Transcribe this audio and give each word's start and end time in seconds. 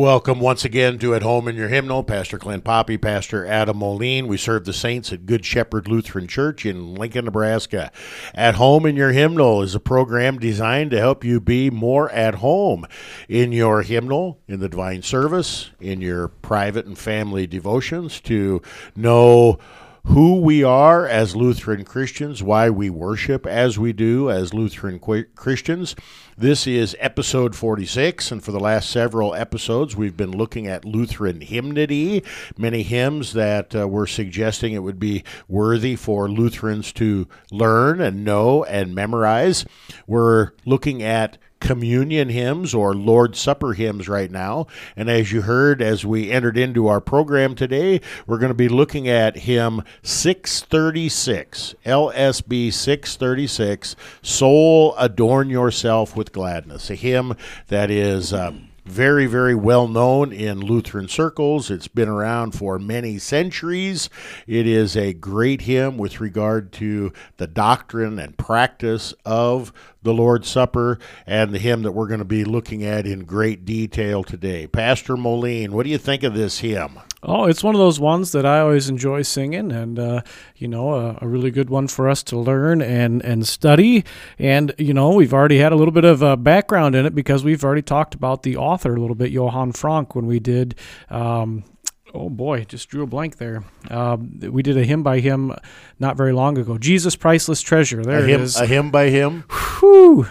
Welcome 0.00 0.40
once 0.40 0.64
again 0.64 0.98
to 1.00 1.14
At 1.14 1.20
Home 1.20 1.46
in 1.46 1.56
Your 1.56 1.68
Hymnal. 1.68 2.04
Pastor 2.04 2.38
Clint 2.38 2.64
Poppy, 2.64 2.96
Pastor 2.96 3.44
Adam 3.44 3.76
Moline. 3.76 4.28
We 4.28 4.38
serve 4.38 4.64
the 4.64 4.72
saints 4.72 5.12
at 5.12 5.26
Good 5.26 5.44
Shepherd 5.44 5.88
Lutheran 5.88 6.26
Church 6.26 6.64
in 6.64 6.94
Lincoln, 6.94 7.26
Nebraska. 7.26 7.92
At 8.34 8.54
Home 8.54 8.86
in 8.86 8.96
Your 8.96 9.12
Hymnal 9.12 9.60
is 9.60 9.74
a 9.74 9.78
program 9.78 10.38
designed 10.38 10.90
to 10.92 10.98
help 10.98 11.22
you 11.22 11.38
be 11.38 11.68
more 11.68 12.10
at 12.12 12.36
home 12.36 12.86
in 13.28 13.52
your 13.52 13.82
hymnal, 13.82 14.40
in 14.48 14.60
the 14.60 14.70
divine 14.70 15.02
service, 15.02 15.68
in 15.80 16.00
your 16.00 16.28
private 16.28 16.86
and 16.86 16.96
family 16.96 17.46
devotions, 17.46 18.20
to 18.22 18.62
know 18.96 19.58
who 20.04 20.40
we 20.40 20.64
are 20.64 21.06
as 21.06 21.36
Lutheran 21.36 21.84
Christians, 21.84 22.42
why 22.42 22.70
we 22.70 22.90
worship 22.90 23.46
as 23.46 23.78
we 23.78 23.92
do 23.92 24.30
as 24.30 24.54
Lutheran 24.54 24.98
Christians. 25.34 25.94
This 26.36 26.66
is 26.66 26.96
episode 26.98 27.54
46, 27.54 28.32
and 28.32 28.42
for 28.42 28.50
the 28.50 28.60
last 28.60 28.90
several 28.90 29.34
episodes, 29.34 29.96
we've 29.96 30.16
been 30.16 30.36
looking 30.36 30.66
at 30.66 30.84
Lutheran 30.84 31.42
hymnody, 31.42 32.22
many 32.56 32.82
hymns 32.82 33.34
that 33.34 33.74
uh, 33.76 33.86
we're 33.86 34.06
suggesting 34.06 34.72
it 34.72 34.82
would 34.82 34.98
be 34.98 35.22
worthy 35.48 35.96
for 35.96 36.28
Lutherans 36.28 36.92
to 36.94 37.28
learn 37.50 38.00
and 38.00 38.24
know 38.24 38.64
and 38.64 38.94
memorize. 38.94 39.64
We're 40.06 40.52
looking 40.64 41.02
at 41.02 41.36
communion 41.60 42.30
hymns 42.30 42.74
or 42.74 42.94
Lord's 42.94 43.38
Supper 43.38 43.74
hymns 43.74 44.08
right 44.08 44.30
now. 44.30 44.66
And 44.96 45.08
as 45.08 45.30
you 45.30 45.42
heard 45.42 45.80
as 45.80 46.04
we 46.04 46.30
entered 46.30 46.58
into 46.58 46.88
our 46.88 47.00
program 47.00 47.54
today, 47.54 48.00
we're 48.26 48.38
going 48.38 48.50
to 48.50 48.54
be 48.54 48.68
looking 48.68 49.08
at 49.08 49.36
hymn 49.36 49.82
636, 50.02 51.74
LSB 51.84 52.72
636, 52.72 53.96
Soul 54.22 54.94
Adorn 54.98 55.50
Yourself 55.50 56.16
with 56.16 56.32
Gladness, 56.32 56.90
a 56.90 56.94
hymn 56.94 57.36
that 57.68 57.90
is. 57.90 58.32
Um, 58.32 58.70
very, 58.90 59.26
very 59.26 59.54
well 59.54 59.86
known 59.86 60.32
in 60.32 60.60
Lutheran 60.60 61.08
circles. 61.08 61.70
It's 61.70 61.88
been 61.88 62.08
around 62.08 62.52
for 62.52 62.78
many 62.78 63.18
centuries. 63.18 64.10
It 64.46 64.66
is 64.66 64.96
a 64.96 65.12
great 65.12 65.62
hymn 65.62 65.96
with 65.96 66.20
regard 66.20 66.72
to 66.72 67.12
the 67.36 67.46
doctrine 67.46 68.18
and 68.18 68.36
practice 68.36 69.14
of 69.24 69.72
the 70.02 70.14
Lord's 70.14 70.48
Supper 70.48 70.98
and 71.26 71.52
the 71.52 71.58
hymn 71.58 71.82
that 71.82 71.92
we're 71.92 72.08
going 72.08 72.20
to 72.20 72.24
be 72.24 72.44
looking 72.44 72.84
at 72.84 73.06
in 73.06 73.24
great 73.24 73.64
detail 73.64 74.24
today. 74.24 74.66
Pastor 74.66 75.16
Moline, 75.16 75.72
what 75.72 75.84
do 75.84 75.90
you 75.90 75.98
think 75.98 76.22
of 76.22 76.34
this 76.34 76.60
hymn? 76.60 76.98
Oh, 77.22 77.44
it's 77.44 77.62
one 77.62 77.74
of 77.74 77.78
those 77.78 78.00
ones 78.00 78.32
that 78.32 78.46
I 78.46 78.60
always 78.60 78.88
enjoy 78.88 79.22
singing, 79.22 79.70
and 79.72 79.98
uh, 79.98 80.22
you 80.56 80.66
know, 80.66 80.94
a, 80.94 81.18
a, 81.20 81.28
really 81.28 81.50
good 81.50 81.68
one 81.68 81.86
for 81.86 82.08
us 82.08 82.22
to 82.24 82.38
learn 82.38 82.80
and 82.80 83.22
and 83.22 83.46
study. 83.46 84.06
And 84.38 84.74
you 84.78 84.94
know, 84.94 85.12
we've 85.12 85.34
already 85.34 85.58
had 85.58 85.72
a 85.72 85.76
little 85.76 85.92
bit 85.92 86.06
of 86.06 86.22
a 86.22 86.38
background 86.38 86.94
in 86.94 87.04
it 87.04 87.14
because 87.14 87.44
we've 87.44 87.62
already 87.62 87.82
talked 87.82 88.14
about 88.14 88.42
the 88.42 88.56
author 88.56 88.94
a 88.94 89.00
little 89.00 89.14
bit, 89.14 89.30
Johann 89.30 89.72
Franck, 89.72 90.14
when 90.14 90.26
we 90.26 90.40
did. 90.40 90.76
Um, 91.10 91.64
oh 92.14 92.28
boy, 92.30 92.64
just 92.64 92.88
drew 92.88 93.02
a 93.02 93.06
blank 93.06 93.36
there. 93.38 93.64
Uh, 93.88 94.16
we 94.18 94.62
did 94.62 94.76
a 94.76 94.84
hymn 94.84 95.02
by 95.02 95.20
him 95.20 95.54
not 95.98 96.16
very 96.16 96.32
long 96.32 96.58
ago. 96.58 96.78
Jesus, 96.78 97.16
priceless 97.16 97.60
treasure. 97.62 98.02
There 98.02 98.18
a 98.18 98.22
it 98.22 98.28
hymn, 98.28 98.42
is. 98.42 98.56
A 98.56 98.66
hymn 98.66 98.90
by 98.90 99.10
him. 99.10 99.44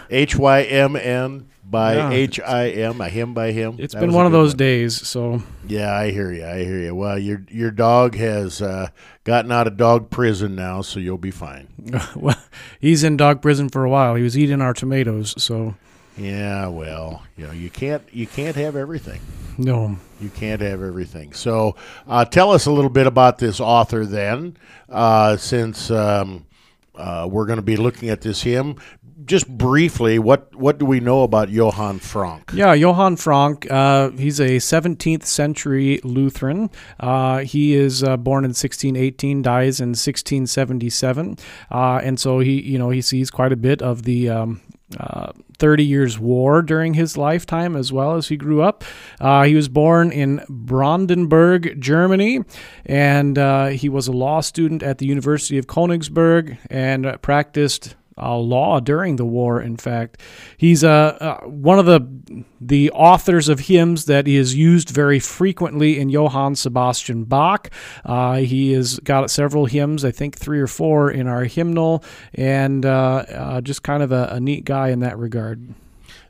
H 0.10 0.36
y 0.36 0.62
m 0.64 0.96
n 0.96 1.50
by 1.64 2.14
H 2.14 2.40
I 2.40 2.70
M. 2.70 3.00
A 3.02 3.10
hymn 3.10 3.34
by 3.34 3.52
him. 3.52 3.76
It's 3.80 3.94
That 3.94 4.00
been 4.02 4.14
one 4.14 4.26
of 4.26 4.32
those 4.32 4.54
days. 4.54 5.08
So 5.08 5.44
Yeah, 5.68 5.94
I 5.94 6.12
hear 6.12 6.32
you. 6.32 6.46
I 6.46 6.64
hear 6.64 6.80
you. 6.80 6.96
Well, 6.96 7.18
your 7.20 7.44
your 7.50 7.72
dog 7.72 8.16
has 8.16 8.62
uh, 8.62 8.90
gotten 9.24 9.52
out 9.52 9.68
of 9.68 9.78
dog 9.78 10.10
prison 10.10 10.56
now, 10.56 10.82
so 10.82 11.00
you'll 11.00 11.18
be 11.18 11.32
fine. 11.32 11.68
well, 12.16 12.42
he's 12.80 13.04
in 13.04 13.18
dog 13.18 13.42
prison 13.42 13.70
for 13.70 13.84
a 13.84 13.90
while. 13.90 14.16
He 14.16 14.24
was 14.24 14.38
eating 14.38 14.62
our 14.62 14.74
tomatoes. 14.74 15.36
So 15.42 15.76
Yeah, 16.20 16.68
well, 16.68 17.24
you 17.38 17.48
know, 17.48 17.54
you 17.54 17.70
can't 17.70 18.04
you 18.12 18.28
can't 18.28 18.56
have 18.56 18.76
everything. 18.76 19.22
no. 19.58 19.98
You 20.20 20.30
can't 20.30 20.62
have 20.62 20.82
everything. 20.84 21.32
So, 21.32 21.78
uh, 22.06 22.26
tell 22.26 22.52
us 22.52 22.66
a 22.66 22.72
little 22.72 22.90
bit 22.90 23.08
about 23.08 23.38
this 23.38 23.62
author 23.62 24.06
then, 24.06 24.58
uh, 24.90 25.38
since 25.38 25.90
um, 25.90 26.46
uh, 26.94 27.26
we're 27.32 27.46
going 27.46 27.56
to 27.56 27.64
be 27.64 27.78
looking 27.78 28.10
at 28.10 28.20
this 28.20 28.42
hymn. 28.42 28.76
Just 29.24 29.48
briefly, 29.48 30.20
what 30.20 30.54
what 30.56 30.78
do 30.78 30.86
we 30.86 31.00
know 31.00 31.24
about 31.24 31.50
Johann 31.50 32.00
Franck? 32.00 32.52
Yeah, 32.54 32.74
Johann 32.74 33.16
Franck. 33.16 33.70
Uh, 33.72 34.10
he's 34.12 34.42
a 34.42 34.58
17th 34.58 35.24
century 35.24 36.02
Lutheran. 36.04 36.70
Uh, 37.00 37.40
he 37.40 37.76
is 37.76 38.04
uh, 38.04 38.18
born 38.18 38.44
in 38.44 38.50
1618, 38.50 39.42
dies 39.42 39.80
in 39.80 39.90
1677, 39.90 41.38
uh, 41.72 42.02
and 42.04 42.20
so 42.20 42.40
he, 42.40 42.62
you 42.62 42.78
know, 42.78 42.90
he 42.90 43.02
sees 43.02 43.32
quite 43.32 43.54
a 43.54 43.58
bit 43.58 43.82
of 43.82 44.04
the. 44.04 44.30
Um, 44.30 44.62
uh, 44.98 45.32
30 45.58 45.84
Years' 45.84 46.18
War 46.18 46.62
during 46.62 46.94
his 46.94 47.18
lifetime 47.18 47.76
as 47.76 47.92
well 47.92 48.16
as 48.16 48.30
he 48.30 48.38
grew 48.38 48.62
up. 48.62 48.84
Uh, 49.20 49.44
he 49.44 49.56
was 49.56 49.68
born 49.68 50.12
in 50.12 50.44
Brandenburg, 50.50 51.80
Germany, 51.80 52.44
and 52.86 53.38
uh, 53.38 53.68
he 53.68 53.90
was 53.90 54.08
a 54.08 54.12
law 54.12 54.42
student 54.42 54.82
at 54.82 54.98
the 54.98 55.06
University 55.06 55.58
of 55.58 55.68
Königsberg 55.68 56.58
and 56.70 57.06
uh, 57.06 57.18
practiced 57.18 57.96
uh, 58.20 58.38
law 58.38 58.80
during 58.80 59.16
the 59.16 59.26
war. 59.26 59.62
In 59.62 59.78
fact, 59.78 60.22
he's 60.58 60.84
uh, 60.84 61.18
uh, 61.20 61.40
one 61.46 61.80
of 61.80 61.86
the 61.86 62.46
the 62.62 62.92
authors 62.92 63.50
of 63.50 63.62
hymns 63.62 64.06
that 64.06 64.28
is 64.28 64.56
used 64.56 64.90
very 64.90 65.20
frequently 65.20 66.00
in 66.00 66.10
Johann 66.10 66.56
Sebastian 66.56 67.24
Bach. 67.24 67.70
Uh, 68.04 68.38
he 68.38 68.74
has 68.74 69.00
got 69.00 69.32
several 69.32 69.66
hymns, 69.66 70.04
I 70.04 70.12
think 70.12 70.38
three 70.38 70.60
or 70.60 70.68
four 70.68 71.10
in 71.10 71.28
our 71.28 71.46
hymnal, 71.46 72.04
and 72.34 72.86
uh, 72.86 73.62
just 73.62 73.84
kind 73.84 74.04
of 74.04 74.12
a, 74.12 74.30
a 74.32 74.40
neat 74.40 74.66
guy 74.66 74.90
in 74.90 75.00
that 75.00 75.18
regard. 75.18 75.74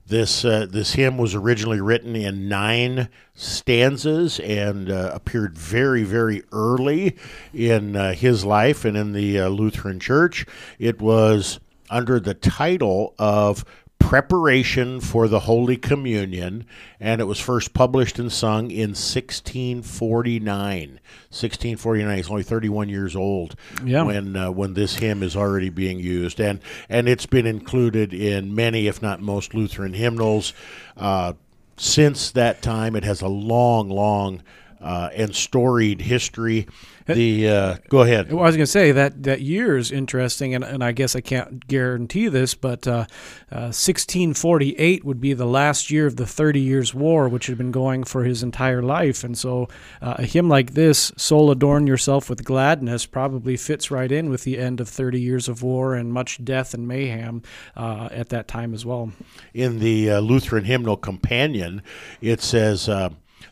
This 0.09 0.43
uh, 0.43 0.65
this 0.67 0.93
hymn 0.93 1.19
was 1.19 1.35
originally 1.35 1.79
written 1.79 2.15
in 2.15 2.49
nine 2.49 3.09
stanzas 3.35 4.39
and 4.39 4.89
uh, 4.89 5.11
appeared 5.13 5.55
very 5.55 6.03
very 6.03 6.41
early 6.51 7.15
in 7.53 7.95
uh, 7.95 8.13
his 8.13 8.43
life 8.43 8.85
and 8.85 8.97
in 8.97 9.13
the 9.13 9.41
Lutheran 9.49 9.99
Church. 9.99 10.47
It 10.79 10.99
was 10.99 11.59
under 11.89 12.19
the 12.19 12.33
title 12.33 13.13
of 13.19 13.63
Preparation 13.99 15.01
for 15.01 15.27
the 15.27 15.41
Holy 15.41 15.75
Communion, 15.75 16.65
and 17.01 17.19
it 17.19 17.25
was 17.25 17.37
first 17.39 17.73
published 17.73 18.17
and 18.17 18.31
sung 18.31 18.71
in 18.71 18.91
1649. 18.95 20.99
1649. 21.29 22.17
He's 22.17 22.29
only 22.29 22.43
31 22.43 22.89
years 22.89 23.15
old 23.15 23.55
Yeah. 23.83 24.03
when 24.03 24.35
uh, 24.35 24.51
when 24.51 24.73
this 24.73 24.95
hymn 24.95 25.21
is 25.21 25.35
already 25.35 25.69
being 25.69 25.99
used, 25.99 26.39
and 26.39 26.59
and 26.87 27.09
it's 27.09 27.25
been 27.25 27.45
included 27.45 28.13
in 28.13 28.55
many, 28.55 28.87
if 28.87 29.01
not 29.01 29.21
most, 29.21 29.53
Lutheran 29.53 29.93
hymnals. 29.93 30.53
Uh, 30.97 31.33
since 31.77 32.31
that 32.31 32.61
time, 32.61 32.95
it 32.95 33.03
has 33.03 33.21
a 33.21 33.27
long, 33.27 33.89
long 33.89 34.41
uh, 34.81 35.09
and 35.15 35.35
storied 35.35 36.01
history. 36.01 36.67
The 37.15 37.49
uh, 37.49 37.77
go 37.89 38.01
ahead. 38.01 38.31
Well, 38.31 38.43
I 38.43 38.47
was 38.47 38.55
going 38.55 38.65
to 38.65 38.71
say 38.71 38.91
that 38.91 39.23
that 39.23 39.41
year 39.41 39.77
is 39.77 39.91
interesting, 39.91 40.53
and, 40.55 40.63
and 40.63 40.83
I 40.83 40.91
guess 40.91 41.15
I 41.15 41.21
can't 41.21 41.67
guarantee 41.67 42.27
this, 42.27 42.55
but 42.55 42.87
uh, 42.87 43.05
uh, 43.51 43.71
1648 43.71 45.03
would 45.05 45.21
be 45.21 45.33
the 45.33 45.45
last 45.45 45.89
year 45.89 46.07
of 46.07 46.15
the 46.15 46.25
Thirty 46.25 46.59
Years' 46.59 46.93
War, 46.93 47.27
which 47.29 47.47
had 47.47 47.57
been 47.57 47.71
going 47.71 48.03
for 48.03 48.23
his 48.23 48.43
entire 48.43 48.81
life. 48.81 49.23
And 49.23 49.37
so 49.37 49.67
uh, 50.01 50.15
a 50.17 50.25
hymn 50.25 50.49
like 50.49 50.73
this, 50.73 51.11
Soul 51.17 51.51
Adorn 51.51 51.87
Yourself 51.87 52.29
with 52.29 52.43
Gladness, 52.43 53.05
probably 53.05 53.57
fits 53.57 53.91
right 53.91 54.11
in 54.11 54.29
with 54.29 54.43
the 54.43 54.57
end 54.57 54.79
of 54.79 54.89
30 54.89 55.19
years 55.19 55.47
of 55.47 55.63
war 55.63 55.95
and 55.95 56.13
much 56.13 56.43
death 56.43 56.73
and 56.73 56.87
mayhem 56.87 57.41
uh, 57.75 58.09
at 58.11 58.29
that 58.29 58.47
time 58.47 58.73
as 58.73 58.85
well. 58.85 59.11
in 59.53 59.79
the 59.79 60.09
uh, 60.09 60.19
Lutheran 60.19 60.65
Hymnal 60.65 60.97
Companion, 60.97 61.81
it 62.21 62.41
says, 62.41 62.87
uh, 62.89 63.09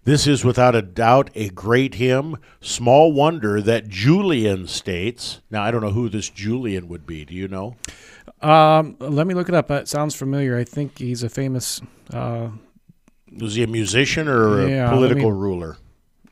This 0.08 0.26
is 0.26 0.46
without 0.46 0.74
a 0.74 0.82
doubt 0.82 1.32
a 1.36 1.50
great 1.50 1.96
hymn. 1.96 2.38
Small 2.62 3.12
wonder 3.12 3.62
that 3.62 3.90
Julian 3.90 4.66
states. 4.68 5.42
Now, 5.52 5.64
I 5.64 5.70
don't 5.70 5.82
know 5.82 5.90
who 5.92 6.08
this 6.08 6.30
Julian 6.30 6.88
would 6.88 7.06
be. 7.06 7.26
Do 7.26 7.34
you 7.34 7.50
know? 7.50 7.76
Um, 8.42 8.96
let 9.02 9.28
me 9.28 9.34
look 9.34 9.50
it 9.50 9.54
up. 9.56 9.70
It 9.70 9.90
sounds 9.90 10.16
familiar. 10.16 10.58
I 10.58 10.64
think 10.64 10.98
he's 11.00 11.24
a 11.24 11.30
famous. 11.30 11.82
Uh, 12.14 12.52
Was 13.38 13.56
he 13.56 13.64
a 13.64 13.68
musician 13.68 14.30
or 14.30 14.62
a 14.62 14.70
Yeah, 14.70 14.90
political 14.92 15.30
me- 15.30 15.38
ruler? 15.38 15.76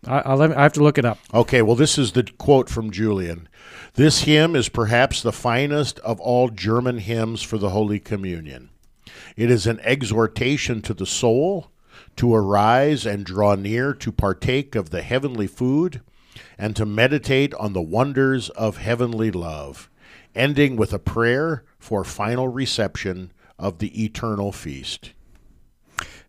I, 0.07 0.19
I'll 0.19 0.37
let 0.37 0.51
me, 0.51 0.55
I 0.55 0.63
have 0.63 0.71
to 0.73 0.83
look 0.83 0.97
it 0.97 1.03
up. 1.03 1.19
Okay, 1.33 1.61
well, 1.61 1.75
this 1.75 1.97
is 1.97 2.13
the 2.13 2.23
quote 2.37 2.69
from 2.69 2.91
Julian. 2.91 3.49
This 3.95 4.21
hymn 4.21 4.55
is 4.55 4.69
perhaps 4.69 5.21
the 5.21 5.33
finest 5.33 5.99
of 5.99 6.21
all 6.21 6.47
German 6.47 6.99
hymns 6.99 7.41
for 7.43 7.57
the 7.57 7.71
Holy 7.71 7.99
Communion. 7.99 8.69
It 9.35 9.51
is 9.51 9.67
an 9.67 9.81
exhortation 9.81 10.81
to 10.83 10.93
the 10.93 11.05
soul 11.05 11.71
to 12.17 12.33
arise 12.33 13.05
and 13.05 13.25
draw 13.25 13.55
near 13.55 13.93
to 13.93 14.11
partake 14.11 14.75
of 14.75 14.89
the 14.89 15.01
heavenly 15.01 15.47
food 15.47 16.01
and 16.57 16.75
to 16.75 16.85
meditate 16.85 17.53
on 17.55 17.73
the 17.73 17.81
wonders 17.81 18.49
of 18.51 18.77
heavenly 18.77 19.31
love, 19.31 19.89
ending 20.33 20.75
with 20.75 20.93
a 20.93 20.99
prayer 20.99 21.63
for 21.79 22.03
final 22.03 22.47
reception 22.47 23.31
of 23.57 23.79
the 23.79 24.03
eternal 24.03 24.51
feast. 24.51 25.11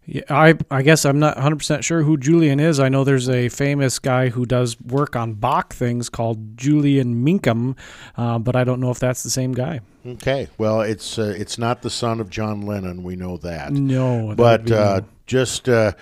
Yeah, 0.06 0.23
I 0.31 0.55
I 0.70 0.82
guess 0.82 1.05
I'm 1.05 1.19
not 1.19 1.37
100% 1.37 1.82
sure 1.82 2.03
who 2.03 2.17
Julian 2.17 2.61
is. 2.61 2.79
I 2.79 2.88
know 2.88 3.03
there's 3.03 3.29
a 3.29 3.49
famous 3.49 3.99
guy 3.99 4.29
who 4.29 4.47
does 4.47 4.81
work 4.81 5.17
on 5.17 5.35
Bach 5.35 5.75
things 5.75 6.08
called 6.08 6.56
Julian 6.56 7.25
Mincham, 7.25 7.76
uh, 8.17 8.38
but 8.38 8.55
I 8.55 8.62
don't 8.62 8.81
know 8.81 8.91
if 8.91 9.00
that's 9.00 9.25
the 9.25 9.31
same 9.31 9.53
guy. 9.53 9.81
Okay, 10.06 10.47
well, 10.58 10.81
it's 10.81 11.19
uh, 11.19 11.35
it's 11.37 11.58
not 11.58 11.82
the 11.82 11.91
son 11.91 12.20
of 12.20 12.31
John 12.31 12.62
Lennon. 12.62 13.03
We 13.03 13.17
know 13.17 13.37
that. 13.38 13.73
No, 13.73 14.29
that 14.29 14.37
but 14.37 14.70
uh, 14.70 15.00
just 15.26 15.69
uh, 15.69 15.93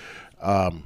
um, 0.43 0.85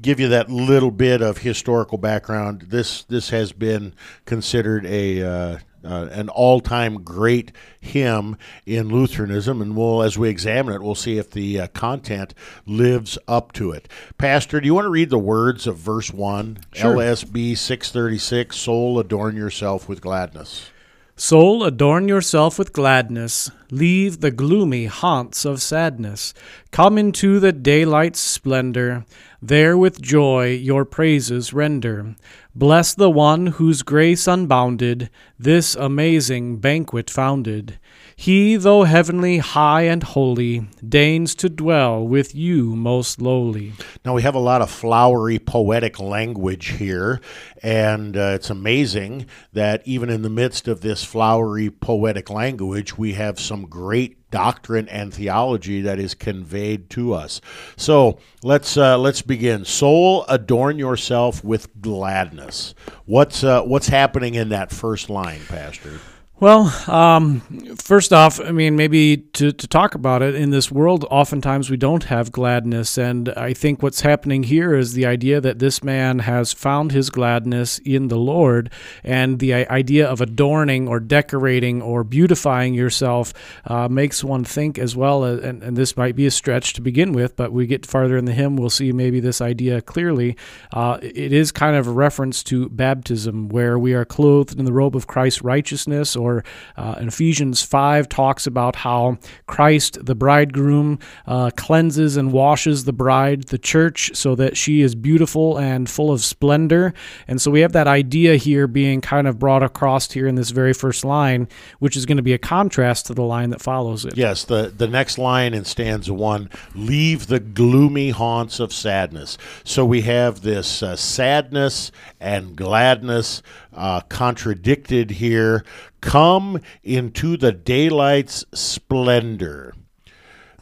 give 0.00 0.18
you 0.18 0.28
that 0.28 0.50
little 0.50 0.90
bit 0.90 1.22
of 1.22 1.38
historical 1.38 1.96
background, 1.96 2.62
this 2.62 3.04
this 3.04 3.30
has 3.30 3.52
been 3.52 3.94
considered 4.24 4.84
a 4.86 5.60
uh, 5.84 6.08
an 6.12 6.28
all-time 6.28 7.02
great 7.02 7.52
hymn 7.80 8.36
in 8.66 8.88
Lutheranism, 8.88 9.60
and 9.60 9.76
we'll, 9.76 10.02
as 10.02 10.18
we 10.18 10.28
examine 10.28 10.74
it, 10.74 10.82
we'll 10.82 10.94
see 10.94 11.18
if 11.18 11.30
the 11.30 11.60
uh, 11.60 11.66
content 11.68 12.34
lives 12.66 13.18
up 13.26 13.52
to 13.52 13.70
it. 13.72 13.88
Pastor, 14.18 14.60
do 14.60 14.66
you 14.66 14.74
want 14.74 14.84
to 14.86 14.90
read 14.90 15.10
the 15.10 15.18
words 15.18 15.66
of 15.66 15.76
verse 15.76 16.12
one, 16.12 16.58
Sure. 16.72 16.96
LSB 16.96 17.56
six 17.56 17.90
thirty-six? 17.90 18.56
Soul, 18.56 18.98
adorn 18.98 19.36
yourself 19.36 19.88
with 19.88 20.00
gladness. 20.00 20.70
Soul, 21.16 21.62
adorn 21.64 22.08
yourself 22.08 22.58
with 22.58 22.72
gladness. 22.72 23.50
Leave 23.72 24.20
the 24.20 24.30
gloomy 24.30 24.84
haunts 24.84 25.46
of 25.46 25.62
sadness. 25.62 26.34
Come 26.72 26.98
into 26.98 27.40
the 27.40 27.52
daylight's 27.52 28.20
splendor. 28.20 29.06
There 29.40 29.78
with 29.78 29.98
joy 29.98 30.50
your 30.50 30.84
praises 30.84 31.54
render. 31.54 32.14
Bless 32.54 32.92
the 32.92 33.08
one 33.08 33.46
whose 33.46 33.82
grace 33.82 34.26
unbounded 34.26 35.08
this 35.38 35.74
amazing 35.74 36.58
banquet 36.58 37.08
founded. 37.08 37.78
He, 38.16 38.56
though 38.56 38.84
heavenly, 38.84 39.38
high, 39.38 39.82
and 39.82 40.02
holy, 40.02 40.66
deigns 40.86 41.34
to 41.36 41.48
dwell 41.48 42.06
with 42.06 42.34
you 42.34 42.76
most 42.76 43.20
lowly. 43.20 43.72
Now, 44.04 44.14
we 44.14 44.22
have 44.22 44.34
a 44.34 44.40
lot 44.40 44.62
of 44.62 44.70
flowery, 44.70 45.38
poetic 45.38 45.98
language 45.98 46.68
here, 46.68 47.20
and 47.62 48.16
uh, 48.16 48.32
it's 48.34 48.50
amazing 48.50 49.26
that 49.52 49.82
even 49.84 50.10
in 50.10 50.22
the 50.22 50.30
midst 50.30 50.68
of 50.68 50.80
this 50.80 51.04
flowery, 51.04 51.70
poetic 51.70 52.30
language, 52.30 52.98
we 52.98 53.14
have 53.14 53.40
some 53.40 53.66
great 53.66 54.30
doctrine 54.30 54.88
and 54.88 55.12
theology 55.12 55.82
that 55.82 55.98
is 55.98 56.14
conveyed 56.14 56.90
to 56.90 57.12
us. 57.12 57.40
So 57.76 58.18
let's 58.42 58.76
uh, 58.76 58.98
let's 58.98 59.22
begin. 59.22 59.64
Soul, 59.64 60.24
adorn 60.28 60.78
yourself 60.78 61.44
with 61.44 61.80
gladness. 61.80 62.74
What's 63.04 63.44
uh, 63.44 63.62
what's 63.62 63.88
happening 63.88 64.34
in 64.34 64.48
that 64.48 64.70
first 64.70 65.08
line, 65.08 65.42
Pastor? 65.48 66.00
Well, 66.42 66.74
um, 66.88 67.38
first 67.76 68.12
off, 68.12 68.40
I 68.40 68.50
mean, 68.50 68.74
maybe 68.74 69.18
to, 69.34 69.52
to 69.52 69.68
talk 69.68 69.94
about 69.94 70.22
it, 70.22 70.34
in 70.34 70.50
this 70.50 70.72
world, 70.72 71.06
oftentimes 71.08 71.70
we 71.70 71.76
don't 71.76 72.02
have 72.02 72.32
gladness. 72.32 72.98
And 72.98 73.28
I 73.28 73.54
think 73.54 73.80
what's 73.80 74.00
happening 74.00 74.42
here 74.42 74.74
is 74.74 74.94
the 74.94 75.06
idea 75.06 75.40
that 75.40 75.60
this 75.60 75.84
man 75.84 76.18
has 76.18 76.52
found 76.52 76.90
his 76.90 77.10
gladness 77.10 77.78
in 77.84 78.08
the 78.08 78.16
Lord. 78.16 78.72
And 79.04 79.38
the 79.38 79.54
idea 79.54 80.04
of 80.04 80.20
adorning 80.20 80.88
or 80.88 80.98
decorating 80.98 81.80
or 81.80 82.02
beautifying 82.02 82.74
yourself 82.74 83.32
uh, 83.66 83.86
makes 83.86 84.24
one 84.24 84.42
think 84.42 84.80
as 84.80 84.96
well. 84.96 85.22
As, 85.22 85.38
and, 85.44 85.62
and 85.62 85.76
this 85.76 85.96
might 85.96 86.16
be 86.16 86.26
a 86.26 86.30
stretch 86.32 86.72
to 86.72 86.80
begin 86.80 87.12
with, 87.12 87.36
but 87.36 87.52
we 87.52 87.68
get 87.68 87.86
farther 87.86 88.16
in 88.16 88.24
the 88.24 88.32
hymn, 88.32 88.56
we'll 88.56 88.68
see 88.68 88.90
maybe 88.90 89.20
this 89.20 89.40
idea 89.40 89.80
clearly. 89.80 90.36
Uh, 90.72 90.98
it 91.02 91.32
is 91.32 91.52
kind 91.52 91.76
of 91.76 91.86
a 91.86 91.92
reference 91.92 92.42
to 92.42 92.68
baptism, 92.68 93.48
where 93.48 93.78
we 93.78 93.94
are 93.94 94.04
clothed 94.04 94.58
in 94.58 94.64
the 94.64 94.72
robe 94.72 94.96
of 94.96 95.06
Christ's 95.06 95.42
righteousness, 95.42 96.16
or 96.16 96.31
uh, 96.76 96.94
Ephesians 96.98 97.62
5 97.62 98.08
talks 98.08 98.46
about 98.46 98.76
how 98.76 99.18
Christ, 99.46 100.04
the 100.04 100.14
bridegroom, 100.14 100.98
uh, 101.26 101.50
cleanses 101.56 102.16
and 102.16 102.32
washes 102.32 102.84
the 102.84 102.92
bride, 102.92 103.44
the 103.48 103.58
church, 103.58 104.10
so 104.14 104.34
that 104.36 104.56
she 104.56 104.80
is 104.80 104.94
beautiful 104.94 105.58
and 105.58 105.88
full 105.88 106.10
of 106.10 106.22
splendor. 106.22 106.94
And 107.28 107.40
so 107.40 107.50
we 107.50 107.60
have 107.60 107.72
that 107.72 107.86
idea 107.86 108.36
here 108.36 108.66
being 108.66 109.00
kind 109.00 109.26
of 109.26 109.38
brought 109.38 109.62
across 109.62 110.10
here 110.10 110.26
in 110.26 110.34
this 110.34 110.50
very 110.50 110.72
first 110.72 111.04
line, 111.04 111.48
which 111.78 111.96
is 111.96 112.06
going 112.06 112.16
to 112.16 112.22
be 112.22 112.32
a 112.32 112.38
contrast 112.38 113.06
to 113.06 113.14
the 113.14 113.22
line 113.22 113.50
that 113.50 113.60
follows 113.60 114.04
it. 114.04 114.16
Yes, 114.16 114.44
the, 114.44 114.72
the 114.76 114.88
next 114.88 115.18
line 115.18 115.54
in 115.54 115.64
stanza 115.64 116.14
one 116.14 116.48
leave 116.74 117.26
the 117.26 117.40
gloomy 117.40 118.10
haunts 118.10 118.60
of 118.60 118.72
sadness. 118.72 119.38
So 119.64 119.84
we 119.84 120.02
have 120.02 120.42
this 120.42 120.82
uh, 120.82 120.96
sadness 120.96 121.92
and 122.20 122.56
gladness 122.56 123.42
uh, 123.74 124.00
contradicted 124.02 125.12
here. 125.12 125.64
Come 126.00 126.60
into 126.82 127.36
the 127.36 127.52
daylight's 127.52 128.44
splendor. 128.52 129.74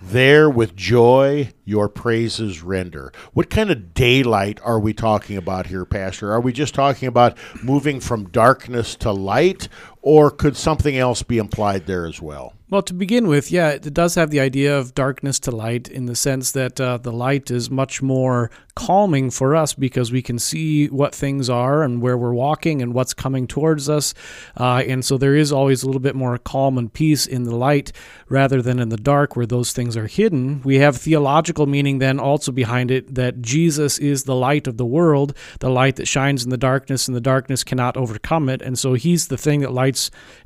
There 0.03 0.49
with 0.49 0.75
joy 0.75 1.53
your 1.67 1.91
praises 1.91 2.62
render. 2.62 3.12
What 3.35 3.51
kind 3.51 3.71
of 3.71 3.93
daylight 3.93 4.59
are 4.65 4.81
we 4.81 4.95
talking 4.95 5.37
about 5.37 5.67
here, 5.67 5.85
Pastor? 5.85 6.33
Are 6.33 6.41
we 6.41 6.55
just 6.55 6.75
talking 6.75 7.07
about 7.07 7.37
moving 7.62 8.01
from 8.01 8.31
darkness 8.31 8.97
to 8.97 9.12
light, 9.12 9.69
or 10.02 10.31
could 10.31 10.56
something 10.56 10.97
else 10.97 11.23
be 11.23 11.38
implied 11.38 11.87
there 11.87 12.06
as 12.06 12.20
well? 12.20 12.55
Well, 12.70 12.82
to 12.82 12.94
begin 12.94 13.26
with, 13.26 13.50
yeah, 13.50 13.70
it 13.70 13.93
does 13.93 14.14
have 14.14 14.31
the 14.31 14.38
idea 14.38 14.79
of 14.79 14.94
darkness 14.94 15.41
to 15.41 15.50
light 15.50 15.88
in 15.88 16.06
the 16.06 16.14
sense 16.14 16.52
that 16.52 16.81
uh, 16.81 16.99
the 16.99 17.11
light 17.11 17.50
is 17.50 17.69
much 17.69 18.00
more 18.00 18.49
calming 18.76 19.31
for 19.31 19.56
us 19.56 19.75
because 19.75 20.12
we 20.12 20.23
can 20.23 20.38
see 20.38 20.87
what 20.87 21.12
things 21.12 21.50
are 21.50 21.82
and 21.82 22.00
where 22.00 22.17
we're 22.17 22.32
walking 22.32 22.81
and 22.81 22.94
what's 22.94 23.12
coming 23.12 23.49
towards 23.49 23.88
us. 23.88 24.14
Uh, 24.56 24.85
and 24.87 25.05
so 25.05 25.19
there 25.19 25.35
is 25.35 25.50
always 25.50 25.82
a 25.82 25.87
little 25.87 26.00
bit 26.00 26.14
more 26.14 26.38
calm 26.38 26.79
and 26.79 26.93
peace 26.93 27.26
in 27.26 27.43
the 27.43 27.56
light 27.56 27.91
rather 28.29 28.62
than 28.62 28.79
in 28.79 28.88
the 28.88 28.97
dark 28.97 29.35
where 29.35 29.47
those 29.47 29.73
things 29.73 29.97
are 29.97 30.06
hidden. 30.06 30.62
We 30.62 30.76
have 30.76 30.97
theological 30.97 31.67
meaning 31.67 31.99
then 31.99 32.20
also 32.20 32.52
behind 32.52 32.93
it 32.93 33.17
that 33.17 33.43
Jesus 33.43 33.99
is 33.99 34.25
the 34.25 34.37
light 34.37 34.69
of 34.69 34.76
the 34.76 34.87
world, 34.87 35.37
the 35.58 35.70
light 35.70 35.97
that 35.97 36.06
shines 36.06 36.44
in 36.44 36.50
the 36.50 36.56
darkness, 36.56 37.08
and 37.08 37.17
the 37.17 37.20
darkness 37.20 37.64
cannot 37.64 37.97
overcome 37.97 38.49
it. 38.49 38.62
And 38.62 38.79
so 38.79 38.94
he's 38.94 39.26
the 39.26 39.37
thing 39.37 39.61
that 39.61 39.73
lights 39.73 39.89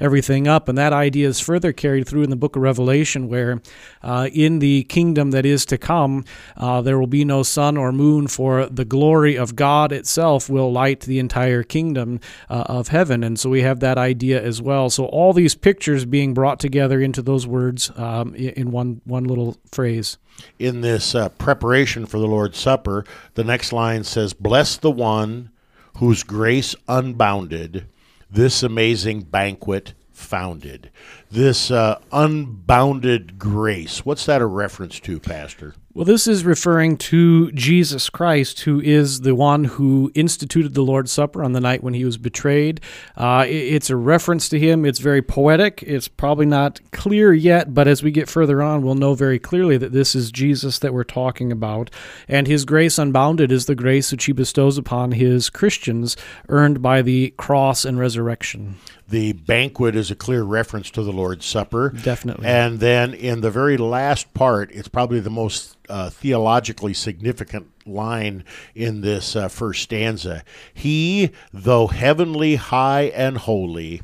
everything 0.00 0.46
up. 0.48 0.68
And 0.68 0.78
that 0.78 0.92
idea 0.92 1.28
is 1.28 1.40
further 1.40 1.72
carried 1.72 2.06
through 2.08 2.22
in 2.22 2.30
the 2.30 2.36
book 2.36 2.56
of 2.56 2.62
Revelation, 2.62 3.28
where 3.28 3.60
uh, 4.02 4.28
in 4.32 4.58
the 4.58 4.84
kingdom 4.84 5.30
that 5.32 5.44
is 5.44 5.64
to 5.66 5.78
come, 5.78 6.24
uh, 6.56 6.80
there 6.82 6.98
will 6.98 7.06
be 7.06 7.24
no 7.24 7.42
sun 7.42 7.76
or 7.76 7.92
moon, 7.92 8.26
for 8.28 8.66
the 8.66 8.84
glory 8.84 9.36
of 9.36 9.56
God 9.56 9.92
itself 9.92 10.48
will 10.48 10.72
light 10.72 11.00
the 11.00 11.18
entire 11.18 11.62
kingdom 11.62 12.20
uh, 12.48 12.64
of 12.66 12.88
heaven. 12.88 13.24
And 13.24 13.38
so 13.38 13.50
we 13.50 13.62
have 13.62 13.80
that 13.80 13.98
idea 13.98 14.42
as 14.42 14.62
well. 14.62 14.90
So 14.90 15.06
all 15.06 15.32
these 15.32 15.54
pictures 15.54 16.04
being 16.04 16.34
brought 16.34 16.60
together 16.60 17.00
into 17.00 17.22
those 17.22 17.46
words 17.46 17.90
um, 17.96 18.34
in 18.34 18.70
one 18.70 19.00
one 19.04 19.24
little 19.24 19.56
phrase. 19.72 20.18
in 20.58 20.80
this 20.80 21.14
uh, 21.14 21.28
preparation 21.30 22.06
for 22.06 22.18
the 22.18 22.26
Lord's 22.26 22.58
Supper, 22.58 23.04
the 23.34 23.44
next 23.44 23.72
line 23.72 24.04
says, 24.04 24.32
Bless 24.32 24.76
the 24.76 24.90
one 24.90 25.50
whose 25.98 26.22
grace 26.22 26.74
unbounded 26.88 27.86
this 28.34 28.62
amazing 28.62 29.22
banquet 29.22 29.94
founded. 30.12 30.90
This 31.30 31.70
uh, 31.70 32.00
unbounded 32.12 33.38
grace. 33.38 34.04
What's 34.04 34.26
that 34.26 34.42
a 34.42 34.46
reference 34.46 35.00
to, 35.00 35.20
Pastor? 35.20 35.74
Well, 35.96 36.04
this 36.04 36.26
is 36.26 36.44
referring 36.44 36.96
to 36.96 37.52
Jesus 37.52 38.10
Christ, 38.10 38.62
who 38.62 38.80
is 38.80 39.20
the 39.20 39.36
one 39.36 39.62
who 39.62 40.10
instituted 40.16 40.74
the 40.74 40.82
Lord's 40.82 41.12
Supper 41.12 41.44
on 41.44 41.52
the 41.52 41.60
night 41.60 41.84
when 41.84 41.94
he 41.94 42.04
was 42.04 42.18
betrayed. 42.18 42.80
Uh, 43.16 43.44
it's 43.46 43.90
a 43.90 43.96
reference 43.96 44.48
to 44.48 44.58
him. 44.58 44.84
It's 44.84 44.98
very 44.98 45.22
poetic. 45.22 45.84
It's 45.86 46.08
probably 46.08 46.46
not 46.46 46.80
clear 46.90 47.32
yet, 47.32 47.74
but 47.74 47.86
as 47.86 48.02
we 48.02 48.10
get 48.10 48.28
further 48.28 48.60
on, 48.60 48.82
we'll 48.82 48.96
know 48.96 49.14
very 49.14 49.38
clearly 49.38 49.76
that 49.76 49.92
this 49.92 50.16
is 50.16 50.32
Jesus 50.32 50.80
that 50.80 50.92
we're 50.92 51.04
talking 51.04 51.52
about. 51.52 51.92
And 52.26 52.48
his 52.48 52.64
grace 52.64 52.98
unbounded 52.98 53.52
is 53.52 53.66
the 53.66 53.76
grace 53.76 54.10
which 54.10 54.24
he 54.24 54.32
bestows 54.32 54.76
upon 54.76 55.12
his 55.12 55.48
Christians, 55.48 56.16
earned 56.48 56.82
by 56.82 57.02
the 57.02 57.32
cross 57.36 57.84
and 57.84 58.00
resurrection. 58.00 58.78
The 59.06 59.32
banquet 59.32 59.94
is 59.94 60.10
a 60.10 60.16
clear 60.16 60.42
reference 60.42 60.90
to 60.92 61.02
the 61.02 61.12
Lord's 61.12 61.44
Supper. 61.44 61.90
Definitely. 61.90 62.46
And 62.46 62.80
then 62.80 63.12
in 63.12 63.42
the 63.42 63.50
very 63.50 63.76
last 63.76 64.32
part, 64.32 64.70
it's 64.72 64.88
probably 64.88 65.20
the 65.20 65.30
most 65.30 65.76
uh, 65.88 66.10
theologically 66.10 66.94
significant 66.94 67.70
line 67.86 68.44
in 68.74 69.02
this 69.02 69.36
uh, 69.36 69.48
first 69.48 69.82
stanza. 69.82 70.42
He, 70.72 71.30
though 71.52 71.88
heavenly, 71.88 72.56
high, 72.56 73.12
and 73.14 73.36
holy, 73.36 74.02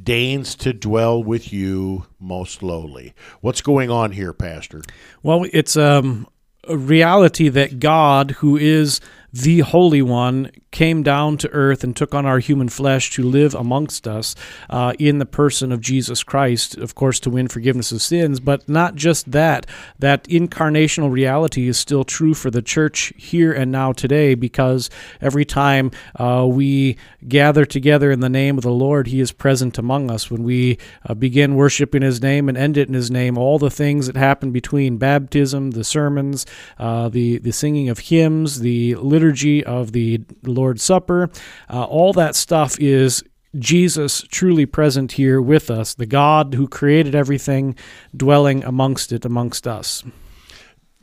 deigns 0.00 0.54
to 0.56 0.72
dwell 0.72 1.22
with 1.22 1.52
you 1.52 2.06
most 2.20 2.62
lowly. 2.62 3.14
What's 3.40 3.62
going 3.62 3.90
on 3.90 4.12
here, 4.12 4.32
Pastor? 4.32 4.82
Well, 5.22 5.46
it's 5.52 5.76
um, 5.76 6.28
a 6.68 6.76
reality 6.76 7.48
that 7.48 7.80
God, 7.80 8.32
who 8.32 8.56
is 8.56 9.00
the 9.32 9.60
Holy 9.60 10.02
One, 10.02 10.50
came 10.76 11.02
down 11.02 11.38
to 11.38 11.48
earth 11.52 11.82
and 11.82 11.96
took 11.96 12.14
on 12.14 12.26
our 12.26 12.38
human 12.38 12.68
flesh 12.68 13.10
to 13.10 13.22
live 13.22 13.54
amongst 13.54 14.06
us 14.06 14.34
uh, 14.68 14.92
in 14.98 15.18
the 15.18 15.24
person 15.24 15.72
of 15.72 15.80
Jesus 15.80 16.22
Christ, 16.22 16.76
of 16.76 16.94
course, 16.94 17.18
to 17.20 17.30
win 17.30 17.48
forgiveness 17.48 17.92
of 17.92 18.02
sins. 18.02 18.40
But 18.40 18.68
not 18.68 18.94
just 18.94 19.32
that, 19.32 19.64
that 19.98 20.24
incarnational 20.24 21.10
reality 21.10 21.66
is 21.66 21.78
still 21.78 22.04
true 22.04 22.34
for 22.34 22.50
the 22.50 22.60
church 22.60 23.14
here 23.16 23.54
and 23.54 23.72
now 23.72 23.92
today 23.92 24.34
because 24.34 24.90
every 25.22 25.46
time 25.46 25.92
uh, 26.16 26.46
we 26.46 26.98
gather 27.26 27.64
together 27.64 28.10
in 28.10 28.20
the 28.20 28.28
name 28.28 28.58
of 28.58 28.62
the 28.62 28.70
Lord, 28.70 29.06
He 29.06 29.20
is 29.20 29.32
present 29.32 29.78
among 29.78 30.10
us. 30.10 30.30
When 30.30 30.44
we 30.44 30.76
uh, 31.08 31.14
begin 31.14 31.54
worship 31.54 31.94
in 31.94 32.02
His 32.02 32.20
name 32.20 32.50
and 32.50 32.58
end 32.58 32.76
it 32.76 32.88
in 32.88 32.92
His 32.92 33.10
name, 33.10 33.38
all 33.38 33.58
the 33.58 33.70
things 33.70 34.08
that 34.08 34.16
happen 34.16 34.52
between 34.52 34.98
baptism, 34.98 35.70
the 35.70 35.84
sermons, 35.84 36.44
uh, 36.78 37.08
the, 37.08 37.38
the 37.38 37.52
singing 37.52 37.88
of 37.88 38.00
hymns, 38.00 38.60
the 38.60 38.94
liturgy 39.16 39.64
of 39.64 39.92
the 39.92 40.20
Lord's 40.44 40.82
Supper, 40.82 41.30
uh, 41.70 41.84
all 41.84 42.12
that 42.12 42.36
stuff 42.36 42.78
is 42.78 43.24
Jesus 43.58 44.22
truly 44.30 44.66
present 44.66 45.12
here 45.12 45.40
with 45.40 45.70
us, 45.70 45.94
the 45.94 46.04
God 46.04 46.52
who 46.54 46.68
created 46.68 47.14
everything, 47.14 47.74
dwelling 48.14 48.62
amongst 48.62 49.12
it, 49.12 49.24
amongst 49.24 49.66
us. 49.66 50.04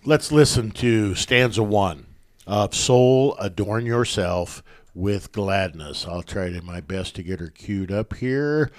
Let's 0.06 0.32
listen 0.32 0.70
to 0.72 1.16
stanza 1.16 1.64
one. 1.64 2.06
of 2.46 2.76
Soul 2.76 3.36
Adorn 3.40 3.86
Yourself 3.86 4.62
with 4.94 5.32
Gladness. 5.32 6.06
I'll 6.08 6.24
try 6.24 6.50
to 6.50 6.60
do 6.60 6.66
my 6.66 6.82
best 6.82 7.16
to 7.16 7.24
get 7.24 7.40
her 7.40 7.48
queued 7.48 7.92
up 7.92 8.14
here. 8.16 8.70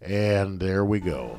And 0.00 0.58
there 0.58 0.84
we 0.84 0.98
go. 1.00 1.38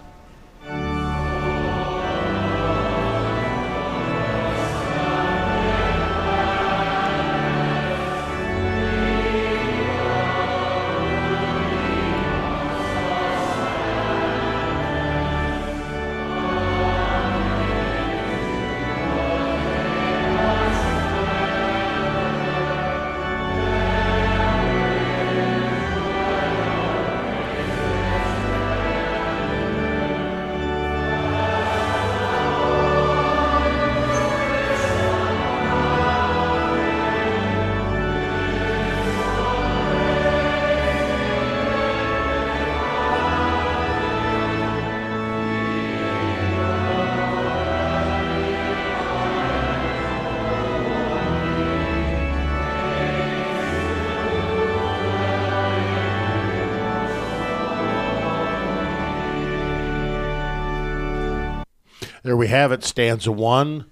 It, 62.77 62.83
stanza 62.83 63.31
one. 63.31 63.85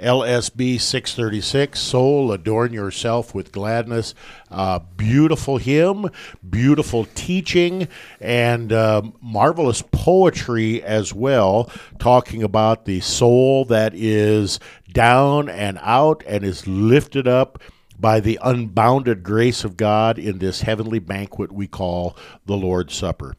LSB 0.00 0.80
636, 0.80 1.80
Soul, 1.80 2.30
Adorn 2.30 2.72
Yourself 2.72 3.34
with 3.34 3.50
Gladness. 3.50 4.14
Uh, 4.48 4.78
beautiful 4.78 5.56
hymn, 5.58 6.08
beautiful 6.48 7.04
teaching, 7.16 7.88
and 8.20 8.72
uh, 8.72 9.02
marvelous 9.20 9.82
poetry 9.90 10.84
as 10.84 11.12
well, 11.12 11.68
talking 11.98 12.44
about 12.44 12.84
the 12.84 13.00
soul 13.00 13.64
that 13.64 13.92
is 13.92 14.60
down 14.92 15.48
and 15.48 15.80
out 15.82 16.22
and 16.28 16.44
is 16.44 16.68
lifted 16.68 17.26
up 17.26 17.60
by 17.98 18.20
the 18.20 18.38
unbounded 18.42 19.24
grace 19.24 19.64
of 19.64 19.76
God 19.76 20.18
in 20.18 20.38
this 20.38 20.60
heavenly 20.60 21.00
banquet 21.00 21.50
we 21.50 21.66
call 21.66 22.16
the 22.46 22.56
Lord's 22.56 22.94
Supper. 22.94 23.34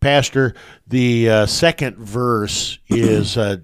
Pastor, 0.00 0.54
the 0.86 1.28
uh, 1.28 1.46
second 1.46 1.98
verse 1.98 2.78
is 2.88 3.36
uh, 3.36 3.58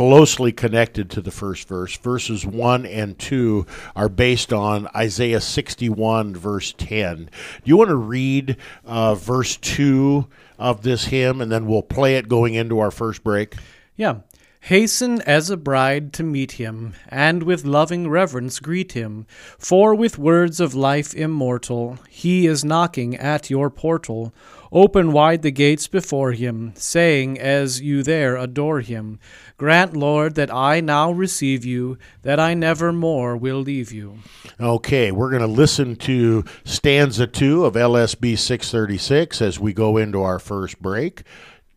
closely 0.00 0.50
connected 0.50 1.10
to 1.10 1.20
the 1.20 1.30
first 1.30 1.68
verse. 1.68 1.94
Verses 1.98 2.46
1 2.46 2.86
and 2.86 3.18
2 3.18 3.66
are 3.94 4.08
based 4.08 4.50
on 4.50 4.88
Isaiah 4.96 5.42
61, 5.42 6.34
verse 6.34 6.72
10. 6.78 7.24
Do 7.26 7.30
you 7.64 7.76
want 7.76 7.90
to 7.90 7.96
read 7.96 8.56
uh, 8.86 9.14
verse 9.14 9.58
2 9.58 10.26
of 10.58 10.80
this 10.80 11.04
hymn, 11.04 11.42
and 11.42 11.52
then 11.52 11.66
we'll 11.66 11.82
play 11.82 12.16
it 12.16 12.30
going 12.30 12.54
into 12.54 12.78
our 12.78 12.90
first 12.90 13.22
break? 13.22 13.56
Yeah. 13.94 14.20
Hasten 14.64 15.22
as 15.22 15.48
a 15.48 15.56
bride 15.56 16.12
to 16.12 16.22
meet 16.22 16.52
him, 16.52 16.92
and 17.08 17.42
with 17.42 17.64
loving 17.64 18.08
reverence 18.08 18.60
greet 18.60 18.92
him. 18.92 19.26
For 19.58 19.94
with 19.94 20.18
words 20.18 20.60
of 20.60 20.74
life 20.74 21.14
immortal, 21.14 21.98
he 22.08 22.46
is 22.46 22.64
knocking 22.64 23.16
at 23.16 23.48
your 23.48 23.70
portal. 23.70 24.34
Open 24.70 25.12
wide 25.12 25.42
the 25.42 25.50
gates 25.50 25.88
before 25.88 26.32
him, 26.32 26.72
saying, 26.76 27.38
as 27.38 27.80
you 27.80 28.02
there 28.02 28.36
adore 28.36 28.80
him, 28.80 29.18
Grant, 29.56 29.96
Lord, 29.96 30.36
that 30.36 30.52
I 30.54 30.80
now 30.80 31.10
receive 31.10 31.64
you, 31.64 31.98
that 32.22 32.38
I 32.38 32.54
never 32.54 32.92
more 32.92 33.36
will 33.36 33.58
leave 33.58 33.90
you. 33.90 34.18
Okay, 34.60 35.10
we're 35.10 35.30
going 35.30 35.42
to 35.42 35.48
listen 35.48 35.96
to 35.96 36.44
stanza 36.64 37.26
two 37.26 37.64
of 37.64 37.74
LSB 37.74 38.38
636 38.38 39.42
as 39.42 39.58
we 39.58 39.72
go 39.72 39.96
into 39.96 40.22
our 40.22 40.38
first 40.38 40.80
break. 40.80 41.22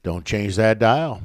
Don't 0.04 0.26
change 0.26 0.58
that 0.58 0.80
dial. 0.80 1.22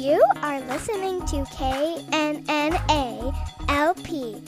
You 0.00 0.24
are 0.40 0.60
listening 0.62 1.20
to 1.26 1.44
KNNA 1.44 3.36
LP 3.68 4.40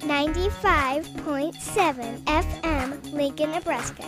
95.7 0.00 2.24
FM, 2.24 3.12
Lincoln, 3.12 3.52
Nebraska. 3.52 4.04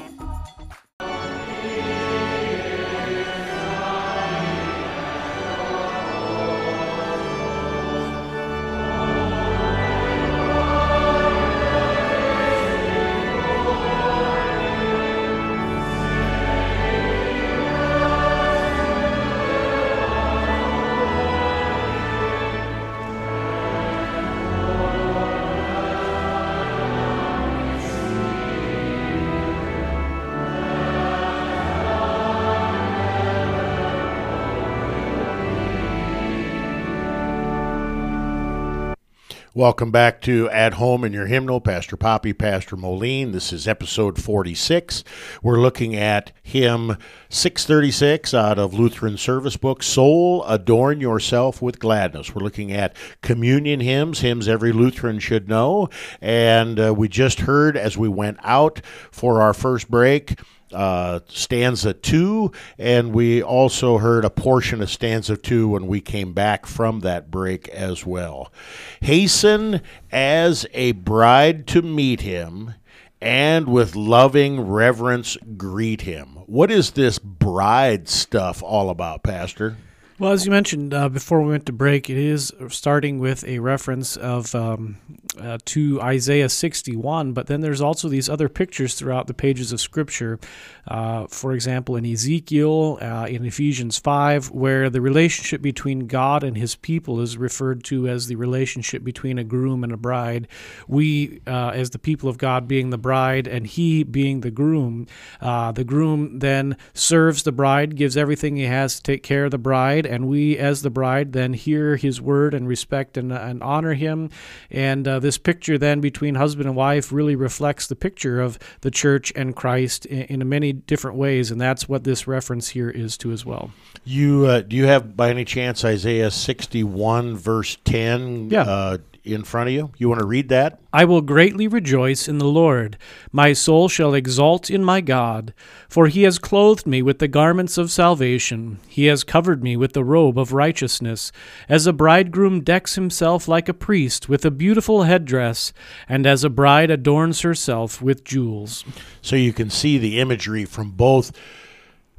Welcome 39.58 39.90
back 39.90 40.20
to 40.20 40.48
At 40.50 40.74
Home 40.74 41.02
in 41.02 41.12
Your 41.12 41.26
Hymnal. 41.26 41.60
Pastor 41.60 41.96
Poppy, 41.96 42.32
Pastor 42.32 42.76
Moline. 42.76 43.32
This 43.32 43.52
is 43.52 43.66
episode 43.66 44.22
46. 44.22 45.02
We're 45.42 45.60
looking 45.60 45.96
at 45.96 46.30
hymn 46.44 46.96
636 47.28 48.32
out 48.34 48.60
of 48.60 48.72
Lutheran 48.72 49.16
Service 49.16 49.56
Book, 49.56 49.82
Soul, 49.82 50.44
Adorn 50.44 51.00
Yourself 51.00 51.60
with 51.60 51.80
Gladness. 51.80 52.32
We're 52.32 52.44
looking 52.44 52.70
at 52.70 52.94
communion 53.20 53.80
hymns, 53.80 54.20
hymns 54.20 54.46
every 54.46 54.70
Lutheran 54.70 55.18
should 55.18 55.48
know. 55.48 55.88
And 56.20 56.78
uh, 56.78 56.94
we 56.96 57.08
just 57.08 57.40
heard 57.40 57.76
as 57.76 57.98
we 57.98 58.08
went 58.08 58.38
out 58.44 58.80
for 59.10 59.42
our 59.42 59.52
first 59.52 59.90
break 59.90 60.38
uh, 60.72 61.20
stanza 61.28 61.92
two, 61.92 62.52
and 62.78 63.12
we 63.12 63.42
also 63.42 63.98
heard 63.98 64.24
a 64.24 64.30
portion 64.30 64.82
of 64.82 64.90
stanza 64.90 65.36
two 65.36 65.68
when 65.68 65.86
we 65.86 66.00
came 66.00 66.32
back 66.32 66.66
from 66.66 67.00
that 67.00 67.30
break 67.30 67.68
as 67.68 68.04
well. 68.04 68.52
Hasten 69.00 69.80
as 70.10 70.66
a 70.74 70.92
bride 70.92 71.66
to 71.68 71.82
meet 71.82 72.20
him, 72.20 72.74
and 73.20 73.68
with 73.68 73.96
loving 73.96 74.60
reverence 74.60 75.36
greet 75.56 76.02
him. 76.02 76.28
What 76.46 76.70
is 76.70 76.92
this 76.92 77.18
bride 77.18 78.08
stuff 78.08 78.62
all 78.62 78.90
about, 78.90 79.22
Pastor? 79.22 79.76
Well, 80.20 80.32
as 80.32 80.44
you 80.44 80.50
mentioned 80.50 80.92
uh, 80.92 81.08
before 81.08 81.40
we 81.42 81.50
went 81.50 81.66
to 81.66 81.72
break, 81.72 82.10
it 82.10 82.16
is 82.16 82.52
starting 82.70 83.20
with 83.20 83.44
a 83.44 83.60
reference 83.60 84.16
of 84.16 84.52
um, 84.52 84.96
uh, 85.40 85.58
to 85.66 86.02
Isaiah 86.02 86.48
61, 86.48 87.34
but 87.34 87.46
then 87.46 87.60
there's 87.60 87.80
also 87.80 88.08
these 88.08 88.28
other 88.28 88.48
pictures 88.48 88.94
throughout 88.94 89.28
the 89.28 89.34
pages 89.34 89.70
of 89.70 89.80
Scripture. 89.80 90.40
Uh, 90.88 91.28
for 91.28 91.52
example, 91.52 91.94
in 91.94 92.04
Ezekiel, 92.04 92.98
uh, 93.00 93.26
in 93.28 93.44
Ephesians 93.44 93.96
5, 93.98 94.50
where 94.50 94.90
the 94.90 95.00
relationship 95.00 95.62
between 95.62 96.08
God 96.08 96.42
and 96.42 96.56
His 96.56 96.74
people 96.74 97.20
is 97.20 97.36
referred 97.36 97.84
to 97.84 98.08
as 98.08 98.26
the 98.26 98.34
relationship 98.34 99.04
between 99.04 99.38
a 99.38 99.44
groom 99.44 99.84
and 99.84 99.92
a 99.92 99.96
bride. 99.96 100.48
We, 100.88 101.42
uh, 101.46 101.70
as 101.74 101.90
the 101.90 101.98
people 102.00 102.28
of 102.28 102.38
God, 102.38 102.66
being 102.66 102.90
the 102.90 102.98
bride, 102.98 103.46
and 103.46 103.68
He 103.68 104.02
being 104.02 104.40
the 104.40 104.50
groom, 104.50 105.06
uh, 105.40 105.70
the 105.70 105.84
groom 105.84 106.40
then 106.40 106.76
serves 106.92 107.44
the 107.44 107.52
bride, 107.52 107.94
gives 107.94 108.16
everything 108.16 108.56
he 108.56 108.64
has 108.64 108.96
to 108.96 109.02
take 109.04 109.22
care 109.22 109.44
of 109.44 109.52
the 109.52 109.58
bride 109.58 110.07
and 110.08 110.26
we, 110.26 110.56
as 110.58 110.82
the 110.82 110.90
bride, 110.90 111.32
then 111.32 111.52
hear 111.52 111.96
his 111.96 112.20
word 112.20 112.54
and 112.54 112.66
respect 112.66 113.16
and, 113.16 113.32
and 113.32 113.62
honor 113.62 113.94
him. 113.94 114.30
And 114.70 115.06
uh, 115.06 115.20
this 115.20 115.38
picture 115.38 115.78
then 115.78 116.00
between 116.00 116.34
husband 116.34 116.66
and 116.66 116.76
wife 116.76 117.12
really 117.12 117.36
reflects 117.36 117.86
the 117.86 117.96
picture 117.96 118.40
of 118.40 118.58
the 118.80 118.90
church 118.90 119.32
and 119.36 119.54
Christ 119.54 120.06
in, 120.06 120.40
in 120.40 120.48
many 120.48 120.72
different 120.72 121.16
ways, 121.16 121.50
and 121.50 121.60
that's 121.60 121.88
what 121.88 122.04
this 122.04 122.26
reference 122.26 122.68
here 122.68 122.90
is 122.90 123.18
to 123.18 123.32
as 123.32 123.44
well. 123.44 123.70
You 124.04 124.46
uh, 124.46 124.60
do 124.62 124.76
you 124.76 124.86
have 124.86 125.16
by 125.16 125.30
any 125.30 125.44
chance 125.44 125.84
Isaiah 125.84 126.30
sixty 126.30 126.82
one 126.82 127.36
verse 127.36 127.76
ten? 127.84 128.48
Yeah. 128.50 128.62
Uh, 128.62 128.98
in 129.34 129.44
front 129.44 129.68
of 129.68 129.74
you. 129.74 129.92
You 129.98 130.08
want 130.08 130.20
to 130.20 130.26
read 130.26 130.48
that? 130.48 130.80
I 130.92 131.04
will 131.04 131.20
greatly 131.20 131.68
rejoice 131.68 132.28
in 132.28 132.38
the 132.38 132.46
Lord. 132.46 132.96
My 133.30 133.52
soul 133.52 133.88
shall 133.88 134.14
exult 134.14 134.70
in 134.70 134.82
my 134.84 135.00
God. 135.00 135.52
For 135.88 136.08
he 136.08 136.22
has 136.22 136.38
clothed 136.38 136.86
me 136.86 137.02
with 137.02 137.18
the 137.18 137.28
garments 137.28 137.78
of 137.78 137.90
salvation. 137.90 138.78
He 138.88 139.06
has 139.06 139.24
covered 139.24 139.62
me 139.62 139.76
with 139.76 139.92
the 139.92 140.04
robe 140.04 140.38
of 140.38 140.52
righteousness. 140.52 141.30
As 141.68 141.86
a 141.86 141.92
bridegroom 141.92 142.62
decks 142.62 142.94
himself 142.94 143.48
like 143.48 143.68
a 143.68 143.74
priest 143.74 144.28
with 144.28 144.44
a 144.44 144.50
beautiful 144.50 145.02
headdress, 145.02 145.72
and 146.08 146.26
as 146.26 146.44
a 146.44 146.50
bride 146.50 146.90
adorns 146.90 147.42
herself 147.42 148.00
with 148.00 148.24
jewels. 148.24 148.84
So 149.22 149.36
you 149.36 149.52
can 149.52 149.70
see 149.70 149.98
the 149.98 150.20
imagery 150.20 150.64
from 150.64 150.92
both 150.92 151.32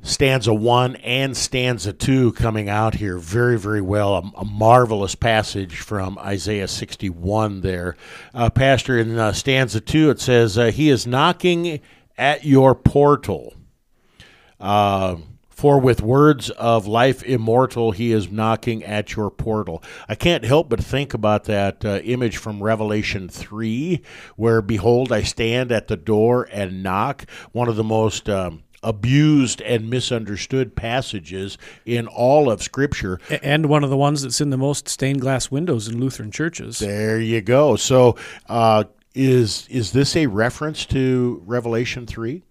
stanza 0.02 0.54
one 0.54 0.96
and 0.98 1.36
stanza 1.36 1.94
two 1.94 2.32
coming 2.34 2.70
out 2.70 2.96
here 2.96 3.18
very, 3.18 3.58
very 3.58 3.82
well. 3.82 4.16
A, 4.16 4.42
a 4.42 4.46
marvelous 4.46 5.16
passage 5.16 5.80
from 5.80 6.18
Isaiah 6.20 6.68
61 6.68 7.62
there. 7.62 7.96
Uh, 8.34 8.50
Pastor, 8.50 8.98
in 8.98 9.18
uh, 9.18 9.32
stanza 9.34 9.82
two, 9.82 10.10
it 10.10 10.20
says, 10.20 10.58
uh, 10.58 10.72
He 10.72 10.90
is 10.90 11.08
knocking 11.08 11.80
at 12.18 12.46
your 12.46 12.76
portal. 12.76 13.54
Uh, 14.60 15.18
for 15.60 15.78
with 15.78 16.02
words 16.02 16.50
of 16.52 16.88
life 16.88 17.22
immortal, 17.24 17.92
he 17.92 18.14
is 18.14 18.32
knocking 18.32 18.82
at 18.86 19.18
your 19.18 19.30
portal. 19.30 19.84
I 20.08 20.16
can't 20.16 20.46
help 20.46 20.70
but 20.70 20.82
think 20.82 21.14
about 21.14 21.44
that 21.46 21.84
uh, 21.84 22.00
image 22.06 22.38
from 22.38 22.64
Revelation 22.64 23.28
3, 23.28 24.02
where, 24.38 24.62
Behold, 24.62 25.12
I 25.12 25.24
stand 25.24 25.74
at 25.74 25.90
the 25.90 25.98
door 25.98 26.48
and 26.50 26.82
knock. 26.82 27.26
One 27.52 27.68
of 27.68 27.76
the 27.76 27.84
most. 27.84 28.30
Um, 28.30 28.64
abused 28.84 29.62
and 29.62 29.90
misunderstood 29.90 30.76
passages 30.76 31.58
in 31.86 32.08
all 32.08 32.50
of 32.50 32.62
Scripture. 32.64 33.20
And 33.44 33.66
one 33.68 33.84
of 33.84 33.90
the 33.90 33.98
ones 33.98 34.22
that's 34.22 34.42
in 34.42 34.50
the 34.50 34.58
most 34.58 34.88
stained 34.88 35.22
glass 35.22 35.52
windows 35.52 35.88
in 35.88 36.00
Lutheran 36.00 36.32
churches. 36.32 36.80
There 36.80 37.20
you 37.20 37.42
go. 37.42 37.76
So, 37.76 38.16
uh, 38.48 38.86
is 39.16 39.68
is 39.70 39.92
this 39.92 40.16
a 40.16 40.28
reference 40.28 40.86
to 40.88 41.42
Revelation 41.46 42.06
three? 42.06 42.44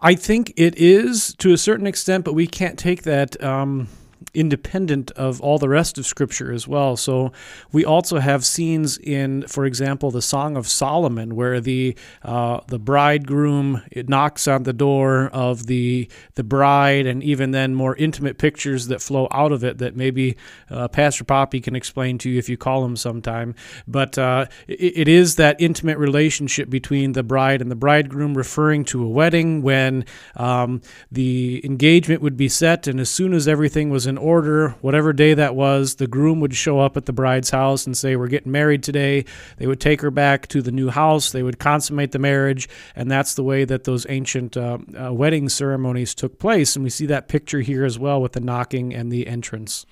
I 0.00 0.14
think 0.14 0.52
it 0.56 0.76
is 0.76 1.34
to 1.38 1.52
a 1.52 1.58
certain 1.58 1.86
extent, 1.86 2.24
but 2.24 2.34
we 2.34 2.46
can't 2.46 2.78
take 2.78 3.02
that. 3.04 3.42
Um, 3.42 3.88
independent 4.32 5.10
of 5.12 5.40
all 5.40 5.58
the 5.58 5.68
rest 5.68 5.98
of 5.98 6.06
Scripture 6.06 6.52
as 6.52 6.66
well. 6.66 6.96
So 6.96 7.32
we 7.72 7.84
also 7.84 8.18
have 8.18 8.44
scenes 8.44 8.98
in, 8.98 9.46
for 9.46 9.64
example, 9.64 10.10
the 10.10 10.22
Song 10.22 10.56
of 10.56 10.66
Solomon, 10.66 11.34
where 11.34 11.60
the 11.60 11.96
uh, 12.22 12.60
the 12.68 12.78
bridegroom 12.78 13.82
it 13.90 14.08
knocks 14.08 14.48
on 14.48 14.62
the 14.62 14.72
door 14.72 15.28
of 15.32 15.66
the 15.66 16.08
the 16.34 16.44
bride, 16.44 17.06
and 17.06 17.22
even 17.22 17.50
then 17.50 17.74
more 17.74 17.96
intimate 17.96 18.38
pictures 18.38 18.86
that 18.88 19.02
flow 19.02 19.28
out 19.30 19.52
of 19.52 19.64
it 19.64 19.78
that 19.78 19.96
maybe 19.96 20.36
uh, 20.70 20.88
Pastor 20.88 21.24
Poppy 21.24 21.60
can 21.60 21.76
explain 21.76 22.18
to 22.18 22.30
you 22.30 22.38
if 22.38 22.48
you 22.48 22.56
call 22.56 22.84
him 22.84 22.96
sometime. 22.96 23.54
But 23.86 24.18
uh, 24.18 24.46
it, 24.66 24.98
it 24.98 25.08
is 25.08 25.36
that 25.36 25.60
intimate 25.60 25.98
relationship 25.98 26.70
between 26.70 27.12
the 27.12 27.22
bride 27.22 27.60
and 27.60 27.70
the 27.70 27.76
bridegroom, 27.76 28.36
referring 28.36 28.84
to 28.86 29.04
a 29.04 29.08
wedding 29.08 29.62
when 29.62 30.04
um, 30.36 30.80
the 31.10 31.60
engagement 31.64 32.22
would 32.22 32.36
be 32.36 32.48
set, 32.48 32.86
and 32.86 33.00
as 33.00 33.10
soon 33.10 33.32
as 33.32 33.48
everything 33.48 33.90
was 33.90 34.06
in 34.06 34.13
order, 34.18 34.70
whatever 34.80 35.12
day 35.12 35.34
that 35.34 35.54
was, 35.54 35.96
the 35.96 36.06
groom 36.06 36.40
would 36.40 36.54
show 36.54 36.80
up 36.80 36.96
at 36.96 37.06
the 37.06 37.12
bride's 37.12 37.50
house 37.50 37.86
and 37.86 37.96
say, 37.96 38.16
We're 38.16 38.28
getting 38.28 38.52
married 38.52 38.82
today. 38.82 39.24
They 39.58 39.66
would 39.66 39.80
take 39.80 40.00
her 40.00 40.10
back 40.10 40.48
to 40.48 40.62
the 40.62 40.72
new 40.72 40.90
house, 40.90 41.32
they 41.32 41.42
would 41.42 41.58
consummate 41.58 42.12
the 42.12 42.18
marriage, 42.18 42.68
and 42.94 43.10
that's 43.10 43.34
the 43.34 43.44
way 43.44 43.64
that 43.64 43.84
those 43.84 44.06
ancient 44.08 44.56
uh, 44.56 44.78
uh, 45.00 45.12
wedding 45.12 45.48
ceremonies 45.48 46.14
took 46.14 46.38
place. 46.38 46.76
And 46.76 46.82
we 46.82 46.90
see 46.90 47.06
that 47.06 47.28
picture 47.28 47.60
here 47.60 47.84
as 47.84 47.98
well 47.98 48.20
with 48.20 48.32
the 48.32 48.40
knocking 48.40 48.94
and 48.94 49.10
the 49.10 49.26
entrance. 49.26 49.86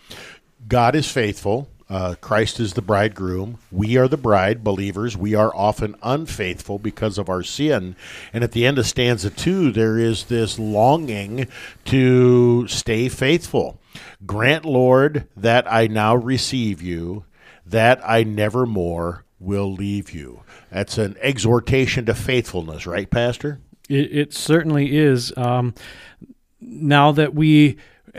God 0.68 0.94
is 0.94 1.10
faithful. 1.10 1.68
Uh, 1.92 2.14
Christ 2.22 2.58
is 2.58 2.72
the 2.72 2.80
bridegroom. 2.80 3.58
We 3.70 3.98
are 3.98 4.08
the 4.08 4.16
bride, 4.16 4.64
believers. 4.64 5.14
We 5.14 5.34
are 5.34 5.54
often 5.54 5.94
unfaithful 6.02 6.78
because 6.78 7.18
of 7.18 7.28
our 7.28 7.42
sin. 7.42 7.96
And 8.32 8.42
at 8.42 8.52
the 8.52 8.64
end 8.64 8.78
of 8.78 8.86
stanza 8.86 9.28
two, 9.28 9.70
there 9.70 9.98
is 9.98 10.24
this 10.24 10.58
longing 10.58 11.48
to 11.84 12.66
stay 12.66 13.10
faithful. 13.10 13.78
Grant, 14.24 14.64
Lord, 14.64 15.28
that 15.36 15.70
I 15.70 15.86
now 15.86 16.14
receive 16.14 16.82
you, 16.82 17.24
that 17.66 18.00
I 18.04 18.22
never 18.22 18.66
more 18.66 19.24
will 19.38 19.72
leave 19.72 20.12
you. 20.12 20.42
That's 20.70 20.98
an 20.98 21.16
exhortation 21.20 22.06
to 22.06 22.14
faithfulness, 22.14 22.86
right, 22.86 23.10
Pastor? 23.10 23.60
It, 23.88 24.16
it 24.16 24.32
certainly 24.34 24.96
is. 24.96 25.36
Um, 25.36 25.74
now 26.60 27.12
that 27.12 27.34
we 27.34 27.76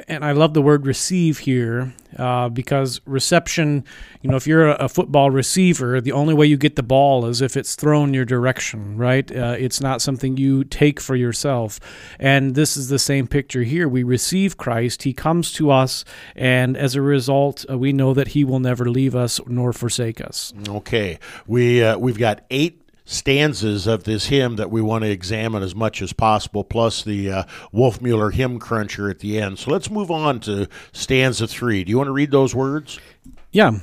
and 0.07 0.25
I 0.25 0.31
love 0.31 0.53
the 0.53 0.61
word 0.61 0.85
receive 0.85 1.39
here 1.39 1.93
uh, 2.17 2.49
because 2.49 3.01
reception, 3.05 3.83
you 4.21 4.29
know, 4.29 4.35
if 4.35 4.47
you're 4.47 4.69
a, 4.69 4.89
football 4.89 5.31
receiver, 5.31 5.99
the 5.99 6.11
only 6.11 6.33
way 6.33 6.45
you 6.45 6.57
get 6.57 6.75
the 6.75 6.83
ball 6.83 7.25
is 7.25 7.41
if 7.41 7.57
it's 7.57 7.75
thrown 7.75 8.13
your 8.13 8.25
direction, 8.25 8.97
right? 8.97 9.35
Uh, 9.35 9.55
it's 9.57 9.81
not 9.81 10.01
something 10.01 10.37
you 10.37 10.63
take 10.63 10.99
for 10.99 11.15
yourself. 11.15 11.79
And 12.19 12.53
this 12.55 12.77
is 12.77 12.89
the 12.89 12.99
same 12.99 13.27
picture 13.27 13.63
here. 13.63 13.87
We 13.87 14.03
receive 14.03 14.57
Christ, 14.57 15.03
He 15.03 15.13
comes 15.13 15.51
to 15.53 15.71
us, 15.71 16.05
and 16.35 16.77
as 16.77 16.95
a 16.95 17.01
result, 17.01 17.65
uh, 17.69 17.77
we 17.77 17.91
know 17.91 18.13
that 18.13 18.29
He 18.29 18.43
will 18.43 18.59
never 18.59 18.89
leave 18.89 19.15
us 19.15 19.39
nor 19.47 19.73
forsake 19.73 20.21
us. 20.21 20.53
Okay. 20.67 21.19
We, 21.47 21.83
uh, 21.83 21.97
we've 21.97 22.19
got 22.19 22.45
eight 22.51 22.82
stanzas 23.13 23.87
of 23.87 24.03
this 24.03 24.25
hymn 24.25 24.55
that 24.55 24.71
we 24.71 24.81
want 24.81 25.03
to 25.03 25.09
examine 25.09 25.63
as 25.63 25.75
much 25.75 26.01
as 26.01 26.13
possible, 26.13 26.63
plus 26.63 27.03
the 27.03 27.31
uh, 27.31 27.43
Wolfmueller 27.73 28.33
hymn 28.33 28.59
cruncher 28.59 29.09
at 29.09 29.19
the 29.19 29.39
end. 29.39 29.59
So 29.59 29.71
let's 29.71 29.89
move 29.89 30.11
on 30.11 30.39
to 30.41 30.67
stanza 30.91 31.47
three. 31.47 31.83
Do 31.83 31.91
you 31.91 31.97
want 31.97 32.07
to 32.07 32.13
read 32.13 32.31
those 32.31 32.55
words? 32.55 32.99
Yeah. 33.51 33.79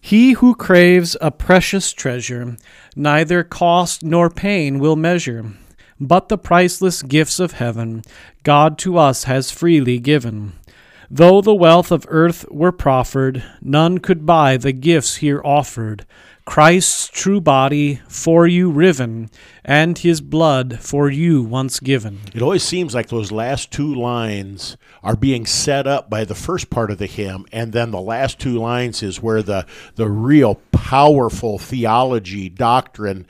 He 0.00 0.32
who 0.32 0.54
craves 0.54 1.16
a 1.20 1.30
precious 1.30 1.92
treasure, 1.92 2.56
neither 2.94 3.42
cost 3.42 4.04
nor 4.04 4.30
pain 4.30 4.78
will 4.78 4.96
measure, 4.96 5.52
but 5.98 6.28
the 6.28 6.38
priceless 6.38 7.02
gifts 7.02 7.40
of 7.40 7.52
heaven 7.52 8.04
God 8.44 8.78
to 8.78 8.96
us 8.96 9.24
has 9.24 9.50
freely 9.50 9.98
given. 9.98 10.52
Though 11.10 11.40
the 11.40 11.54
wealth 11.54 11.90
of 11.90 12.06
earth 12.08 12.44
were 12.50 12.70
proffered, 12.70 13.42
none 13.62 13.98
could 13.98 14.26
buy 14.26 14.56
the 14.56 14.72
gifts 14.72 15.16
here 15.16 15.40
offered. 15.42 16.06
Christ's 16.48 17.08
true 17.08 17.42
body 17.42 18.00
for 18.08 18.46
you 18.46 18.70
riven, 18.70 19.28
and 19.66 19.98
his 19.98 20.22
blood 20.22 20.80
for 20.80 21.10
you 21.10 21.42
once 21.42 21.78
given. 21.78 22.20
It 22.34 22.40
always 22.40 22.62
seems 22.62 22.94
like 22.94 23.08
those 23.08 23.30
last 23.30 23.70
two 23.70 23.94
lines 23.94 24.78
are 25.02 25.14
being 25.14 25.44
set 25.44 25.86
up 25.86 26.08
by 26.08 26.24
the 26.24 26.34
first 26.34 26.70
part 26.70 26.90
of 26.90 26.96
the 26.96 27.04
hymn, 27.04 27.44
and 27.52 27.74
then 27.74 27.90
the 27.90 28.00
last 28.00 28.38
two 28.38 28.58
lines 28.58 29.02
is 29.02 29.22
where 29.22 29.42
the, 29.42 29.66
the 29.96 30.08
real 30.08 30.54
powerful 30.72 31.58
theology, 31.58 32.48
doctrine, 32.48 33.26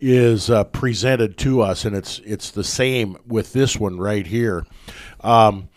is 0.00 0.48
uh, 0.48 0.64
presented 0.64 1.36
to 1.36 1.60
us, 1.60 1.84
and 1.84 1.94
it's 1.94 2.20
it's 2.24 2.50
the 2.50 2.64
same 2.64 3.18
with 3.26 3.52
this 3.52 3.78
one 3.78 3.98
right 3.98 4.26
here. 4.26 4.64
Um, 5.20 5.68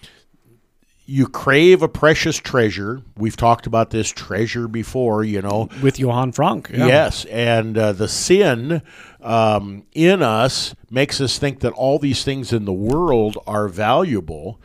you 1.05 1.27
crave 1.27 1.81
a 1.81 1.87
precious 1.87 2.37
treasure. 2.37 3.01
We've 3.17 3.37
talked 3.37 3.67
about 3.67 3.91
this 3.91 4.09
treasure 4.09 4.67
before, 4.67 5.23
you 5.23 5.41
know. 5.41 5.69
With 5.81 5.99
Johann 5.99 6.31
Franck. 6.31 6.69
Yeah. 6.73 6.87
Yes. 6.87 7.25
And 7.25 7.77
uh, 7.77 7.93
the 7.93 8.07
sin 8.07 8.81
um, 9.21 9.83
in 9.93 10.23
us 10.23 10.73
makes 10.89 11.21
us 11.21 11.37
think 11.37 11.59
that 11.59 11.73
all 11.73 11.99
these 11.99 12.23
things 12.23 12.51
in 12.51 12.65
the 12.65 12.73
world 12.73 13.37
are 13.45 13.67
valuable. 13.67 14.59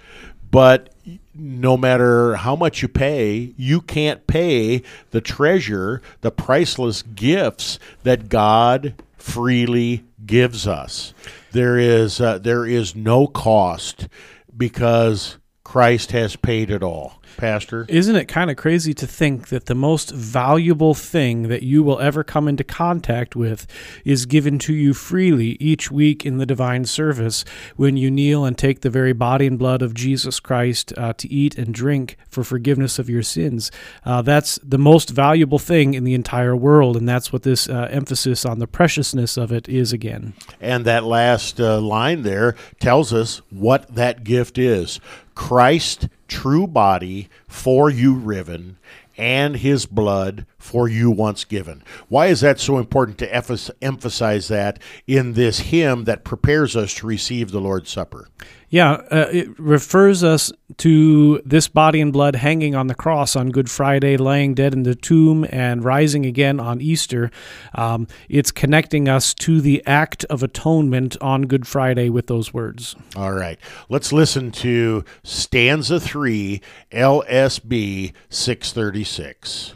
But 0.51 0.95
no 1.35 1.77
matter 1.77 2.37
how 2.37 2.57
much 2.57 2.83
you 2.83 2.89
pay, 2.89 3.55
you 3.57 3.81
can't 3.81 4.27
pay 4.27 4.83
the 5.11 5.21
treasure, 5.21 6.03
the 6.23 6.31
priceless 6.31 7.03
gifts 7.03 7.79
that 8.03 8.29
God 8.29 8.95
freely 9.17 10.05
gives 10.25 10.67
us. 10.67 11.13
There 11.53 11.79
is 11.79 12.21
uh, 12.21 12.39
there 12.39 12.67
is 12.67 12.95
no 12.95 13.27
cost 13.27 14.09
because 14.57 15.37
Christ 15.71 16.11
has 16.11 16.35
paid 16.35 16.69
it 16.69 16.83
all. 16.83 17.21
Pastor? 17.37 17.87
Isn't 17.89 18.17
it 18.17 18.25
kind 18.27 18.51
of 18.51 18.57
crazy 18.57 18.93
to 18.95 19.07
think 19.07 19.51
that 19.51 19.67
the 19.67 19.75
most 19.77 20.11
valuable 20.11 20.95
thing 20.95 21.45
that 21.45 21.63
you 21.63 21.85
will 21.85 22.01
ever 22.01 22.25
come 22.25 22.49
into 22.49 22.65
contact 22.65 23.37
with 23.37 23.69
is 24.05 24.27
given 24.27 24.59
to 24.59 24.75
you 24.75 24.93
freely 24.95 25.51
each 25.61 25.89
week 25.89 26.27
in 26.27 26.39
the 26.39 26.45
divine 26.45 26.87
service 26.87 27.45
when 27.77 27.97
you 27.97 28.11
kneel 28.11 28.45
and 28.45 28.59
take 28.59 28.81
the 28.81 28.91
very 28.91 29.13
body 29.13 29.47
and 29.47 29.61
blood 29.61 29.81
of 29.81 29.95
Jesus 29.95 30.41
Christ 30.41 30.93
uh, 30.97 31.13
to 31.13 31.33
eat 31.33 31.57
and 31.57 31.73
drink 31.73 32.17
for 32.29 32.43
forgiveness 32.43 32.99
of 32.99 33.09
your 33.09 33.23
sins? 33.23 33.71
Uh, 34.05 34.23
that's 34.23 34.59
the 34.65 34.77
most 34.77 35.11
valuable 35.11 35.61
thing 35.61 35.95
in 35.95 36.03
the 36.03 36.15
entire 36.15 36.57
world, 36.57 36.97
and 36.97 37.09
that's 37.09 37.33
what 37.33 37.45
this 37.45 37.69
uh, 37.69 37.87
emphasis 37.93 38.45
on 38.45 38.59
the 38.59 38.67
preciousness 38.67 39.37
of 39.37 39.53
it 39.53 39.69
is 39.69 39.93
again. 39.93 40.35
And 40.61 40.85
that 40.85 41.05
last 41.05 41.61
uh, 41.61 41.81
line 41.81 42.23
there 42.23 42.57
tells 42.81 43.13
us 43.13 43.41
what 43.51 43.95
that 43.95 44.25
gift 44.25 44.59
is 44.59 44.99
Christ 45.41 46.07
true 46.29 46.67
body 46.67 47.31
for 47.49 47.89
you 47.89 48.13
riven 48.13 48.77
and 49.17 49.57
his 49.57 49.87
blood 49.87 50.45
for 50.61 50.89
you 50.89 51.11
once 51.11 51.45
given. 51.45 51.83
Why 52.09 52.27
is 52.27 52.43
that 52.43 52.61
so 52.61 52.79
important 52.79 53.19
to 53.19 53.35
emphasize 53.83 54.49
that 54.49 54.79
in 55.07 55.33
this 55.33 55.59
hymn 55.61 56.05
that 56.05 56.23
prepares 56.23 56.77
us 56.77 56.95
to 56.95 57.07
receive 57.07 57.51
the 57.51 57.61
Lord's 57.61 57.91
Supper? 57.91 58.29
Yeah, 58.69 58.93
uh, 59.11 59.29
it 59.33 59.59
refers 59.59 60.23
us 60.23 60.53
to 60.77 61.43
this 61.45 61.67
body 61.67 62.01
and 62.01 62.13
blood 62.13 62.37
hanging 62.37 62.77
on 62.77 62.87
the 62.87 62.95
cross 62.95 63.35
on 63.35 63.51
Good 63.51 63.69
Friday, 63.69 64.17
laying 64.17 64.55
dead 64.55 64.73
in 64.73 64.85
the 64.85 64.95
tomb, 64.95 65.45
and 65.51 65.83
rising 65.83 66.25
again 66.25 66.61
on 66.61 66.81
Easter. 66.81 67.33
Um, 67.75 68.07
it's 68.29 68.53
connecting 68.53 69.09
us 69.09 69.35
to 69.35 69.61
the 69.61 69.85
act 69.87 70.25
of 70.27 70.45
atonement 70.45 71.17
on 71.21 71.43
Good 71.43 71.67
Friday 71.67 72.11
with 72.11 72.29
those 72.29 72.55
words. 72.55 72.95
All 73.17 73.33
right. 73.33 73.59
Let's 73.89 74.13
listen 74.13 74.53
to 74.53 75.05
stanza 75.25 75.99
3, 75.99 76.61
LSB 76.93 78.13
636. 78.29 79.75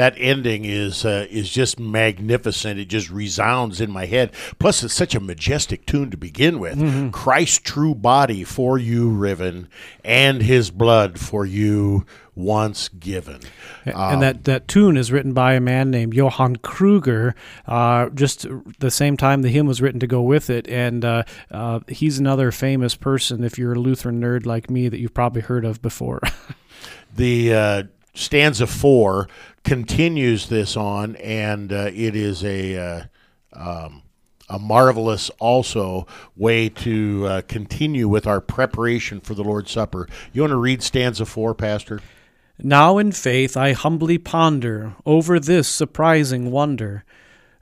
That 0.00 0.14
ending 0.16 0.64
is 0.64 1.04
uh, 1.04 1.26
is 1.28 1.50
just 1.50 1.78
magnificent. 1.78 2.80
It 2.80 2.86
just 2.86 3.10
resounds 3.10 3.82
in 3.82 3.90
my 3.90 4.06
head. 4.06 4.32
Plus, 4.58 4.82
it's 4.82 4.94
such 4.94 5.14
a 5.14 5.20
majestic 5.20 5.84
tune 5.84 6.10
to 6.10 6.16
begin 6.16 6.58
with. 6.58 6.78
Mm-hmm. 6.78 7.10
Christ's 7.10 7.58
true 7.58 7.94
body 7.94 8.42
for 8.42 8.78
you 8.78 9.10
riven, 9.10 9.68
and 10.02 10.40
His 10.40 10.70
blood 10.70 11.20
for 11.20 11.44
you 11.44 12.06
once 12.34 12.88
given. 12.88 13.40
And 13.84 13.94
um, 13.94 14.20
that, 14.20 14.44
that 14.44 14.68
tune 14.68 14.96
is 14.96 15.12
written 15.12 15.34
by 15.34 15.52
a 15.52 15.60
man 15.60 15.90
named 15.90 16.14
Johann 16.14 16.56
Crüger, 16.56 17.34
uh, 17.66 18.08
just 18.08 18.46
the 18.78 18.90
same 18.90 19.18
time 19.18 19.42
the 19.42 19.50
hymn 19.50 19.66
was 19.66 19.82
written 19.82 20.00
to 20.00 20.06
go 20.06 20.22
with 20.22 20.48
it. 20.48 20.66
And 20.66 21.04
uh, 21.04 21.24
uh, 21.50 21.80
he's 21.88 22.18
another 22.18 22.50
famous 22.52 22.94
person, 22.94 23.44
if 23.44 23.58
you're 23.58 23.74
a 23.74 23.78
Lutheran 23.78 24.18
nerd 24.18 24.46
like 24.46 24.70
me, 24.70 24.88
that 24.88 24.98
you've 24.98 25.12
probably 25.12 25.42
heard 25.42 25.66
of 25.66 25.82
before. 25.82 26.22
the 27.14 27.52
uh, 27.52 27.82
stanza 28.14 28.66
four 28.66 29.28
continues 29.64 30.48
this 30.48 30.76
on, 30.76 31.16
and 31.16 31.72
uh, 31.72 31.90
it 31.92 32.16
is 32.16 32.44
a 32.44 32.76
uh, 32.76 33.02
um, 33.52 34.02
a 34.50 34.58
marvelous 34.58 35.30
also 35.38 36.06
way 36.36 36.68
to 36.68 37.26
uh, 37.26 37.42
continue 37.42 38.08
with 38.08 38.26
our 38.26 38.40
preparation 38.40 39.20
for 39.20 39.34
the 39.34 39.44
Lord's 39.44 39.70
Supper. 39.70 40.08
You 40.32 40.42
want 40.42 40.50
to 40.50 40.56
read 40.56 40.82
stanza 40.82 41.24
four, 41.24 41.54
Pastor? 41.54 42.00
Now 42.58 42.98
in 42.98 43.12
faith 43.12 43.56
I 43.56 43.72
humbly 43.72 44.18
ponder 44.18 44.94
over 45.06 45.38
this 45.38 45.68
surprising 45.68 46.50
wonder, 46.50 47.04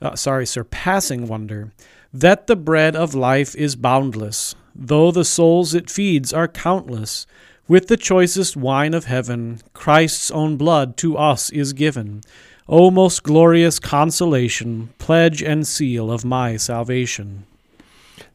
uh, 0.01 0.17
sorry, 0.17 0.47
surpassing 0.47 1.29
wonder, 1.29 1.73
that 2.13 2.47
the 2.47 2.57
bread 2.57 2.97
of 2.97 3.15
life 3.15 3.55
is 3.55 3.77
boundless, 3.77 4.55
though 4.75 5.11
the 5.13 5.25
souls 5.27 5.75
it 5.75 5.91
feeds 5.91 6.33
are 6.33 6.49
countless. 6.49 7.27
With 7.69 7.89
the 7.89 7.99
choicest 7.99 8.57
wine 8.57 8.95
of 8.95 9.05
heaven, 9.05 9.61
Christ's 9.75 10.31
own 10.31 10.57
blood 10.57 10.97
to 10.97 11.19
us 11.19 11.51
is 11.51 11.75
given. 11.75 12.23
O 12.67 12.91
most 12.91 13.23
glorious 13.23 13.79
consolation, 13.79 14.95
pledge 14.97 15.43
and 15.43 15.67
seal 15.67 16.11
of 16.11 16.25
my 16.25 16.57
salvation. 16.57 17.45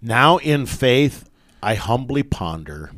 Now 0.03 0.37
in 0.37 0.67
faith 0.67 1.27
I 1.63 1.73
humbly 1.73 2.21
ponder 2.21 2.91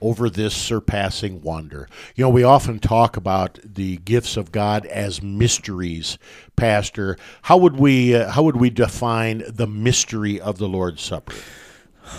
over 0.00 0.28
this 0.28 0.52
surpassing 0.52 1.42
wonder. 1.42 1.88
You 2.16 2.24
know, 2.24 2.30
we 2.30 2.42
often 2.42 2.80
talk 2.80 3.16
about 3.16 3.60
the 3.62 3.98
gifts 3.98 4.36
of 4.36 4.50
God 4.50 4.84
as 4.86 5.22
mysteries, 5.22 6.18
Pastor. 6.56 7.16
How 7.42 7.56
would 7.56 7.76
we 7.76 8.16
uh, 8.16 8.30
how 8.32 8.42
would 8.42 8.56
we 8.56 8.68
define 8.68 9.44
the 9.46 9.68
mystery 9.68 10.40
of 10.40 10.58
the 10.58 10.68
Lord's 10.68 11.02
Supper? 11.02 11.34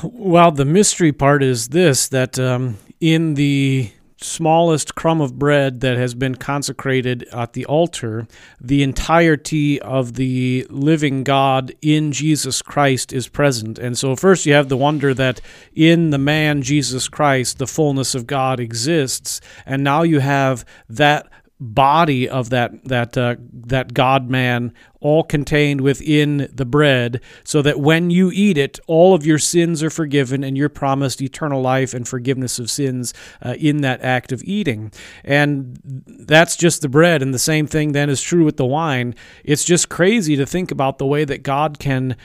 Well, 0.03 0.51
the 0.51 0.65
mystery 0.65 1.11
part 1.11 1.43
is 1.43 1.69
this 1.69 2.07
that 2.09 2.39
um, 2.39 2.77
in 2.99 3.33
the 3.35 3.91
smallest 4.23 4.95
crumb 4.95 5.21
of 5.21 5.37
bread 5.37 5.81
that 5.81 5.97
has 5.97 6.15
been 6.15 6.35
consecrated 6.35 7.23
at 7.33 7.53
the 7.53 7.65
altar, 7.65 8.27
the 8.59 8.81
entirety 8.83 9.81
of 9.81 10.13
the 10.13 10.65
living 10.69 11.23
God 11.23 11.73
in 11.81 12.11
Jesus 12.11 12.61
Christ 12.61 13.11
is 13.11 13.27
present. 13.27 13.77
And 13.77 13.97
so, 13.97 14.15
first, 14.15 14.45
you 14.45 14.53
have 14.53 14.69
the 14.69 14.77
wonder 14.77 15.13
that 15.13 15.41
in 15.73 16.09
the 16.09 16.17
man 16.17 16.61
Jesus 16.61 17.07
Christ, 17.07 17.57
the 17.57 17.67
fullness 17.67 18.15
of 18.15 18.27
God 18.27 18.59
exists. 18.59 19.41
And 19.65 19.83
now 19.83 20.03
you 20.03 20.19
have 20.19 20.65
that 20.89 21.27
body 21.63 22.27
of 22.27 22.49
that 22.49 22.83
that 22.83 23.17
uh, 23.17 23.35
that 23.53 23.93
God 23.93 24.29
man 24.29 24.73
all 24.99 25.23
contained 25.23 25.79
within 25.79 26.49
the 26.53 26.65
bread 26.65 27.21
so 27.43 27.61
that 27.61 27.79
when 27.79 28.09
you 28.09 28.31
eat 28.33 28.57
it 28.57 28.79
all 28.85 29.13
of 29.13 29.25
your 29.25 29.37
sins 29.37 29.81
are 29.81 29.89
forgiven 29.89 30.43
and 30.43 30.57
you're 30.57 30.69
promised 30.69 31.21
eternal 31.21 31.61
life 31.61 31.93
and 31.93 32.07
forgiveness 32.07 32.59
of 32.59 32.69
sins 32.69 33.13
uh, 33.41 33.55
in 33.57 33.81
that 33.81 34.01
act 34.01 34.31
of 34.31 34.43
eating. 34.43 34.91
And 35.23 35.79
that's 36.05 36.57
just 36.57 36.81
the 36.81 36.89
bread 36.89 37.21
and 37.21 37.33
the 37.33 37.39
same 37.39 37.65
thing 37.65 37.93
then 37.93 38.09
is 38.09 38.21
true 38.21 38.43
with 38.43 38.57
the 38.57 38.65
wine. 38.65 39.15
It's 39.45 39.63
just 39.63 39.87
crazy 39.87 40.35
to 40.35 40.45
think 40.45 40.69
about 40.69 40.97
the 40.97 41.05
way 41.05 41.23
that 41.23 41.43
God 41.43 41.79
can 41.79 42.17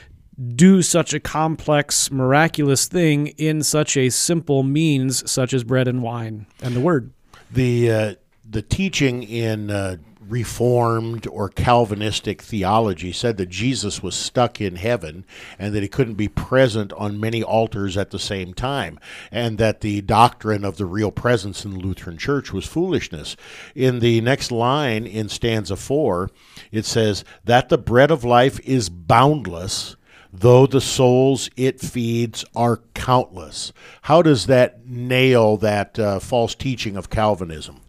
do 0.55 0.83
such 0.83 1.14
a 1.14 1.20
complex 1.20 2.11
miraculous 2.11 2.87
thing 2.87 3.29
in 3.38 3.62
such 3.62 3.96
a 3.96 4.09
simple 4.11 4.62
means 4.64 5.29
such 5.31 5.53
as 5.53 5.62
bread 5.62 5.87
and 5.87 6.03
wine. 6.03 6.46
And 6.61 6.74
the 6.74 6.81
word. 6.81 7.12
The 7.51 7.90
uh 7.90 8.14
the 8.48 8.62
teaching 8.62 9.22
in 9.22 9.70
uh, 9.70 9.96
Reformed 10.28 11.26
or 11.26 11.48
Calvinistic 11.48 12.42
theology 12.42 13.12
said 13.12 13.38
that 13.38 13.48
Jesus 13.48 14.02
was 14.02 14.14
stuck 14.14 14.61
in 14.61 14.76
heaven 14.76 15.24
and 15.58 15.74
that 15.74 15.82
he 15.82 15.88
couldn't 15.88 16.14
be 16.14 16.28
present 16.28 16.92
on 16.92 17.18
many 17.18 17.42
altars 17.42 17.96
at 17.96 18.11
the 18.11 18.18
same 18.18 18.52
time, 18.52 19.00
and 19.32 19.56
that 19.56 19.80
the 19.80 20.02
doctrine 20.02 20.64
of 20.64 20.76
the 20.76 20.84
real 20.84 21.11
presence 21.11 21.64
in 21.64 21.72
the 21.72 21.78
Lutheran 21.78 22.18
Church 22.18 22.52
was 22.52 22.66
foolishness. 22.66 23.37
In 23.74 24.00
the 24.00 24.20
next 24.20 24.52
line 24.52 25.06
in 25.06 25.30
stanza 25.30 25.76
four, 25.76 26.30
it 26.70 26.84
says, 26.84 27.24
That 27.44 27.70
the 27.70 27.78
bread 27.78 28.11
of 28.11 28.24
life 28.24 28.61
is 28.61 28.88
boundless 28.88 29.96
though 30.30 30.66
the 30.66 30.80
souls 30.80 31.48
it 31.56 31.80
feeds 31.80 32.44
are 32.54 32.82
countless. 32.92 33.72
How 34.02 34.20
does 34.20 34.44
that 34.44 34.87
nail 34.87 35.56
that 35.56 35.98
uh, 35.98 36.20
false 36.20 36.54
teaching 36.54 36.98
of 36.98 37.08
Calvinism? 37.08 37.80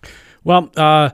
Well, 0.44 0.72
uh, 0.76 1.10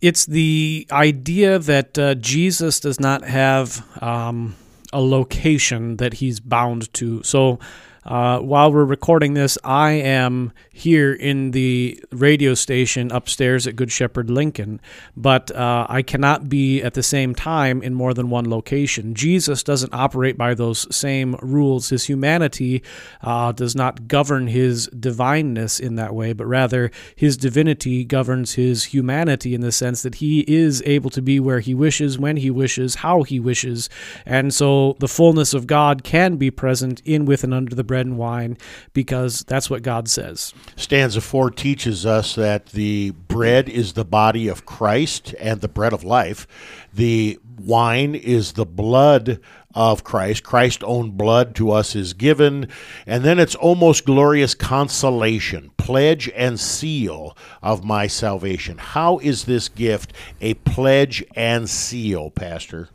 it's 0.00 0.26
the 0.26 0.86
idea 0.90 1.58
that 1.58 1.98
uh, 1.98 2.14
Jesus 2.14 2.80
does 2.80 3.00
not 3.00 3.24
have 3.24 3.84
um, 4.02 4.54
a 4.92 5.00
location 5.00 5.96
that 5.96 6.14
he's 6.14 6.40
bound 6.40 6.92
to. 6.94 7.22
So 7.22 7.58
uh, 8.04 8.40
while 8.40 8.72
we're 8.72 8.84
recording 8.84 9.34
this, 9.34 9.56
I 9.62 9.92
am 9.92 10.52
here 10.72 11.12
in 11.12 11.52
the 11.52 12.02
radio 12.10 12.54
station 12.54 13.12
upstairs 13.12 13.66
at 13.66 13.76
Good 13.76 13.92
Shepherd 13.92 14.28
Lincoln, 14.28 14.80
but 15.16 15.50
uh, 15.52 15.86
I 15.88 16.02
cannot 16.02 16.48
be 16.48 16.82
at 16.82 16.94
the 16.94 17.02
same 17.02 17.34
time 17.34 17.82
in 17.82 17.94
more 17.94 18.12
than 18.12 18.28
one 18.28 18.50
location. 18.50 19.14
Jesus 19.14 19.62
doesn't 19.62 19.94
operate 19.94 20.36
by 20.36 20.54
those 20.54 20.92
same 20.94 21.36
rules. 21.42 21.90
His 21.90 22.04
humanity 22.04 22.82
uh, 23.20 23.52
does 23.52 23.76
not 23.76 24.08
govern 24.08 24.48
his 24.48 24.88
divineness 24.88 25.78
in 25.78 25.94
that 25.96 26.14
way, 26.14 26.32
but 26.32 26.46
rather 26.46 26.90
his 27.14 27.36
divinity 27.36 28.04
governs 28.04 28.54
his 28.54 28.84
humanity 28.84 29.54
in 29.54 29.60
the 29.60 29.70
sense 29.70 30.02
that 30.02 30.16
he 30.16 30.40
is 30.48 30.82
able 30.86 31.10
to 31.10 31.22
be 31.22 31.38
where 31.38 31.60
he 31.60 31.74
wishes, 31.74 32.18
when 32.18 32.38
he 32.38 32.50
wishes, 32.50 32.96
how 32.96 33.22
he 33.22 33.38
wishes. 33.38 33.88
And 34.26 34.52
so 34.52 34.96
the 34.98 35.08
fullness 35.08 35.54
of 35.54 35.68
God 35.68 36.02
can 36.02 36.36
be 36.36 36.50
present 36.50 37.00
in, 37.04 37.26
with, 37.26 37.44
and 37.44 37.54
under 37.54 37.76
the 37.76 37.91
bread 37.92 38.06
and 38.06 38.16
wine 38.16 38.56
because 38.94 39.44
that's 39.46 39.68
what 39.68 39.82
God 39.82 40.08
says. 40.08 40.54
Stanza 40.76 41.20
4 41.20 41.50
teaches 41.50 42.06
us 42.06 42.34
that 42.36 42.68
the 42.68 43.10
bread 43.10 43.68
is 43.68 43.92
the 43.92 44.04
body 44.06 44.48
of 44.48 44.64
Christ 44.64 45.34
and 45.38 45.60
the 45.60 45.68
bread 45.68 45.92
of 45.92 46.02
life. 46.02 46.46
The 46.94 47.38
wine 47.60 48.14
is 48.14 48.54
the 48.54 48.64
blood 48.64 49.40
of 49.74 50.04
Christ. 50.04 50.42
Christ's 50.42 50.84
own 50.84 51.10
blood 51.10 51.54
to 51.56 51.70
us 51.70 51.94
is 51.94 52.14
given. 52.14 52.68
And 53.06 53.24
then 53.24 53.38
it's 53.38 53.56
almost 53.56 54.06
glorious 54.06 54.54
consolation, 54.54 55.70
pledge 55.76 56.30
and 56.34 56.58
seal 56.58 57.36
of 57.60 57.84
my 57.84 58.06
salvation. 58.06 58.78
How 58.78 59.18
is 59.18 59.44
this 59.44 59.68
gift 59.68 60.14
a 60.40 60.54
pledge 60.54 61.22
and 61.36 61.68
seal, 61.68 62.30
Pastor? 62.30 62.88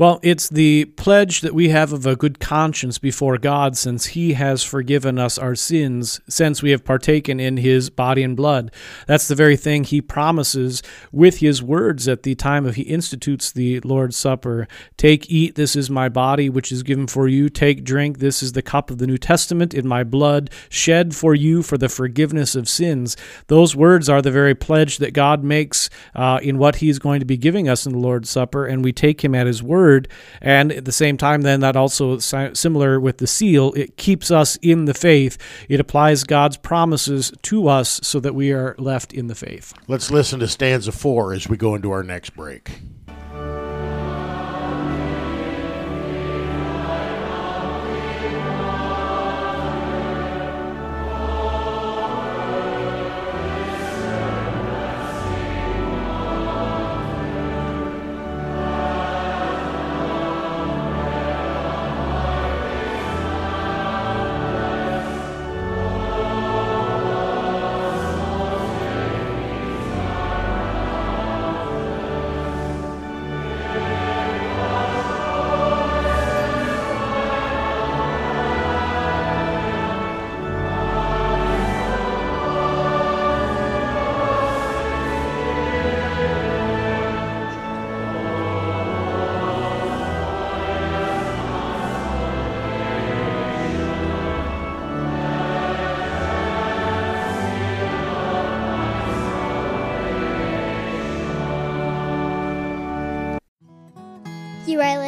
Well, 0.00 0.18
it's 0.22 0.48
the 0.48 0.86
pledge 0.86 1.42
that 1.42 1.52
we 1.52 1.68
have 1.68 1.92
of 1.92 2.06
a 2.06 2.16
good 2.16 2.40
conscience 2.40 2.96
before 2.96 3.36
God 3.36 3.76
since 3.76 4.06
He 4.06 4.32
has 4.32 4.64
forgiven 4.64 5.18
us 5.18 5.36
our 5.36 5.54
sins, 5.54 6.22
since 6.26 6.62
we 6.62 6.70
have 6.70 6.86
partaken 6.86 7.38
in 7.38 7.58
His 7.58 7.90
body 7.90 8.22
and 8.22 8.34
blood. 8.34 8.72
That's 9.06 9.28
the 9.28 9.34
very 9.34 9.58
thing 9.58 9.84
He 9.84 10.00
promises 10.00 10.82
with 11.12 11.40
His 11.40 11.62
words 11.62 12.08
at 12.08 12.22
the 12.22 12.34
time 12.34 12.64
of 12.64 12.76
He 12.76 12.84
institutes 12.84 13.52
the 13.52 13.80
Lord's 13.80 14.16
Supper. 14.16 14.66
Take, 14.96 15.30
eat, 15.30 15.56
this 15.56 15.76
is 15.76 15.90
my 15.90 16.08
body, 16.08 16.48
which 16.48 16.72
is 16.72 16.82
given 16.82 17.06
for 17.06 17.28
you. 17.28 17.50
Take, 17.50 17.84
drink, 17.84 18.20
this 18.20 18.42
is 18.42 18.52
the 18.52 18.62
cup 18.62 18.90
of 18.90 18.96
the 18.96 19.06
New 19.06 19.18
Testament 19.18 19.74
in 19.74 19.86
my 19.86 20.02
blood, 20.02 20.48
shed 20.70 21.14
for 21.14 21.34
you 21.34 21.62
for 21.62 21.76
the 21.76 21.90
forgiveness 21.90 22.54
of 22.54 22.70
sins. 22.70 23.18
Those 23.48 23.76
words 23.76 24.08
are 24.08 24.22
the 24.22 24.30
very 24.30 24.54
pledge 24.54 24.96
that 24.96 25.12
God 25.12 25.44
makes 25.44 25.90
uh, 26.14 26.40
in 26.42 26.56
what 26.56 26.76
He 26.76 26.88
is 26.88 26.98
going 26.98 27.20
to 27.20 27.26
be 27.26 27.36
giving 27.36 27.68
us 27.68 27.84
in 27.84 27.92
the 27.92 27.98
Lord's 27.98 28.30
Supper, 28.30 28.64
and 28.64 28.82
we 28.82 28.94
take 28.94 29.22
Him 29.22 29.34
at 29.34 29.46
His 29.46 29.62
word 29.62 29.89
word. 29.90 30.08
And 30.40 30.72
at 30.72 30.84
the 30.84 30.92
same 30.92 31.16
time, 31.16 31.42
then 31.42 31.60
that 31.60 31.76
also 31.76 32.18
similar 32.18 33.00
with 33.00 33.18
the 33.18 33.26
seal, 33.26 33.72
it 33.74 33.96
keeps 33.96 34.30
us 34.30 34.56
in 34.62 34.84
the 34.84 34.94
faith. 34.94 35.36
It 35.68 35.80
applies 35.80 36.24
God's 36.24 36.56
promises 36.56 37.32
to 37.42 37.68
us 37.68 38.00
so 38.02 38.20
that 38.20 38.34
we 38.34 38.52
are 38.52 38.74
left 38.78 39.12
in 39.12 39.26
the 39.26 39.34
faith. 39.34 39.74
Let's 39.88 40.10
listen 40.10 40.40
to 40.40 40.48
stanza 40.48 40.92
four 40.92 41.32
as 41.32 41.48
we 41.48 41.56
go 41.56 41.74
into 41.74 41.90
our 41.90 42.02
next 42.02 42.30
break. 42.30 42.70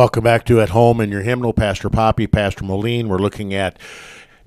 Welcome 0.00 0.24
back 0.24 0.46
to 0.46 0.62
At 0.62 0.70
Home 0.70 0.98
in 1.02 1.10
Your 1.10 1.20
Hymnal. 1.20 1.52
Pastor 1.52 1.90
Poppy, 1.90 2.26
Pastor 2.26 2.64
Moline. 2.64 3.10
We're 3.10 3.18
looking 3.18 3.52
at 3.52 3.78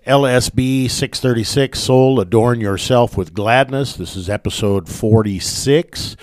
LSB 0.08 0.90
636 0.90 1.80
Soul, 1.80 2.20
Adorn 2.20 2.60
Yourself 2.60 3.16
with 3.16 3.36
Gladness. 3.36 3.96
This 3.96 4.16
is 4.16 4.32
episode 4.32 4.90
46. 4.90 6.16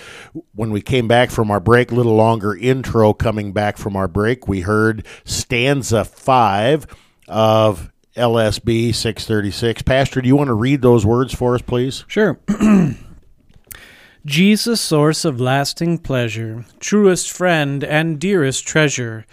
When 0.57 0.73
we 0.73 0.83
came 0.83 1.07
back 1.07 1.31
from 1.31 1.49
our 1.53 1.61
break, 1.61 1.93
a 1.93 1.95
little 1.95 2.17
longer 2.17 2.57
intro 2.57 3.13
coming 3.13 3.53
back 3.53 3.79
from 3.79 3.95
our 3.95 4.09
break, 4.09 4.49
we 4.49 4.63
heard 4.63 5.07
stanza 5.25 6.05
5 6.05 6.89
of 7.29 7.93
LSB 8.17 8.93
636. 8.93 9.83
Pastor, 9.83 10.21
do 10.21 10.27
you 10.27 10.35
want 10.35 10.49
to 10.49 10.55
read 10.55 10.83
those 10.83 11.07
words 11.07 11.33
for 11.33 11.55
us, 11.55 11.63
please? 11.63 12.05
Sure. 12.09 12.41
Jesus, 14.27 14.83
source 14.83 15.25
of 15.25 15.41
lasting 15.41 15.97
pleasure, 15.97 16.67
truest 16.79 17.31
friend 17.31 17.83
and 17.83 18.19
dearest 18.19 18.67
treasure, 18.67 19.25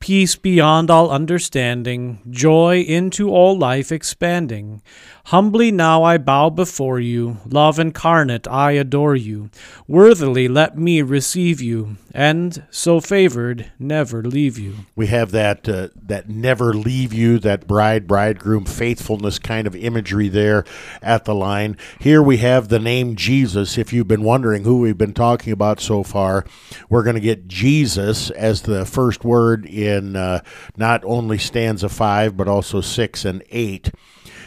peace 0.00 0.36
beyond 0.36 0.90
all 0.90 1.10
understanding, 1.10 2.20
joy 2.28 2.80
into 2.82 3.30
all 3.30 3.56
life 3.56 3.90
expanding. 3.90 4.82
Humbly 5.28 5.72
now 5.72 6.02
I 6.02 6.18
bow 6.18 6.50
before 6.50 7.00
you, 7.00 7.38
love 7.46 7.78
incarnate, 7.78 8.46
I 8.46 8.72
adore 8.72 9.16
you. 9.16 9.48
Worthily 9.88 10.48
let 10.48 10.76
me 10.76 11.00
receive 11.00 11.62
you, 11.62 11.96
and, 12.12 12.62
so 12.70 13.00
favored, 13.00 13.72
never 13.78 14.22
leave 14.22 14.58
you. 14.58 14.74
We 14.94 15.06
have 15.06 15.30
that 15.30 15.66
uh, 15.66 15.88
that 15.96 16.28
never 16.28 16.74
leave 16.74 17.14
you, 17.14 17.38
that 17.38 17.66
bride 17.66 18.06
bridegroom 18.06 18.66
faithfulness 18.66 19.38
kind 19.38 19.66
of 19.66 19.74
imagery 19.74 20.28
there 20.28 20.66
at 21.00 21.24
the 21.24 21.34
line. 21.34 21.78
Here 21.98 22.22
we 22.22 22.36
have 22.38 22.68
the 22.68 22.78
name 22.78 23.16
Jesus. 23.16 23.78
If 23.78 23.94
you've 23.94 24.06
been 24.06 24.24
wondering 24.24 24.64
who 24.64 24.80
we've 24.80 24.98
been 24.98 25.14
talking 25.14 25.54
about 25.54 25.80
so 25.80 26.02
far, 26.02 26.44
we're 26.90 27.02
going 27.02 27.16
to 27.16 27.20
get 27.20 27.48
Jesus 27.48 28.28
as 28.32 28.60
the 28.62 28.84
first 28.84 29.24
word 29.24 29.64
in 29.64 30.16
uh, 30.16 30.40
not 30.76 31.02
only 31.02 31.38
stanza 31.38 31.88
five 31.88 32.36
but 32.36 32.46
also 32.46 32.82
six 32.82 33.24
and 33.24 33.42
eight. 33.48 33.90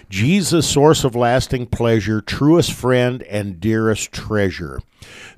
Jesus, 0.09 0.69
source 0.69 1.03
of 1.03 1.15
lasting 1.15 1.67
pleasure, 1.67 2.21
truest 2.21 2.71
friend, 2.71 3.23
and 3.23 3.59
dearest 3.59 4.11
treasure. 4.11 4.79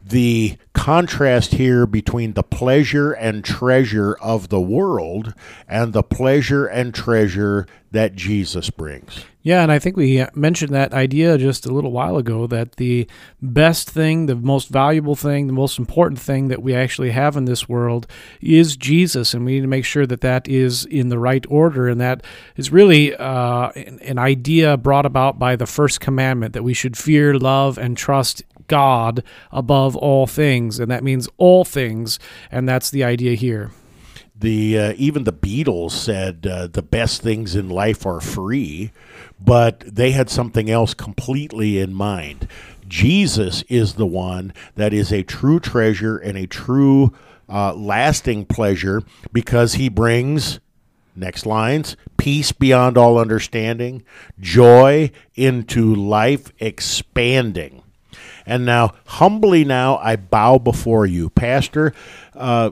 The 0.09 0.57
contrast 0.73 1.53
here 1.55 1.85
between 1.85 2.33
the 2.33 2.43
pleasure 2.43 3.11
and 3.11 3.43
treasure 3.43 4.13
of 4.21 4.49
the 4.49 4.61
world 4.61 5.33
and 5.67 5.93
the 5.93 6.01
pleasure 6.03 6.65
and 6.65 6.93
treasure 6.93 7.67
that 7.91 8.15
Jesus 8.15 8.69
brings. 8.69 9.25
Yeah, 9.41 9.63
and 9.63 9.71
I 9.71 9.79
think 9.79 9.97
we 9.97 10.25
mentioned 10.35 10.73
that 10.73 10.93
idea 10.93 11.37
just 11.37 11.65
a 11.65 11.73
little 11.73 11.91
while 11.91 12.17
ago 12.17 12.45
that 12.47 12.77
the 12.77 13.07
best 13.41 13.89
thing, 13.89 14.25
the 14.25 14.35
most 14.35 14.69
valuable 14.69 15.15
thing, 15.15 15.47
the 15.47 15.53
most 15.53 15.79
important 15.79 16.19
thing 16.19 16.49
that 16.49 16.61
we 16.61 16.75
actually 16.75 17.11
have 17.11 17.37
in 17.37 17.45
this 17.45 17.67
world 17.67 18.05
is 18.41 18.75
Jesus, 18.75 19.33
and 19.33 19.45
we 19.45 19.53
need 19.53 19.61
to 19.61 19.67
make 19.67 19.85
sure 19.85 20.05
that 20.05 20.21
that 20.21 20.47
is 20.47 20.85
in 20.85 21.09
the 21.09 21.19
right 21.19 21.45
order. 21.49 21.87
And 21.87 22.01
that 22.01 22.23
is 22.57 22.71
really 22.71 23.15
uh, 23.15 23.69
an, 23.71 24.19
idea 24.19 24.75
brought 24.75 25.05
about 25.05 25.39
by 25.39 25.55
the 25.55 25.65
first 25.65 25.99
commandment 25.99 26.53
that 26.53 26.63
we 26.63 26.73
should 26.73 26.97
fear, 26.97 27.37
love, 27.37 27.77
and 27.77 27.95
trust 27.95 28.43
God 28.69 29.23
above 29.51 29.97
all 29.97 30.25
things, 30.25 30.79
and 30.79 30.89
that 30.89 31.03
means 31.03 31.27
all 31.37 31.65
things, 31.65 32.19
and 32.49 32.69
that's 32.69 32.89
the 32.89 33.03
idea 33.03 33.35
here 33.35 33.71
the 34.39 34.79
uh, 34.79 34.93
even 34.95 35.25
the 35.25 35.33
Beatles 35.33 35.91
said 35.91 36.47
uh, 36.47 36.67
the 36.67 36.81
best 36.81 37.21
things 37.21 37.55
in 37.55 37.69
life 37.69 38.05
are 38.05 38.21
free, 38.21 38.91
but 39.39 39.81
they 39.81 40.11
had 40.11 40.29
something 40.29 40.69
else 40.69 40.93
completely 40.93 41.79
in 41.79 41.93
mind. 41.93 42.47
Jesus 42.87 43.63
is 43.63 43.95
the 43.95 44.05
one 44.05 44.53
that 44.75 44.93
is 44.93 45.11
a 45.11 45.23
true 45.23 45.59
treasure 45.59 46.17
and 46.17 46.37
a 46.37 46.47
true 46.47 47.13
uh, 47.47 47.73
lasting 47.73 48.45
pleasure 48.45 49.03
because 49.31 49.73
he 49.73 49.89
brings 49.89 50.59
next 51.15 51.45
lines 51.45 51.97
peace 52.17 52.51
beyond 52.51 52.97
all 52.97 53.17
understanding, 53.17 54.03
joy 54.39 55.11
into 55.35 55.93
life 55.93 56.51
expanding. 56.59 57.78
And 58.49 58.65
now, 58.65 58.95
humbly 59.05 59.63
now, 59.63 59.97
I 59.97 60.15
bow 60.15 60.57
before 60.57 61.05
you, 61.05 61.29
Pastor. 61.29 61.93
Uh, 62.35 62.71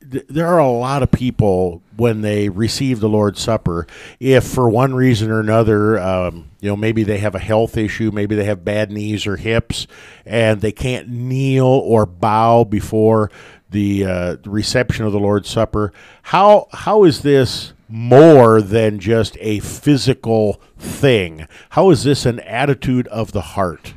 there 0.00 0.48
are 0.48 0.58
a 0.58 0.68
lot 0.68 1.04
of 1.04 1.12
people 1.12 1.80
when 1.96 2.22
they 2.22 2.48
receive 2.48 2.98
the 2.98 3.08
Lord's 3.08 3.40
Supper, 3.40 3.86
if 4.18 4.42
for 4.42 4.68
one 4.68 4.96
reason 4.96 5.30
or 5.30 5.38
another, 5.38 5.96
um, 6.00 6.50
you 6.60 6.68
know, 6.68 6.76
maybe 6.76 7.04
they 7.04 7.18
have 7.18 7.36
a 7.36 7.38
health 7.38 7.76
issue, 7.76 8.10
maybe 8.12 8.34
they 8.34 8.46
have 8.46 8.64
bad 8.64 8.90
knees 8.90 9.24
or 9.24 9.36
hips, 9.36 9.86
and 10.26 10.60
they 10.60 10.72
can't 10.72 11.08
kneel 11.08 11.66
or 11.66 12.04
bow 12.04 12.64
before 12.64 13.30
the, 13.70 14.04
uh, 14.04 14.36
reception 14.44 15.04
of 15.04 15.12
the 15.12 15.20
Lord's 15.20 15.48
Supper. 15.48 15.92
How 16.22 16.66
how 16.72 17.04
is 17.04 17.22
this 17.22 17.74
more 17.88 18.60
than 18.60 18.98
just 18.98 19.36
a 19.40 19.60
physical 19.60 20.60
thing? 20.76 21.46
How 21.70 21.90
is 21.90 22.02
this 22.02 22.26
an 22.26 22.40
attitude 22.40 23.06
of 23.06 23.30
the 23.30 23.40
heart? 23.40 23.94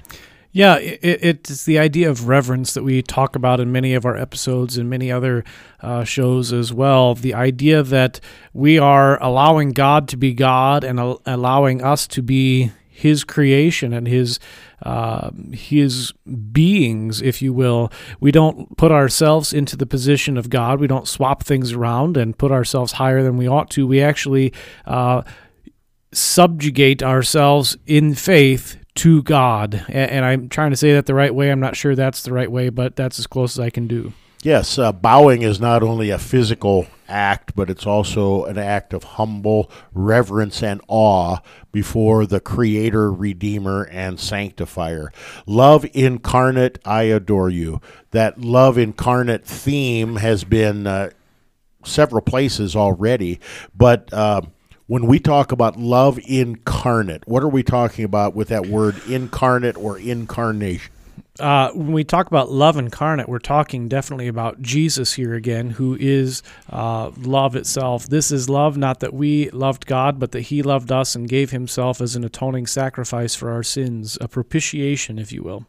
Yeah, 0.55 0.77
it, 0.77 0.99
it's 1.03 1.65
the 1.65 1.79
idea 1.79 2.09
of 2.09 2.29
reverence 2.29 2.75
that 2.75 2.83
we 2.83 3.01
talk 3.01 3.35
about 3.35 3.59
in 3.59 3.73
many 3.73 3.93
of 3.93 4.05
our 4.05 4.15
episodes 4.15 4.77
and 4.77 4.89
many 4.89 5.11
other 5.11 5.43
uh, 5.81 6.05
shows 6.05 6.53
as 6.53 6.71
well. 6.71 7.13
The 7.13 7.33
idea 7.33 7.83
that 7.83 8.21
we 8.53 8.79
are 8.79 9.21
allowing 9.21 9.73
God 9.73 10.07
to 10.07 10.15
be 10.15 10.33
God 10.33 10.85
and 10.85 10.97
al- 10.97 11.21
allowing 11.25 11.83
us 11.83 12.07
to 12.07 12.21
be 12.21 12.71
His 12.87 13.25
creation 13.25 13.91
and 13.91 14.07
His 14.07 14.39
uh, 14.81 15.31
His 15.51 16.13
beings, 16.53 17.21
if 17.21 17.41
you 17.41 17.51
will. 17.51 17.91
We 18.21 18.31
don't 18.31 18.77
put 18.77 18.93
ourselves 18.93 19.51
into 19.51 19.75
the 19.75 19.85
position 19.85 20.37
of 20.37 20.49
God. 20.49 20.79
We 20.79 20.87
don't 20.87 21.05
swap 21.05 21.43
things 21.43 21.73
around 21.73 22.15
and 22.15 22.37
put 22.37 22.53
ourselves 22.53 22.93
higher 22.93 23.21
than 23.23 23.35
we 23.35 23.45
ought 23.45 23.69
to. 23.71 23.85
We 23.85 24.01
actually. 24.01 24.53
Uh, 24.85 25.23
subjugate 26.13 27.03
ourselves 27.03 27.75
in 27.85 28.15
faith 28.15 28.77
to 28.95 29.23
God. 29.23 29.85
And, 29.87 30.11
and, 30.11 30.25
I'm 30.25 30.49
trying 30.49 30.71
to 30.71 30.77
say 30.77 30.93
that 30.93 31.05
the 31.05 31.13
right 31.13 31.33
way. 31.33 31.51
I'm 31.51 31.59
not 31.59 31.75
sure 31.75 31.95
that's 31.95 32.23
the 32.23 32.33
right 32.33 32.51
way, 32.51 32.69
but 32.69 32.95
that's 32.95 33.19
as 33.19 33.27
close 33.27 33.57
as 33.57 33.59
I 33.59 33.69
can 33.69 33.87
do. 33.87 34.13
Yes, 34.45 34.77
uh, 34.77 34.91
bowing 34.91 35.41
is 35.41 35.59
not 35.59 35.81
only 35.81 36.11
a 36.11 36.19
physical 36.19 36.85
act, 37.07 37.55
but 37.55 37.67
it's 37.67 37.87
also 37.87 38.45
an 38.45 38.59
act 38.59 38.93
of 38.93 39.03
humble 39.03 39.71
reverence 39.91 40.61
and 40.61 40.81
awe 40.87 41.37
before 41.71 42.27
the 42.27 42.39
Creator, 42.39 43.11
Redeemer, 43.11 43.87
and 43.91 44.19
Sanctifier. 44.19 45.11
Love 45.47 45.85
incarnate, 45.93 46.77
I 46.85 47.03
adore 47.03 47.49
you. 47.49 47.81
That 48.11 48.39
love 48.39 48.77
incarnate 48.77 49.45
theme 49.45 50.17
has 50.17 50.43
been 50.43 50.85
uh, 50.85 51.09
several 51.83 52.21
places 52.21 52.75
already, 52.75 53.39
but. 53.75 54.13
Uh, 54.13 54.41
when 54.87 55.07
we 55.07 55.19
talk 55.19 55.51
about 55.51 55.77
love 55.77 56.19
incarnate, 56.25 57.27
what 57.27 57.43
are 57.43 57.49
we 57.49 57.63
talking 57.63 58.05
about 58.05 58.35
with 58.35 58.49
that 58.49 58.67
word 58.67 58.95
incarnate 59.07 59.77
or 59.77 59.97
incarnation? 59.97 60.91
Uh, 61.39 61.69
when 61.71 61.91
we 61.91 62.03
talk 62.03 62.27
about 62.27 62.49
love 62.49 62.77
incarnate, 62.77 63.27
we're 63.27 63.39
talking 63.39 63.89
definitely 63.89 64.27
about 64.27 64.61
Jesus 64.61 65.13
here 65.13 65.33
again, 65.33 65.71
who 65.71 65.97
is 65.99 66.41
uh, 66.69 67.11
love 67.17 67.57
itself. 67.57 68.07
This 68.07 68.31
is 68.31 68.49
love, 68.49 68.77
not 68.77 69.01
that 69.01 69.13
we 69.13 69.49
loved 69.49 69.85
God, 69.85 70.17
but 70.17 70.31
that 70.31 70.41
He 70.41 70.61
loved 70.61 70.93
us 70.93 71.13
and 71.13 71.27
gave 71.27 71.51
Himself 71.51 71.99
as 71.99 72.15
an 72.15 72.23
atoning 72.23 72.67
sacrifice 72.67 73.35
for 73.35 73.51
our 73.51 73.63
sins, 73.63 74.17
a 74.21 74.29
propitiation, 74.29 75.19
if 75.19 75.33
you 75.33 75.43
will 75.43 75.65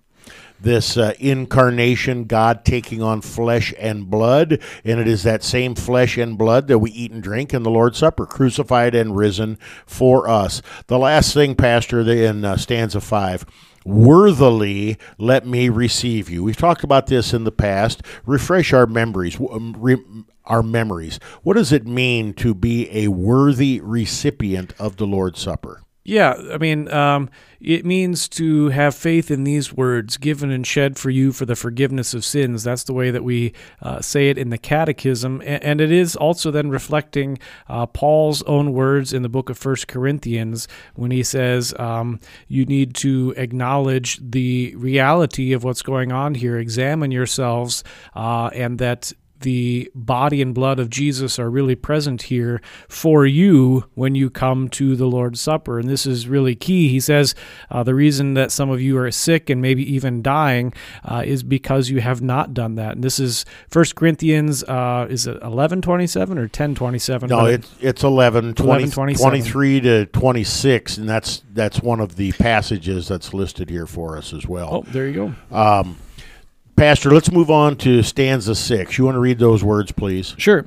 this 0.60 0.96
uh, 0.96 1.12
incarnation, 1.18 2.24
God 2.24 2.64
taking 2.64 3.02
on 3.02 3.20
flesh 3.20 3.74
and 3.78 4.10
blood, 4.10 4.60
and 4.84 5.00
it 5.00 5.08
is 5.08 5.22
that 5.24 5.42
same 5.42 5.74
flesh 5.74 6.16
and 6.16 6.38
blood 6.38 6.68
that 6.68 6.78
we 6.78 6.90
eat 6.90 7.12
and 7.12 7.22
drink 7.22 7.52
in 7.52 7.62
the 7.62 7.70
Lord's 7.70 7.98
Supper, 7.98 8.26
crucified 8.26 8.94
and 8.94 9.16
risen 9.16 9.58
for 9.86 10.28
us. 10.28 10.62
The 10.86 10.98
last 10.98 11.34
thing, 11.34 11.54
Pastor, 11.54 12.00
in 12.00 12.44
uh, 12.44 12.56
stanza 12.56 13.00
five 13.00 13.44
worthily 13.86 14.98
let 15.16 15.46
me 15.46 15.68
receive 15.68 16.28
you. 16.28 16.42
We've 16.42 16.56
talked 16.56 16.82
about 16.82 17.06
this 17.06 17.32
in 17.32 17.44
the 17.44 17.52
past. 17.52 18.02
Refresh 18.26 18.72
our 18.72 18.86
memories. 18.86 19.38
Um, 19.38 20.26
our 20.44 20.62
memories. 20.62 21.18
What 21.42 21.54
does 21.54 21.72
it 21.72 21.86
mean 21.86 22.32
to 22.34 22.54
be 22.54 22.88
a 22.90 23.08
worthy 23.08 23.80
recipient 23.80 24.74
of 24.78 24.96
the 24.96 25.06
Lord's 25.06 25.40
Supper? 25.40 25.82
Yeah, 26.08 26.34
I 26.52 26.58
mean, 26.58 26.88
um, 26.92 27.30
it 27.58 27.84
means 27.84 28.28
to 28.28 28.68
have 28.68 28.94
faith 28.94 29.28
in 29.28 29.42
these 29.42 29.72
words, 29.72 30.16
given 30.18 30.52
and 30.52 30.64
shed 30.64 30.96
for 30.96 31.10
you 31.10 31.32
for 31.32 31.46
the 31.46 31.56
forgiveness 31.56 32.14
of 32.14 32.24
sins. 32.24 32.62
That's 32.62 32.84
the 32.84 32.92
way 32.92 33.10
that 33.10 33.24
we 33.24 33.52
uh, 33.82 34.00
say 34.00 34.30
it 34.30 34.38
in 34.38 34.50
the 34.50 34.56
Catechism. 34.56 35.42
And 35.44 35.80
it 35.80 35.90
is 35.90 36.14
also 36.14 36.52
then 36.52 36.70
reflecting 36.70 37.40
uh, 37.68 37.86
Paul's 37.86 38.44
own 38.44 38.72
words 38.72 39.12
in 39.12 39.22
the 39.22 39.28
book 39.28 39.50
of 39.50 39.58
First 39.58 39.88
Corinthians 39.88 40.68
when 40.94 41.10
he 41.10 41.24
says, 41.24 41.74
um, 41.76 42.20
You 42.46 42.64
need 42.66 42.94
to 42.96 43.34
acknowledge 43.36 44.20
the 44.22 44.76
reality 44.76 45.52
of 45.52 45.64
what's 45.64 45.82
going 45.82 46.12
on 46.12 46.36
here, 46.36 46.56
examine 46.56 47.10
yourselves, 47.10 47.82
uh, 48.14 48.50
and 48.54 48.78
that 48.78 49.12
the 49.40 49.90
body 49.94 50.40
and 50.42 50.54
blood 50.54 50.78
of 50.78 50.90
Jesus 50.90 51.38
are 51.38 51.50
really 51.50 51.74
present 51.74 52.22
here 52.22 52.60
for 52.88 53.26
you 53.26 53.84
when 53.94 54.14
you 54.14 54.30
come 54.30 54.68
to 54.70 54.96
the 54.96 55.06
Lord's 55.06 55.40
Supper. 55.40 55.78
And 55.78 55.88
this 55.88 56.06
is 56.06 56.28
really 56.28 56.54
key. 56.54 56.88
He 56.88 57.00
says 57.00 57.34
uh, 57.70 57.82
the 57.82 57.94
reason 57.94 58.34
that 58.34 58.50
some 58.52 58.70
of 58.70 58.80
you 58.80 58.98
are 58.98 59.10
sick 59.10 59.50
and 59.50 59.60
maybe 59.60 59.82
even 59.92 60.22
dying 60.22 60.72
uh, 61.04 61.22
is 61.24 61.42
because 61.42 61.90
you 61.90 62.00
have 62.00 62.22
not 62.22 62.54
done 62.54 62.76
that. 62.76 62.96
And 62.96 63.04
this 63.04 63.18
is 63.18 63.44
First 63.68 63.94
Corinthians, 63.94 64.64
uh, 64.64 65.06
is 65.08 65.26
it 65.26 65.34
1127 65.34 66.38
or 66.38 66.42
1027? 66.42 67.28
No, 67.28 67.46
it's, 67.46 67.74
it's 67.80 68.02
11, 68.02 68.54
20, 68.54 69.14
23 69.14 69.80
to 69.80 70.06
26. 70.06 70.98
And 70.98 71.08
that's, 71.08 71.42
that's 71.52 71.80
one 71.80 72.00
of 72.00 72.16
the 72.16 72.32
passages 72.32 73.08
that's 73.08 73.34
listed 73.34 73.70
here 73.70 73.86
for 73.86 74.16
us 74.16 74.32
as 74.32 74.46
well. 74.46 74.68
Oh, 74.72 74.90
there 74.90 75.06
you 75.06 75.34
go. 75.50 75.56
Um, 75.56 75.98
Pastor, 76.76 77.10
let's 77.10 77.32
move 77.32 77.50
on 77.50 77.76
to 77.78 78.02
stanza 78.02 78.54
six. 78.54 78.98
You 78.98 79.06
want 79.06 79.14
to 79.14 79.20
read 79.20 79.38
those 79.38 79.64
words, 79.64 79.92
please? 79.92 80.34
Sure. 80.36 80.66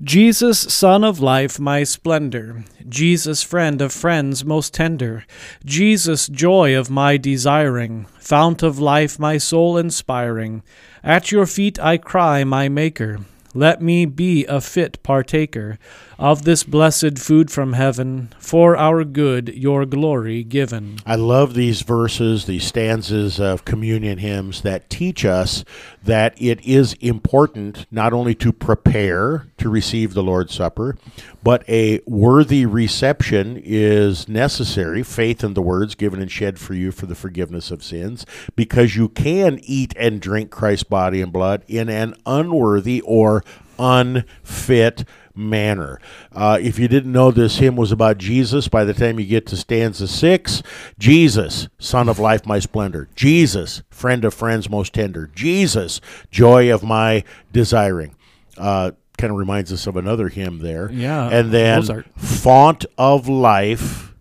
Jesus, 0.00 0.58
Son 0.60 1.02
of 1.02 1.18
life, 1.18 1.58
my 1.58 1.82
splendor. 1.82 2.64
Jesus, 2.88 3.42
friend 3.42 3.80
of 3.82 3.92
friends 3.92 4.44
most 4.44 4.72
tender. 4.72 5.24
Jesus, 5.64 6.28
joy 6.28 6.76
of 6.76 6.90
my 6.90 7.16
desiring. 7.16 8.06
Fount 8.20 8.62
of 8.62 8.78
life, 8.78 9.18
my 9.18 9.36
soul 9.36 9.76
inspiring. 9.76 10.62
At 11.02 11.32
your 11.32 11.46
feet 11.46 11.78
I 11.80 11.98
cry, 11.98 12.44
my 12.44 12.68
Maker. 12.68 13.20
Let 13.54 13.82
me 13.82 14.06
be 14.06 14.46
a 14.46 14.60
fit 14.60 15.02
partaker 15.02 15.78
of 16.18 16.44
this 16.44 16.62
blessed 16.62 17.18
food 17.18 17.50
from 17.50 17.72
heaven, 17.72 18.32
for 18.38 18.76
our 18.76 19.04
good, 19.04 19.48
your 19.48 19.84
glory 19.84 20.44
given. 20.44 20.98
I 21.04 21.16
love 21.16 21.54
these 21.54 21.82
verses, 21.82 22.46
these 22.46 22.64
stanzas 22.64 23.40
of 23.40 23.64
communion 23.64 24.18
hymns 24.18 24.62
that 24.62 24.88
teach 24.88 25.24
us 25.24 25.64
that 26.04 26.34
it 26.40 26.64
is 26.64 26.94
important 26.94 27.86
not 27.90 28.12
only 28.12 28.34
to 28.36 28.52
prepare 28.52 29.48
to 29.58 29.68
receive 29.68 30.14
the 30.14 30.22
Lord's 30.22 30.54
Supper, 30.54 30.96
but 31.42 31.68
a 31.68 32.00
worthy 32.06 32.64
reception 32.64 33.60
is 33.62 34.28
necessary. 34.28 35.02
Faith 35.02 35.42
in 35.42 35.54
the 35.54 35.62
words 35.62 35.96
given 35.96 36.22
and 36.22 36.30
shed 36.30 36.58
for 36.58 36.74
you 36.74 36.92
for 36.92 37.06
the 37.06 37.16
forgiveness 37.16 37.72
of 37.72 37.82
sins, 37.82 38.24
because 38.54 38.94
you 38.94 39.08
can 39.08 39.58
eat 39.64 39.92
and 39.98 40.20
drink 40.20 40.50
Christ's 40.50 40.84
body 40.84 41.20
and 41.20 41.32
blood 41.32 41.64
in 41.66 41.88
an 41.88 42.14
unworthy 42.26 43.00
or 43.00 43.41
unfit 43.82 45.04
manner. 45.34 45.98
Uh, 46.30 46.58
if 46.60 46.78
you 46.78 46.88
didn't 46.88 47.10
know 47.12 47.30
this 47.30 47.56
hymn 47.58 47.74
was 47.76 47.90
about 47.92 48.18
Jesus, 48.18 48.68
by 48.68 48.84
the 48.84 48.94
time 48.94 49.18
you 49.18 49.26
get 49.26 49.46
to 49.46 49.56
stanza 49.56 50.06
six, 50.06 50.62
Jesus, 50.98 51.68
Son 51.78 52.08
of 52.08 52.18
Life, 52.18 52.46
my 52.46 52.58
splendor. 52.58 53.08
Jesus, 53.14 53.82
friend 53.90 54.24
of 54.24 54.34
friends, 54.34 54.68
most 54.70 54.92
tender. 54.92 55.30
Jesus, 55.34 56.00
joy 56.30 56.72
of 56.72 56.82
my 56.82 57.24
desiring. 57.52 58.14
Uh, 58.56 58.92
kind 59.18 59.30
of 59.30 59.38
reminds 59.38 59.72
us 59.72 59.86
of 59.86 59.96
another 59.96 60.28
hymn 60.28 60.58
there. 60.58 60.90
Yeah, 60.92 61.28
And 61.28 61.50
then 61.50 61.78
Mozart. 61.78 62.06
font 62.16 62.84
of 62.98 63.28
life, 63.28 64.14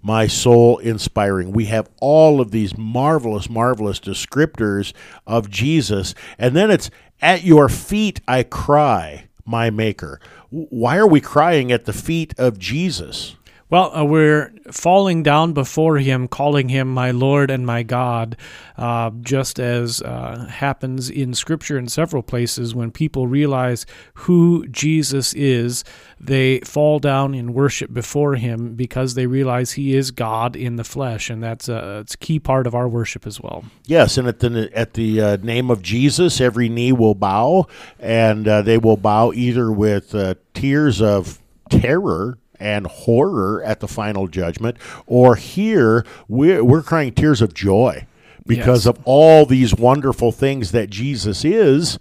my 0.00 0.26
soul 0.26 0.78
inspiring. 0.78 1.52
We 1.52 1.66
have 1.66 1.88
all 2.00 2.40
of 2.40 2.50
these 2.52 2.76
marvelous, 2.78 3.50
marvelous 3.50 3.98
descriptors 4.00 4.92
of 5.26 5.50
Jesus. 5.50 6.14
And 6.38 6.54
then 6.54 6.70
it's 6.70 6.90
at 7.24 7.42
your 7.42 7.70
feet 7.70 8.20
I 8.28 8.42
cry, 8.42 9.28
my 9.46 9.70
maker. 9.70 10.20
Why 10.50 10.98
are 10.98 11.06
we 11.06 11.22
crying 11.22 11.72
at 11.72 11.86
the 11.86 11.92
feet 11.94 12.34
of 12.38 12.58
Jesus? 12.58 13.34
Well, 13.70 13.96
uh, 13.96 14.04
we're 14.04 14.52
falling 14.70 15.22
down 15.22 15.52
before 15.52 15.98
Him, 15.98 16.28
calling 16.28 16.68
Him 16.68 16.92
my 16.92 17.10
Lord 17.10 17.50
and 17.50 17.64
my 17.64 17.82
God, 17.82 18.36
uh, 18.76 19.10
just 19.20 19.58
as 19.58 20.02
uh, 20.02 20.46
happens 20.50 21.08
in 21.08 21.32
Scripture 21.32 21.78
in 21.78 21.88
several 21.88 22.22
places. 22.22 22.74
When 22.74 22.90
people 22.90 23.26
realize 23.26 23.86
who 24.14 24.66
Jesus 24.68 25.32
is, 25.32 25.82
they 26.20 26.60
fall 26.60 26.98
down 26.98 27.34
in 27.34 27.54
worship 27.54 27.92
before 27.92 28.34
Him 28.34 28.74
because 28.74 29.14
they 29.14 29.26
realize 29.26 29.72
He 29.72 29.96
is 29.96 30.10
God 30.10 30.56
in 30.56 30.76
the 30.76 30.84
flesh, 30.84 31.30
and 31.30 31.42
that's 31.42 31.68
a, 31.68 32.00
it's 32.00 32.14
a 32.14 32.18
key 32.18 32.38
part 32.38 32.66
of 32.66 32.74
our 32.74 32.88
worship 32.88 33.26
as 33.26 33.40
well. 33.40 33.64
Yes, 33.86 34.18
and 34.18 34.28
at 34.28 34.40
the 34.40 34.70
at 34.74 34.92
the 34.92 35.20
uh, 35.20 35.36
name 35.38 35.70
of 35.70 35.80
Jesus, 35.80 36.40
every 36.40 36.68
knee 36.68 36.92
will 36.92 37.14
bow, 37.14 37.66
and 37.98 38.46
uh, 38.46 38.60
they 38.60 38.76
will 38.76 38.98
bow 38.98 39.32
either 39.32 39.72
with 39.72 40.14
uh, 40.14 40.34
tears 40.52 41.00
of 41.00 41.40
terror 41.70 42.38
and 42.60 42.86
horror 42.86 43.62
at 43.64 43.80
the 43.80 43.88
final 43.88 44.26
judgment, 44.28 44.76
or 45.06 45.36
here 45.36 46.04
we're, 46.28 46.62
we're 46.64 46.82
crying 46.82 47.12
tears 47.12 47.42
of 47.42 47.54
joy 47.54 48.06
because 48.46 48.84
Yes. 48.86 48.96
of 48.96 48.98
all 49.04 49.46
these 49.46 49.74
wonderful 49.74 50.30
things 50.32 50.72
that 50.72 50.90
Jesus 50.90 51.44
is 51.44 51.98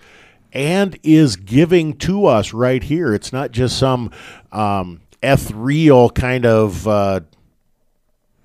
and 0.52 1.00
is 1.04 1.36
giving 1.36 1.94
to 1.98 2.26
us 2.26 2.54
right 2.54 2.84
here. 2.84 3.14
It's 3.14 3.32
not 3.34 3.52
just 3.52 3.78
some 3.80 4.12
um, 4.52 5.02
ethereal 5.22 6.10
kind 6.10 6.46
of. 6.46 6.88
Uh, 6.88 7.22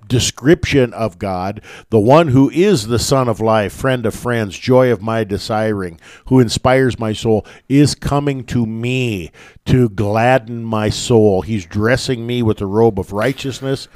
description 0.09 0.93
of 0.93 1.17
God, 1.17 1.61
the 1.89 1.99
one 1.99 2.29
who 2.29 2.49
is 2.49 2.87
the 2.87 2.99
Son 2.99 3.29
of 3.29 3.39
life, 3.39 3.71
friend 3.71 4.05
of 4.05 4.13
friends, 4.13 4.59
joy 4.59 4.91
of 4.91 5.01
my 5.01 5.23
desiring, 5.23 5.97
who 6.25 6.41
inspires 6.41 6.99
my 6.99 7.13
soul, 7.13 7.45
is 7.69 7.95
coming 7.95 8.43
to 8.45 8.65
me 8.65 9.31
to 9.65 9.87
gladden 9.87 10.63
my 10.65 10.89
soul. 10.89 11.43
He's 11.43 11.65
dressing 11.65 12.27
me 12.27 12.43
with 12.43 12.57
the 12.57 12.65
robe 12.65 12.99
of 12.99 13.13
righteousness. 13.13 13.87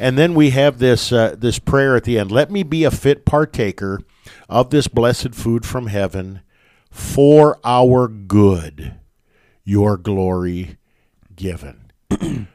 And 0.00 0.18
then 0.18 0.34
we 0.34 0.50
have 0.50 0.78
this 0.78 1.12
uh, 1.12 1.36
this 1.38 1.60
prayer 1.60 1.94
at 1.94 2.04
the 2.04 2.18
end, 2.18 2.32
let 2.32 2.50
me 2.50 2.64
be 2.64 2.82
a 2.82 2.90
fit 2.90 3.24
partaker 3.24 4.00
of 4.48 4.70
this 4.70 4.88
blessed 4.88 5.34
food 5.34 5.64
from 5.64 5.86
heaven 5.86 6.40
for 6.90 7.58
our 7.62 8.08
good, 8.08 8.94
your 9.64 9.96
glory 9.96 10.78
given. 11.36 11.92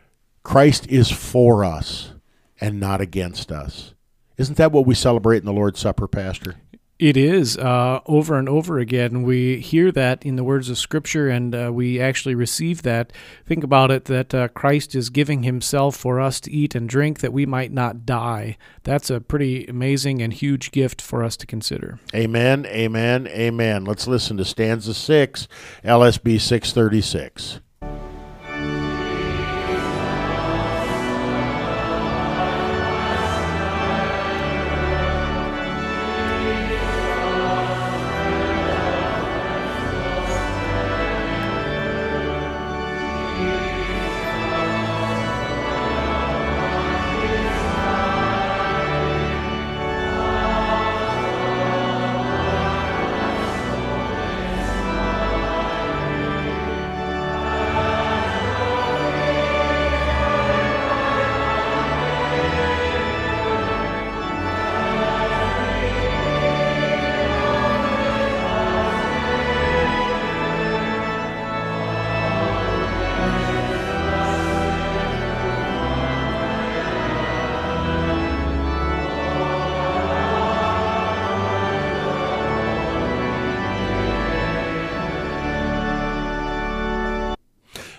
Christ 0.44 0.88
is 0.88 1.10
for 1.10 1.64
us 1.64 2.15
and 2.60 2.80
not 2.80 3.02
against 3.02 3.52
us. 3.52 3.94
Isn't 4.38 4.58
that 4.58 4.72
what 4.72 4.86
we 4.86 4.96
celebrate 4.96 5.38
in 5.38 5.46
the 5.46 5.54
Lord's 5.54 5.80
Supper, 5.80 6.08
Pastor? 6.08 6.56
It 6.98 7.18
is 7.18 7.58
uh, 7.58 8.00
over 8.06 8.40
and 8.40 8.48
over 8.48 8.80
again. 8.80 9.24
We 9.24 9.60
hear 9.60 9.92
that 9.92 10.26
in 10.26 10.38
the 10.38 10.46
words 10.46 10.70
of 10.70 10.78
Scripture, 10.78 11.28
and 11.28 11.54
uh, 11.54 11.72
we 11.74 12.00
actually 12.00 12.36
receive 12.36 12.84
that. 12.84 13.12
Think 13.46 13.66
about 13.66 13.92
it 13.92 14.06
that 14.06 14.34
uh, 14.34 14.48
Christ 14.50 14.96
is 14.96 15.10
giving 15.10 15.44
Himself 15.44 15.98
for 15.98 16.22
us 16.22 16.40
to 16.42 16.52
eat 16.52 16.74
and 16.74 16.88
drink 16.88 17.20
that 17.20 17.34
we 17.34 17.46
might 17.46 17.74
not 17.74 18.06
die. 18.06 18.58
That's 18.84 19.10
a 19.10 19.20
pretty 19.20 19.66
amazing 19.66 20.22
and 20.22 20.32
huge 20.32 20.72
gift 20.72 21.02
for 21.02 21.22
us 21.22 21.36
to 21.38 21.46
consider. 21.46 22.00
Amen, 22.14 22.66
amen, 22.68 23.28
amen. 23.28 23.84
Let's 23.84 24.08
listen 24.08 24.38
to 24.38 24.46
stanza 24.46 24.94
6, 24.94 25.50
LSB 25.84 26.40
636. 26.40 27.60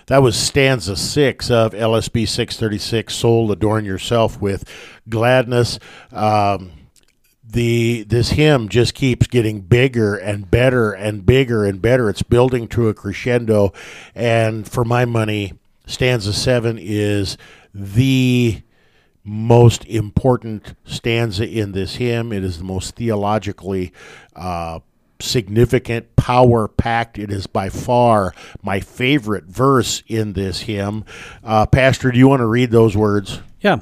That 0.07 0.21
was 0.21 0.37
stanza 0.37 0.95
six 0.95 1.51
of 1.51 1.73
LSB 1.73 2.29
636, 2.29 3.13
Soul 3.13 3.51
Adorn 3.51 3.83
Yourself 3.83 4.39
with 4.39 4.63
Gladness. 5.09 5.79
Um, 6.13 6.71
the 7.43 8.03
this 8.03 8.29
hymn 8.29 8.69
just 8.69 8.93
keeps 8.93 9.27
getting 9.27 9.59
bigger 9.59 10.15
and 10.15 10.49
better 10.49 10.93
and 10.93 11.25
bigger 11.25 11.65
and 11.65 11.81
better. 11.81 12.09
It's 12.09 12.23
building 12.23 12.69
to 12.69 12.87
a 12.87 12.93
crescendo, 12.93 13.73
and 14.15 14.65
for 14.65 14.85
my 14.85 15.03
money, 15.03 15.53
stanza 15.85 16.31
seven 16.31 16.77
is 16.79 17.37
the 17.73 18.61
most 19.25 19.83
important 19.87 20.73
stanza 20.85 21.45
in 21.45 21.73
this 21.73 21.95
hymn. 21.95 22.31
It 22.31 22.45
is 22.45 22.59
the 22.59 22.63
most 22.63 22.95
theologically 22.95 23.91
uh, 24.37 24.79
significant, 25.19 26.15
power 26.15 26.67
packed. 26.67 27.17
It 27.17 27.31
is 27.31 27.47
by 27.47 27.69
far 27.69 28.33
my 28.61 28.79
favorite 28.79 29.45
verse 29.45 30.03
in 30.07 30.33
this 30.33 30.61
hymn. 30.61 31.05
Uh, 31.43 31.65
Pastor, 31.65 32.11
do 32.11 32.17
you 32.17 32.27
want 32.27 32.41
to 32.41 32.45
read 32.45 32.71
those 32.71 32.95
words? 32.95 33.39
Yeah. 33.61 33.79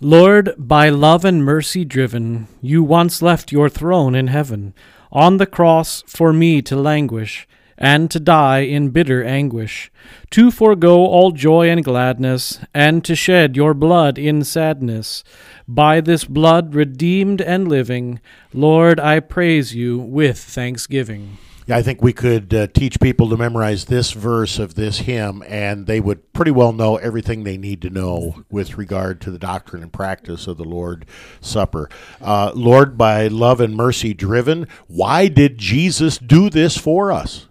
Lord, 0.00 0.54
by 0.56 0.90
love 0.90 1.24
and 1.24 1.44
mercy 1.44 1.84
driven, 1.84 2.46
you 2.62 2.84
once 2.84 3.20
left 3.20 3.50
your 3.50 3.68
throne 3.68 4.14
in 4.14 4.28
heaven, 4.28 4.72
on 5.10 5.38
the 5.38 5.46
cross 5.46 6.04
for 6.06 6.32
me 6.32 6.62
to 6.62 6.76
languish, 6.76 7.48
and 7.78 8.10
to 8.10 8.20
die 8.20 8.60
in 8.60 8.90
bitter 8.90 9.24
anguish, 9.24 9.90
to 10.30 10.50
forego 10.50 11.06
all 11.06 11.30
joy 11.30 11.70
and 11.70 11.84
gladness, 11.84 12.60
and 12.74 13.04
to 13.04 13.14
shed 13.14 13.56
your 13.56 13.72
blood 13.72 14.18
in 14.18 14.44
sadness. 14.44 15.24
By 15.66 16.00
this 16.00 16.24
blood 16.24 16.74
redeemed 16.74 17.40
and 17.40 17.68
living, 17.68 18.20
Lord, 18.52 18.98
I 18.98 19.20
praise 19.20 19.74
you 19.74 19.98
with 19.98 20.38
thanksgiving. 20.38 21.38
Yeah, 21.68 21.76
I 21.76 21.82
think 21.82 22.00
we 22.02 22.14
could 22.14 22.54
uh, 22.54 22.66
teach 22.68 22.98
people 22.98 23.28
to 23.28 23.36
memorize 23.36 23.84
this 23.84 24.12
verse 24.12 24.58
of 24.58 24.74
this 24.74 25.00
hymn, 25.00 25.44
and 25.46 25.86
they 25.86 26.00
would 26.00 26.32
pretty 26.32 26.50
well 26.50 26.72
know 26.72 26.96
everything 26.96 27.44
they 27.44 27.58
need 27.58 27.82
to 27.82 27.90
know 27.90 28.42
with 28.50 28.78
regard 28.78 29.20
to 29.20 29.30
the 29.30 29.38
doctrine 29.38 29.82
and 29.82 29.92
practice 29.92 30.46
of 30.46 30.56
the 30.56 30.64
Lord's 30.64 31.06
Supper. 31.42 31.90
Uh, 32.22 32.52
Lord, 32.54 32.96
by 32.96 33.28
love 33.28 33.60
and 33.60 33.76
mercy 33.76 34.14
driven, 34.14 34.66
why 34.86 35.28
did 35.28 35.58
Jesus 35.58 36.16
do 36.16 36.48
this 36.48 36.78
for 36.78 37.12
us? 37.12 37.47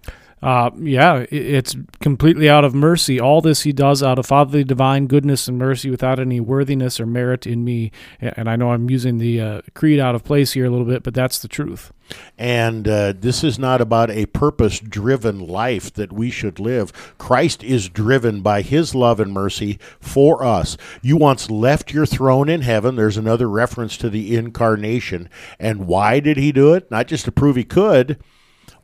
Uh, 0.48 0.72
yeah, 0.80 1.26
it's 1.30 1.76
completely 2.00 2.50
out 2.50 2.64
of 2.64 2.74
mercy. 2.74 3.20
All 3.20 3.42
this 3.42 3.64
he 3.64 3.74
does 3.74 4.02
out 4.02 4.18
of 4.18 4.28
fatherly 4.28 4.64
divine 4.64 5.08
goodness 5.08 5.50
and 5.50 5.58
mercy 5.58 5.90
without 5.90 6.22
any 6.22 6.40
worthiness 6.40 7.02
or 7.02 7.06
merit 7.06 7.46
in 7.46 7.66
me. 7.66 7.92
And 8.22 8.50
I 8.50 8.56
know 8.56 8.72
I'm 8.72 8.90
using 8.90 9.18
the 9.18 9.42
uh, 9.42 9.62
creed 9.74 10.00
out 10.00 10.16
of 10.16 10.24
place 10.24 10.54
here 10.54 10.66
a 10.66 10.70
little 10.70 10.86
bit, 10.86 11.04
but 11.04 11.14
that's 11.14 11.40
the 11.40 11.50
truth. 11.50 11.92
And 12.38 12.88
uh, 12.88 13.14
this 13.20 13.44
is 13.44 13.60
not 13.60 13.82
about 13.82 14.10
a 14.10 14.28
purpose 14.28 14.80
driven 14.80 15.46
life 15.46 15.92
that 15.96 16.14
we 16.14 16.30
should 16.30 16.62
live. 16.62 16.94
Christ 17.18 17.62
is 17.62 17.90
driven 17.90 18.40
by 18.40 18.62
his 18.62 18.96
love 18.96 19.20
and 19.20 19.34
mercy 19.34 19.78
for 20.00 20.46
us. 20.46 20.78
You 21.02 21.18
once 21.18 21.52
left 21.52 21.92
your 21.92 22.06
throne 22.06 22.48
in 22.48 22.62
heaven. 22.62 22.96
There's 22.96 23.18
another 23.18 23.50
reference 23.50 23.98
to 23.98 24.10
the 24.10 24.38
incarnation. 24.38 25.30
And 25.60 25.88
why 25.88 26.22
did 26.22 26.38
he 26.38 26.54
do 26.54 26.74
it? 26.74 26.90
Not 26.90 27.08
just 27.08 27.26
to 27.26 27.34
prove 27.34 27.58
he 27.58 27.66
could, 27.66 28.18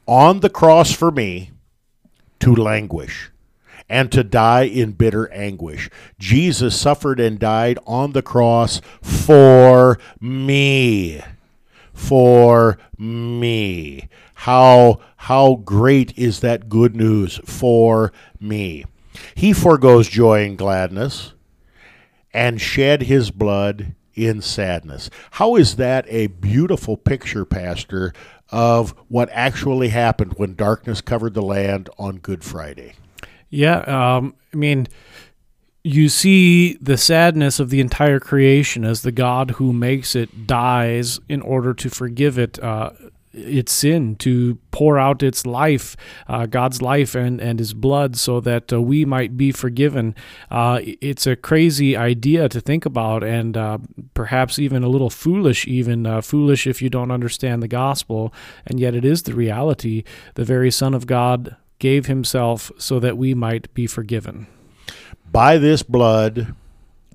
on 0.06 0.42
the 0.42 0.50
cross 0.50 0.92
for 0.92 1.10
me 1.10 1.52
to 2.44 2.56
languish. 2.56 3.30
and 3.90 4.12
to 4.12 4.24
die 4.24 4.64
in 4.64 4.94
bitter 4.94 5.32
anguish. 5.34 5.90
Jesus 6.18 6.80
suffered 6.80 7.20
and 7.20 7.38
died 7.38 7.78
on 7.86 8.14
the 8.14 8.22
cross 8.22 8.82
for 9.02 10.00
me. 10.22 11.22
For 11.94 12.78
me. 12.98 14.08
How 14.36 15.00
how 15.18 15.56
great 15.56 16.18
is 16.18 16.40
that 16.40 16.70
good 16.70 16.96
news 16.96 17.40
for 17.46 18.12
me? 18.40 18.86
He 19.36 19.54
foregoes 19.54 20.08
joy 20.08 20.46
and 20.46 20.58
gladness 20.58 21.34
and 22.34 22.60
shed 22.60 23.04
his 23.04 23.32
blood 23.32 23.96
in 24.16 24.42
sadness. 24.42 25.10
How 25.32 25.56
is 25.56 25.76
that 25.76 26.06
a 26.08 26.28
beautiful 26.28 26.98
picture, 26.98 27.46
Pastor, 27.46 28.14
of 28.54 28.92
what 29.08 29.30
actually 29.32 29.90
happened 29.90 30.34
when 30.38 30.54
darkness 30.54 31.02
covered 31.02 31.34
the 31.34 31.42
land 31.42 31.90
on 31.98 32.18
Good 32.18 32.44
Friday? 32.44 32.94
Yeah, 33.50 33.80
um, 33.80 34.36
I 34.54 34.58
mean, 34.58 34.88
you 35.84 36.08
see 36.08 36.76
the 36.76 36.96
sadness 36.96 37.60
of 37.60 37.72
the 37.72 37.80
entire 37.80 38.20
creation 38.20 38.86
as 38.86 39.02
the 39.02 39.12
God 39.12 39.52
who 39.52 39.74
makes 39.74 40.16
it 40.16 40.46
dies 40.46 41.20
in 41.28 41.42
order 41.42 41.74
to 41.74 41.90
forgive 41.90 42.38
it. 42.38 42.62
Uh, 42.62 42.92
its 43.34 43.72
sin, 43.72 44.16
to 44.18 44.56
pour 44.72 44.98
out 44.98 45.24
its 45.24 45.46
life, 45.46 45.98
uh, 46.28 46.46
God's 46.46 46.82
life 46.82 47.16
and, 47.16 47.42
and 47.42 47.60
His 47.60 47.74
blood, 47.74 48.16
so 48.16 48.40
that 48.40 48.72
uh, 48.72 48.82
we 48.82 49.06
might 49.06 49.36
be 49.36 49.52
forgiven. 49.52 50.16
Uh, 50.52 50.80
it's 50.84 51.26
a 51.26 51.36
crazy 51.36 51.98
idea 51.98 52.48
to 52.50 52.62
think 52.62 52.86
about, 52.86 53.24
and 53.24 53.58
uh, 53.58 53.80
perhaps 54.14 54.60
even 54.60 54.84
a 54.84 54.90
little 54.90 55.10
foolish, 55.10 55.68
even 55.68 56.06
uh, 56.06 56.22
foolish 56.22 56.68
if 56.68 56.82
you 56.82 56.90
don't 56.90 57.12
understand 57.12 57.64
the 57.64 57.68
gospel. 57.68 58.34
And 58.66 58.80
yet, 58.80 58.96
it 58.96 59.04
is 59.04 59.24
the 59.24 59.34
reality. 59.34 60.04
The 60.36 60.46
very 60.46 60.72
Son 60.72 60.94
of 60.94 61.08
God 61.08 61.56
gave 61.80 62.06
Himself 62.06 62.72
so 62.78 63.00
that 63.00 63.18
we 63.18 63.34
might 63.34 63.74
be 63.74 63.88
forgiven. 63.88 64.48
By 65.32 65.58
this 65.58 65.82
blood, 65.82 66.56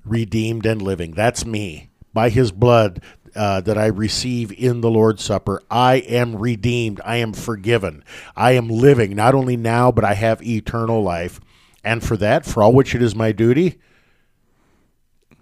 redeemed 0.03 0.65
and 0.65 0.81
living. 0.81 1.11
That's 1.11 1.45
me. 1.45 1.89
By 2.13 2.29
His 2.29 2.51
blood, 2.51 3.01
uh, 3.35 3.61
that 3.61 3.77
I 3.77 3.87
receive 3.87 4.51
in 4.51 4.81
the 4.81 4.89
Lord's 4.89 5.23
Supper. 5.23 5.61
I 5.69 5.95
am 5.95 6.35
redeemed. 6.35 7.01
I 7.03 7.17
am 7.17 7.33
forgiven. 7.33 8.03
I 8.35 8.51
am 8.51 8.69
living, 8.69 9.15
not 9.15 9.35
only 9.35 9.57
now, 9.57 9.91
but 9.91 10.03
I 10.03 10.13
have 10.13 10.41
eternal 10.41 11.01
life. 11.03 11.39
And 11.83 12.03
for 12.03 12.17
that, 12.17 12.45
for 12.45 12.61
all 12.63 12.73
which 12.73 12.93
it 12.95 13.01
is 13.01 13.15
my 13.15 13.31
duty, 13.31 13.79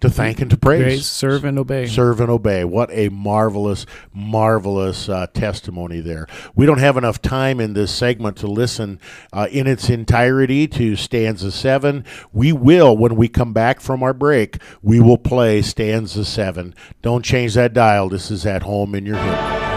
to 0.00 0.10
thank 0.10 0.40
and 0.40 0.50
to 0.50 0.56
praise. 0.56 0.82
praise. 0.82 1.06
serve 1.06 1.44
and 1.44 1.58
obey. 1.58 1.86
Serve 1.86 2.20
and 2.20 2.30
obey. 2.30 2.64
What 2.64 2.90
a 2.92 3.08
marvelous, 3.08 3.86
marvelous 4.12 5.08
uh, 5.08 5.26
testimony 5.28 6.00
there. 6.00 6.26
We 6.54 6.66
don't 6.66 6.78
have 6.78 6.96
enough 6.96 7.20
time 7.20 7.60
in 7.60 7.74
this 7.74 7.90
segment 7.90 8.36
to 8.38 8.46
listen 8.46 9.00
uh, 9.32 9.48
in 9.50 9.66
its 9.66 9.90
entirety 9.90 10.68
to 10.68 10.96
stanza 10.96 11.50
seven. 11.50 12.04
We 12.32 12.52
will, 12.52 12.96
when 12.96 13.16
we 13.16 13.28
come 13.28 13.52
back 13.52 13.80
from 13.80 14.02
our 14.02 14.14
break, 14.14 14.58
we 14.82 15.00
will 15.00 15.18
play 15.18 15.62
stanza 15.62 16.24
seven. 16.24 16.74
Don't 17.02 17.24
change 17.24 17.54
that 17.54 17.72
dial. 17.72 18.08
This 18.08 18.30
is 18.30 18.46
at 18.46 18.62
home 18.62 18.94
in 18.94 19.04
your 19.06 19.16
hymn. 19.16 19.67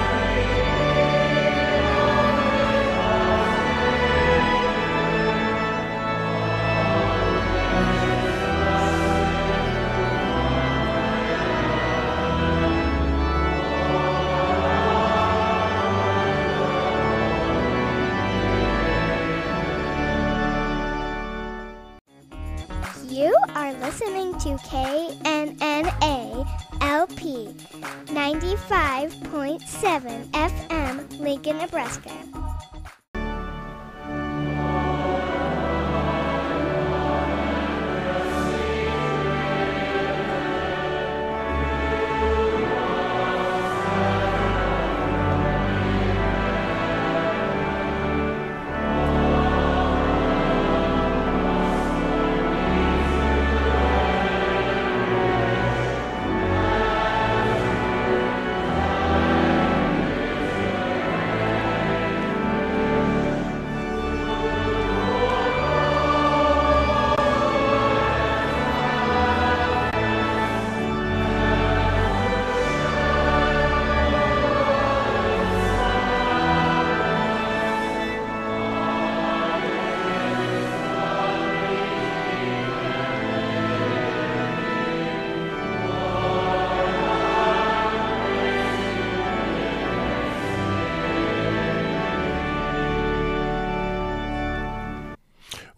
Lincoln, 32.05 32.40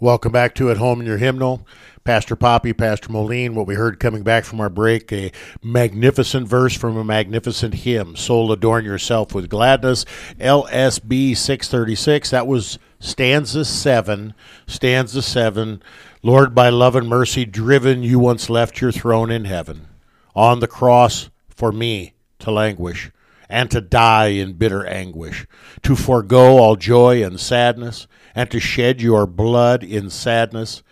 Welcome 0.04 0.34
back 0.34 0.54
to 0.56 0.70
At 0.70 0.76
Home 0.80 1.00
in 1.00 1.08
Your 1.08 1.18
Hymnal. 1.18 1.66
Pastor 2.04 2.36
Poppy, 2.36 2.74
Pastor 2.74 3.10
Moline, 3.10 3.56
what 3.56 3.66
we 3.66 3.76
heard 3.76 4.02
coming 4.02 4.22
back 4.22 4.44
from 4.44 4.60
our 4.60 4.70
break, 4.70 5.14
a 5.14 5.32
magnificent 5.64 6.46
verse 6.46 6.76
from 6.76 6.98
a 6.98 7.06
magnificent 7.06 7.74
hymn, 7.74 8.18
Soul 8.18 8.52
Adorn 8.52 8.84
Yourself 8.84 9.34
with 9.34 9.48
Gladness, 9.48 10.04
LSB 10.42 11.38
636. 11.38 12.32
That 12.32 12.48
was 12.48 12.80
stanza 13.00 13.64
7. 13.64 14.34
Stanza 14.68 15.22
7. 15.22 15.82
Lord, 16.22 16.54
by 16.54 16.68
love 16.68 16.98
and 16.98 17.08
mercy 17.08 17.46
driven, 17.46 18.04
you 18.04 18.20
once 18.20 18.50
left 18.50 18.82
your 18.82 18.92
throne 18.92 19.32
in 19.32 19.46
heaven. 19.46 19.88
On 20.36 20.60
the 20.60 20.68
cross 20.68 21.30
for 21.48 21.72
me 21.72 22.12
to 22.40 22.52
languish 22.52 23.10
and 23.48 23.72
to 23.72 23.80
die 23.80 24.28
in 24.28 24.52
bitter 24.52 24.86
anguish, 24.86 25.48
to 25.84 25.96
forego 25.96 26.58
all 26.58 26.76
joy 26.76 27.24
and 27.24 27.40
sadness, 27.40 28.06
and 28.36 28.50
to 28.52 28.60
shed 28.60 29.02
your 29.02 29.26
blood 29.26 29.84
in 29.84 30.10
sadness. 30.10 30.84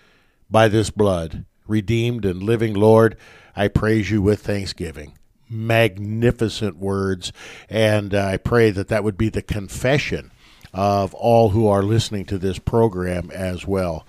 By 0.50 0.68
this 0.68 0.90
blood, 0.90 1.46
redeemed 1.66 2.26
and 2.26 2.44
living 2.44 2.74
Lord, 2.74 3.18
I 3.56 3.68
praise 3.70 4.12
you 4.12 4.22
with 4.22 4.42
thanksgiving. 4.42 5.18
Magnificent 5.50 6.78
words, 6.78 7.32
and 7.70 8.14
I 8.14 8.38
pray 8.38 8.72
that 8.72 8.90
that 8.90 9.04
would 9.04 9.18
be 9.18 9.30
the 9.30 9.42
confession 9.42 10.32
of 10.74 11.14
all 11.14 11.50
who 11.50 11.68
are 11.68 11.84
listening 11.84 12.26
to 12.26 12.38
this 12.38 12.60
program 12.60 13.30
as 13.32 13.68
well. 13.68 14.06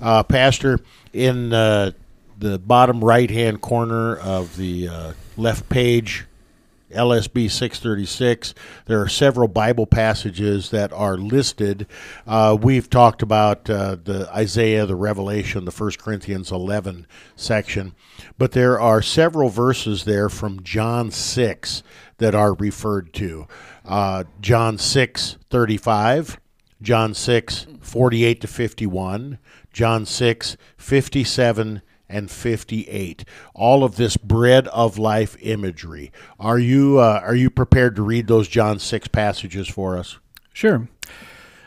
Uh, 0.00 0.22
Pastor, 0.22 0.78
in 1.12 1.52
uh, 1.52 1.92
the 2.38 2.58
bottom 2.58 3.02
right 3.02 3.30
hand 3.30 3.60
corner 3.60 4.16
of 4.16 4.56
the 4.56 4.88
uh, 4.88 5.12
left 5.36 5.68
page, 5.68 6.26
LSB 6.94 7.50
636. 7.50 8.54
There 8.86 9.00
are 9.00 9.08
several 9.08 9.48
Bible 9.48 9.86
passages 9.86 10.70
that 10.70 10.92
are 10.92 11.16
listed. 11.16 11.86
Uh, 12.26 12.56
we've 12.60 12.88
talked 12.88 13.22
about 13.22 13.68
uh, 13.68 13.96
the 14.02 14.28
Isaiah, 14.34 14.86
the 14.86 14.96
Revelation, 14.96 15.64
the 15.64 15.70
1 15.70 15.92
Corinthians 15.98 16.50
11 16.50 17.06
section, 17.36 17.94
but 18.38 18.52
there 18.52 18.80
are 18.80 19.02
several 19.02 19.48
verses 19.48 20.04
there 20.04 20.28
from 20.28 20.62
John 20.62 21.10
6 21.10 21.82
that 22.18 22.34
are 22.34 22.54
referred 22.54 23.12
to. 23.14 23.46
Uh, 23.84 24.24
John 24.40 24.78
6 24.78 25.36
35, 25.50 26.40
John 26.80 27.14
6 27.14 27.66
48 27.80 28.40
to 28.40 28.46
51, 28.46 29.38
John 29.72 30.06
6 30.06 30.56
57 30.76 31.82
and 32.08 32.30
58 32.30 33.24
all 33.54 33.82
of 33.82 33.96
this 33.96 34.16
bread 34.16 34.68
of 34.68 34.98
life 34.98 35.36
imagery 35.40 36.12
are 36.38 36.58
you 36.58 36.98
uh, 36.98 37.20
are 37.22 37.34
you 37.34 37.50
prepared 37.50 37.96
to 37.96 38.02
read 38.02 38.26
those 38.26 38.48
john 38.48 38.78
6 38.78 39.08
passages 39.08 39.68
for 39.68 39.96
us 39.96 40.18
Sure. 40.54 40.88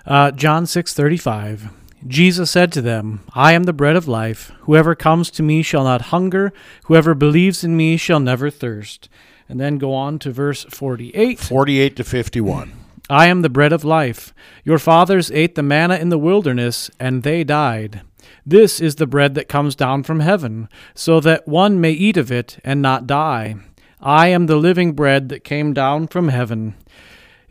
Uh, 0.05 0.31
John 0.31 0.63
6:35. 0.63 1.69
Jesus 2.07 2.49
said 2.49 2.71
to 2.71 2.81
them, 2.81 3.21
I 3.33 3.51
am 3.51 3.63
the 3.63 3.73
bread 3.73 3.97
of 3.97 4.07
life. 4.07 4.51
Whoever 4.61 4.95
comes 4.95 5.29
to 5.31 5.43
me 5.43 5.61
shall 5.61 5.83
not 5.83 6.13
hunger. 6.13 6.53
Whoever 6.85 7.13
believes 7.13 7.63
in 7.63 7.75
me 7.75 7.97
shall 7.97 8.19
never 8.19 8.49
thirst. 8.49 9.09
And 9.49 9.59
then 9.59 9.77
go 9.77 9.93
on 9.93 10.19
to 10.19 10.31
verse 10.31 10.63
48. 10.65 11.39
48 11.39 11.95
to 11.97 12.03
51 12.03 12.71
I 13.09 13.27
am 13.27 13.41
the 13.41 13.49
bread 13.49 13.73
of 13.73 13.83
life. 13.83 14.33
Your 14.63 14.79
fathers 14.79 15.31
ate 15.31 15.55
the 15.55 15.63
manna 15.63 15.95
in 15.95 16.09
the 16.09 16.17
wilderness, 16.17 16.89
and 16.99 17.23
they 17.23 17.43
died. 17.43 18.01
This 18.45 18.79
is 18.79 18.95
the 18.95 19.07
bread 19.07 19.35
that 19.35 19.47
comes 19.49 19.75
down 19.75 20.03
from 20.03 20.19
heaven, 20.19 20.69
so 20.93 21.19
that 21.19 21.47
one 21.47 21.81
may 21.81 21.91
eat 21.91 22.17
of 22.17 22.31
it 22.31 22.59
and 22.63 22.81
not 22.81 23.07
die. 23.07 23.55
I 23.99 24.27
am 24.27 24.45
the 24.45 24.57
living 24.57 24.93
bread 24.93 25.29
that 25.29 25.43
came 25.43 25.73
down 25.73 26.07
from 26.07 26.29
heaven. 26.29 26.75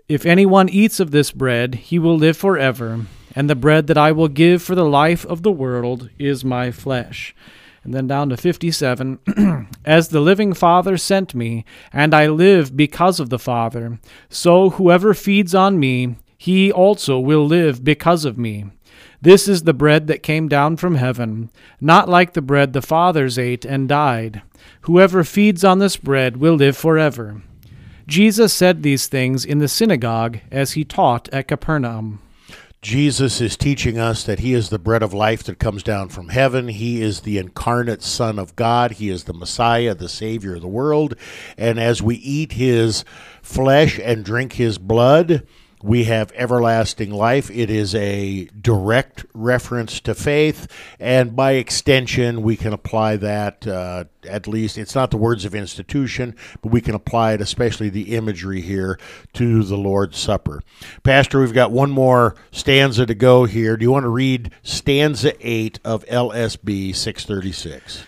If 0.08 0.24
anyone 0.24 0.68
eats 0.68 1.00
of 1.00 1.10
this 1.10 1.32
bread, 1.32 1.74
he 1.74 1.98
will 1.98 2.16
live 2.16 2.36
forever, 2.36 3.06
and 3.34 3.50
the 3.50 3.56
bread 3.56 3.88
that 3.88 3.98
I 3.98 4.12
will 4.12 4.28
give 4.28 4.62
for 4.62 4.74
the 4.74 4.84
life 4.84 5.26
of 5.26 5.42
the 5.42 5.50
world 5.50 6.08
is 6.18 6.44
my 6.44 6.70
flesh. 6.70 7.34
And 7.82 7.94
then 7.94 8.06
down 8.06 8.30
to 8.30 8.36
57 8.36 9.68
As 9.84 10.08
the 10.08 10.20
living 10.20 10.54
Father 10.54 10.96
sent 10.96 11.34
me, 11.34 11.64
and 11.92 12.14
I 12.14 12.26
live 12.26 12.76
because 12.76 13.20
of 13.20 13.30
the 13.30 13.38
Father, 13.38 13.98
so 14.28 14.70
whoever 14.70 15.14
feeds 15.14 15.54
on 15.54 15.78
me, 15.78 16.16
he 16.36 16.70
also 16.72 17.18
will 17.18 17.46
live 17.46 17.84
because 17.84 18.24
of 18.24 18.38
me. 18.38 18.66
This 19.20 19.48
is 19.48 19.62
the 19.62 19.74
bread 19.74 20.06
that 20.06 20.22
came 20.22 20.48
down 20.48 20.76
from 20.76 20.96
heaven, 20.96 21.50
not 21.80 22.08
like 22.08 22.32
the 22.32 22.42
bread 22.42 22.72
the 22.72 22.82
fathers 22.82 23.38
ate 23.38 23.64
and 23.64 23.88
died. 23.88 24.42
Whoever 24.82 25.24
feeds 25.24 25.64
on 25.64 25.78
this 25.78 25.96
bread 25.96 26.36
will 26.36 26.54
live 26.54 26.76
forever. 26.76 27.42
Jesus 28.06 28.52
said 28.52 28.82
these 28.82 29.06
things 29.08 29.44
in 29.44 29.58
the 29.58 29.68
synagogue 29.68 30.38
as 30.50 30.72
he 30.72 30.84
taught 30.84 31.28
at 31.32 31.48
Capernaum. 31.48 32.20
Jesus 32.86 33.40
is 33.40 33.56
teaching 33.56 33.98
us 33.98 34.22
that 34.22 34.38
He 34.38 34.54
is 34.54 34.68
the 34.68 34.78
bread 34.78 35.02
of 35.02 35.12
life 35.12 35.42
that 35.44 35.58
comes 35.58 35.82
down 35.82 36.08
from 36.08 36.28
heaven. 36.28 36.68
He 36.68 37.02
is 37.02 37.22
the 37.22 37.36
incarnate 37.36 38.00
Son 38.00 38.38
of 38.38 38.54
God. 38.54 38.92
He 38.92 39.10
is 39.10 39.24
the 39.24 39.34
Messiah, 39.34 39.92
the 39.92 40.08
Savior 40.08 40.54
of 40.54 40.60
the 40.60 40.68
world. 40.68 41.16
And 41.58 41.80
as 41.80 42.00
we 42.00 42.14
eat 42.14 42.52
His 42.52 43.04
flesh 43.42 43.98
and 43.98 44.24
drink 44.24 44.52
His 44.52 44.78
blood, 44.78 45.44
we 45.86 46.02
have 46.04 46.32
everlasting 46.34 47.12
life. 47.12 47.48
It 47.48 47.70
is 47.70 47.94
a 47.94 48.46
direct 48.60 49.24
reference 49.32 50.00
to 50.00 50.16
faith, 50.16 50.66
and 50.98 51.36
by 51.36 51.52
extension, 51.52 52.42
we 52.42 52.56
can 52.56 52.72
apply 52.72 53.16
that 53.18 53.64
uh, 53.68 54.04
at 54.28 54.48
least. 54.48 54.78
It's 54.78 54.96
not 54.96 55.12
the 55.12 55.16
words 55.16 55.44
of 55.44 55.54
institution, 55.54 56.34
but 56.60 56.72
we 56.72 56.80
can 56.80 56.96
apply 56.96 57.34
it, 57.34 57.40
especially 57.40 57.88
the 57.88 58.16
imagery 58.16 58.60
here, 58.60 58.98
to 59.34 59.62
the 59.62 59.76
Lord's 59.76 60.18
Supper. 60.18 60.60
Pastor, 61.04 61.40
we've 61.40 61.54
got 61.54 61.70
one 61.70 61.92
more 61.92 62.34
stanza 62.50 63.06
to 63.06 63.14
go 63.14 63.44
here. 63.44 63.76
Do 63.76 63.84
you 63.84 63.92
want 63.92 64.04
to 64.04 64.10
read 64.10 64.50
stanza 64.64 65.34
8 65.40 65.78
of 65.84 66.04
LSB 66.06 66.96
636? 66.96 68.04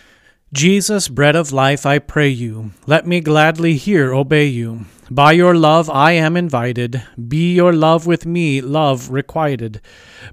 Jesus, 0.51 1.07
bread 1.07 1.37
of 1.37 1.53
life, 1.53 1.85
I 1.85 1.99
pray 1.99 2.27
you, 2.27 2.71
let 2.87 3.07
me 3.07 3.21
gladly 3.21 3.75
here 3.75 4.13
obey 4.13 4.47
you. 4.47 4.85
By 5.11 5.31
your 5.31 5.55
love 5.55 5.89
I 5.89 6.11
am 6.11 6.37
invited, 6.37 7.01
be 7.27 7.55
your 7.55 7.73
love 7.73 8.05
with 8.05 8.27
me, 8.27 8.61
love 8.61 9.09
requited. 9.09 9.81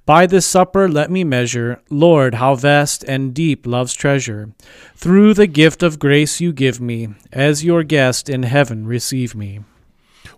By 0.04 0.26
this 0.26 0.44
supper 0.44 0.86
let 0.86 1.10
me 1.10 1.24
measure, 1.24 1.80
Lord, 1.88 2.34
how 2.34 2.56
vast 2.56 3.02
and 3.04 3.32
deep 3.32 3.66
love's 3.66 3.94
treasure. 3.94 4.50
Through 4.94 5.32
the 5.32 5.46
gift 5.46 5.82
of 5.82 5.98
grace 5.98 6.42
you 6.42 6.52
give 6.52 6.78
me, 6.78 7.08
as 7.32 7.64
your 7.64 7.84
guest 7.84 8.28
in 8.28 8.42
heaven 8.42 8.86
receive 8.86 9.34
me. 9.34 9.60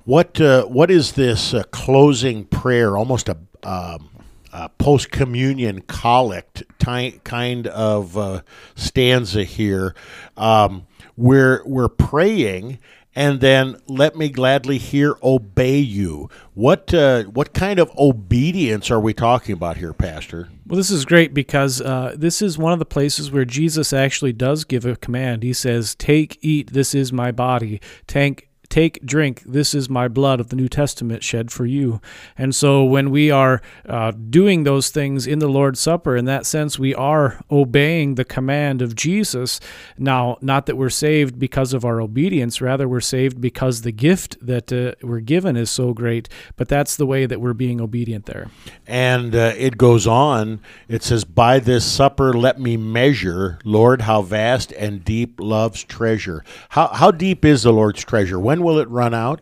What 0.04 0.40
uh, 0.40 0.66
what 0.66 0.90
is 0.90 1.12
this 1.12 1.52
uh, 1.52 1.64
closing 1.72 2.44
prayer? 2.44 2.96
Almost 2.96 3.28
a, 3.28 3.36
um, 3.64 4.08
a 4.52 4.68
post 4.68 5.10
communion 5.10 5.82
collect 5.82 6.62
ty- 6.78 7.20
kind 7.24 7.66
of 7.66 8.16
uh, 8.16 8.42
stanza 8.76 9.42
here. 9.42 9.94
Um, 10.36 10.86
we're 11.16 11.62
we're 11.66 11.88
praying, 11.88 12.78
and 13.18 13.40
then 13.40 13.74
let 13.88 14.14
me 14.14 14.28
gladly 14.28 14.78
here 14.78 15.16
obey 15.24 15.78
you. 15.78 16.30
What 16.54 16.94
uh, 16.94 17.24
what 17.24 17.52
kind 17.52 17.80
of 17.80 17.90
obedience 17.98 18.92
are 18.92 19.00
we 19.00 19.12
talking 19.12 19.54
about 19.54 19.76
here, 19.76 19.92
Pastor? 19.92 20.48
Well, 20.64 20.76
this 20.76 20.92
is 20.92 21.04
great 21.04 21.34
because 21.34 21.80
uh, 21.80 22.14
this 22.16 22.40
is 22.40 22.56
one 22.56 22.72
of 22.72 22.78
the 22.78 22.84
places 22.84 23.32
where 23.32 23.44
Jesus 23.44 23.92
actually 23.92 24.32
does 24.32 24.62
give 24.62 24.86
a 24.86 24.94
command. 24.94 25.42
He 25.42 25.52
says, 25.52 25.96
"Take, 25.96 26.38
eat. 26.42 26.72
This 26.72 26.94
is 26.94 27.12
my 27.12 27.32
body. 27.32 27.80
Take, 28.06 28.47
Take, 28.68 29.04
drink, 29.04 29.42
this 29.46 29.74
is 29.74 29.88
my 29.88 30.08
blood 30.08 30.40
of 30.40 30.48
the 30.48 30.56
New 30.56 30.68
Testament 30.68 31.24
shed 31.24 31.50
for 31.50 31.64
you. 31.64 32.00
And 32.36 32.54
so, 32.54 32.84
when 32.84 33.10
we 33.10 33.30
are 33.30 33.62
uh, 33.88 34.10
doing 34.10 34.64
those 34.64 34.90
things 34.90 35.26
in 35.26 35.38
the 35.38 35.48
Lord's 35.48 35.80
Supper, 35.80 36.16
in 36.16 36.26
that 36.26 36.44
sense, 36.44 36.78
we 36.78 36.94
are 36.94 37.40
obeying 37.50 38.14
the 38.16 38.24
command 38.24 38.82
of 38.82 38.94
Jesus. 38.94 39.58
Now, 39.96 40.36
not 40.42 40.66
that 40.66 40.76
we're 40.76 40.90
saved 40.90 41.38
because 41.38 41.72
of 41.72 41.84
our 41.84 42.00
obedience, 42.00 42.60
rather, 42.60 42.86
we're 42.86 43.00
saved 43.00 43.40
because 43.40 43.82
the 43.82 43.92
gift 43.92 44.36
that 44.46 44.72
uh, 44.72 44.94
we're 45.02 45.20
given 45.20 45.56
is 45.56 45.70
so 45.70 45.94
great, 45.94 46.28
but 46.56 46.68
that's 46.68 46.96
the 46.96 47.06
way 47.06 47.26
that 47.26 47.40
we're 47.40 47.54
being 47.54 47.80
obedient 47.80 48.26
there. 48.26 48.48
And 48.86 49.34
uh, 49.34 49.54
it 49.56 49.78
goes 49.78 50.06
on, 50.06 50.60
it 50.88 51.02
says, 51.02 51.24
By 51.24 51.58
this 51.58 51.84
supper 51.84 52.32
let 52.32 52.60
me 52.60 52.76
measure, 52.76 53.58
Lord, 53.64 54.02
how 54.02 54.22
vast 54.22 54.72
and 54.72 55.04
deep 55.04 55.40
love's 55.40 55.84
treasure. 55.84 56.44
How, 56.70 56.88
how 56.88 57.10
deep 57.10 57.44
is 57.44 57.62
the 57.62 57.72
Lord's 57.72 58.04
treasure? 58.04 58.38
When 58.38 58.57
will 58.62 58.78
it 58.78 58.88
run 58.88 59.14
out? 59.14 59.40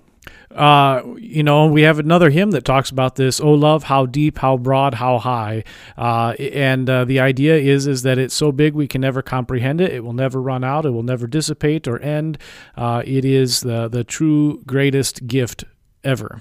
Uh, 0.51 1.03
you 1.19 1.43
know, 1.43 1.67
we 1.67 1.83
have 1.83 1.99
another 1.99 2.31
hymn 2.31 2.51
that 2.53 2.65
talks 2.65 2.91
about 2.91 3.17
this. 3.17 3.41
Oh, 3.41 3.53
love, 3.53 3.85
how 3.85 4.07
deep, 4.07 4.39
how 4.39 4.57
broad, 4.57 4.95
how 4.95 5.19
high. 5.19 5.65
Uh, 5.99 6.31
and 6.39 6.89
uh, 6.89 7.05
the 7.05 7.21
idea 7.21 7.57
is 7.57 7.87
is 7.87 8.03
that 8.03 8.19
it's 8.19 8.35
so 8.35 8.53
big 8.53 8.75
we 8.75 8.89
can 8.89 9.03
never 9.03 9.23
comprehend 9.23 9.81
it. 9.81 9.93
It 9.93 10.05
will 10.05 10.15
never 10.15 10.41
run 10.41 10.65
out. 10.65 10.87
It 10.87 10.91
will 10.91 11.03
never 11.03 11.27
dissipate 11.27 11.87
or 11.87 11.99
end. 11.99 12.39
Uh, 12.77 13.03
it 13.05 13.25
is 13.25 13.61
the 13.61 13.89
the 13.89 14.03
true 14.05 14.63
greatest 14.67 15.27
gift 15.27 15.65
ever. 16.03 16.41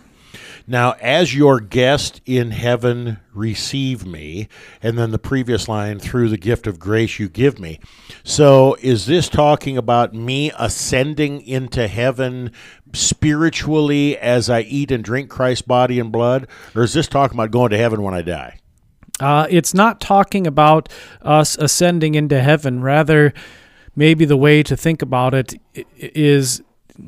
Now, 0.67 0.95
as 0.99 1.35
your 1.35 1.59
guest 1.59 2.21
in 2.25 2.51
heaven, 2.51 3.19
receive 3.33 4.05
me. 4.05 4.47
And 4.81 4.97
then 4.97 5.11
the 5.11 5.19
previous 5.19 5.67
line, 5.67 5.99
through 5.99 6.29
the 6.29 6.37
gift 6.37 6.65
of 6.65 6.79
grace 6.79 7.19
you 7.19 7.29
give 7.29 7.59
me. 7.59 7.79
So, 8.23 8.75
is 8.81 9.05
this 9.05 9.29
talking 9.29 9.77
about 9.77 10.13
me 10.13 10.51
ascending 10.57 11.41
into 11.41 11.87
heaven 11.87 12.51
spiritually 12.93 14.17
as 14.17 14.49
I 14.49 14.61
eat 14.61 14.91
and 14.91 15.03
drink 15.03 15.29
Christ's 15.29 15.61
body 15.61 15.99
and 15.99 16.11
blood? 16.11 16.47
Or 16.73 16.83
is 16.83 16.93
this 16.93 17.07
talking 17.07 17.35
about 17.35 17.51
going 17.51 17.69
to 17.69 17.77
heaven 17.77 18.01
when 18.01 18.15
I 18.15 18.23
die? 18.23 18.59
Uh, 19.19 19.47
it's 19.49 19.73
not 19.73 20.01
talking 20.01 20.45
about 20.47 20.89
us 21.21 21.57
ascending 21.57 22.15
into 22.15 22.41
heaven. 22.41 22.81
Rather, 22.81 23.33
maybe 23.95 24.25
the 24.25 24.37
way 24.37 24.63
to 24.63 24.75
think 24.75 25.01
about 25.01 25.33
it 25.33 25.53
is 25.95 26.61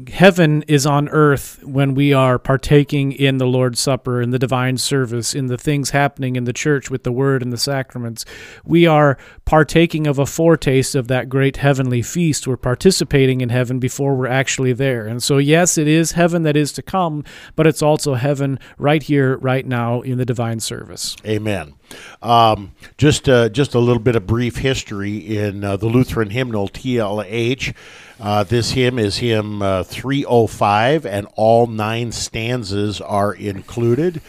heaven 0.07 0.63
is 0.63 0.85
on 0.85 1.07
earth 1.09 1.63
when 1.63 1.93
we 1.93 2.11
are 2.13 2.37
partaking 2.37 3.11
in 3.11 3.37
the 3.37 3.45
Lord's 3.45 3.79
Supper, 3.79 4.21
in 4.21 4.31
the 4.31 4.39
divine 4.39 4.77
service, 4.77 5.33
in 5.33 5.47
the 5.47 5.57
things 5.57 5.91
happening 5.91 6.35
in 6.35 6.43
the 6.43 6.53
church 6.53 6.89
with 6.89 7.03
the 7.03 7.11
word 7.11 7.41
and 7.41 7.53
the 7.53 7.57
sacraments. 7.57 8.25
We 8.65 8.85
are 8.85 9.17
partaking 9.45 10.05
of 10.05 10.19
a 10.19 10.25
foretaste 10.25 10.93
of 10.95 11.07
that 11.07 11.29
great 11.29 11.57
heavenly 11.57 12.01
feast. 12.01 12.47
We're 12.47 12.57
participating 12.57 13.41
in 13.41 13.49
heaven 13.49 13.79
before 13.79 14.15
we're 14.15 14.27
actually 14.27 14.73
there. 14.73 15.07
And 15.07 15.23
so, 15.23 15.37
yes, 15.37 15.77
it 15.77 15.87
is 15.87 16.11
heaven 16.11 16.43
that 16.43 16.57
is 16.57 16.73
to 16.73 16.81
come, 16.81 17.23
but 17.55 17.65
it's 17.65 17.81
also 17.81 18.15
heaven 18.15 18.59
right 18.77 19.01
here, 19.01 19.37
right 19.37 19.65
now 19.65 20.01
in 20.01 20.17
the 20.17 20.25
divine 20.25 20.59
service. 20.59 21.15
Amen. 21.25 21.76
Um, 22.21 22.73
just 22.97 23.29
uh, 23.29 23.49
just 23.49 23.75
a 23.75 23.79
little 23.79 24.01
bit 24.01 24.15
of 24.15 24.25
brief 24.25 24.57
history 24.57 25.17
in 25.37 25.63
uh, 25.63 25.77
the 25.77 25.87
Lutheran 25.87 26.31
hymnal 26.31 26.67
TLH. 26.67 27.73
Uh, 28.19 28.43
this 28.43 28.71
hymn 28.71 28.97
is 28.97 29.17
hymn 29.17 29.61
uh, 29.61 29.83
305, 29.83 31.05
and 31.05 31.27
all 31.35 31.67
nine 31.67 32.11
stanzas 32.11 32.99
are 32.99 33.33
included. 33.33 34.21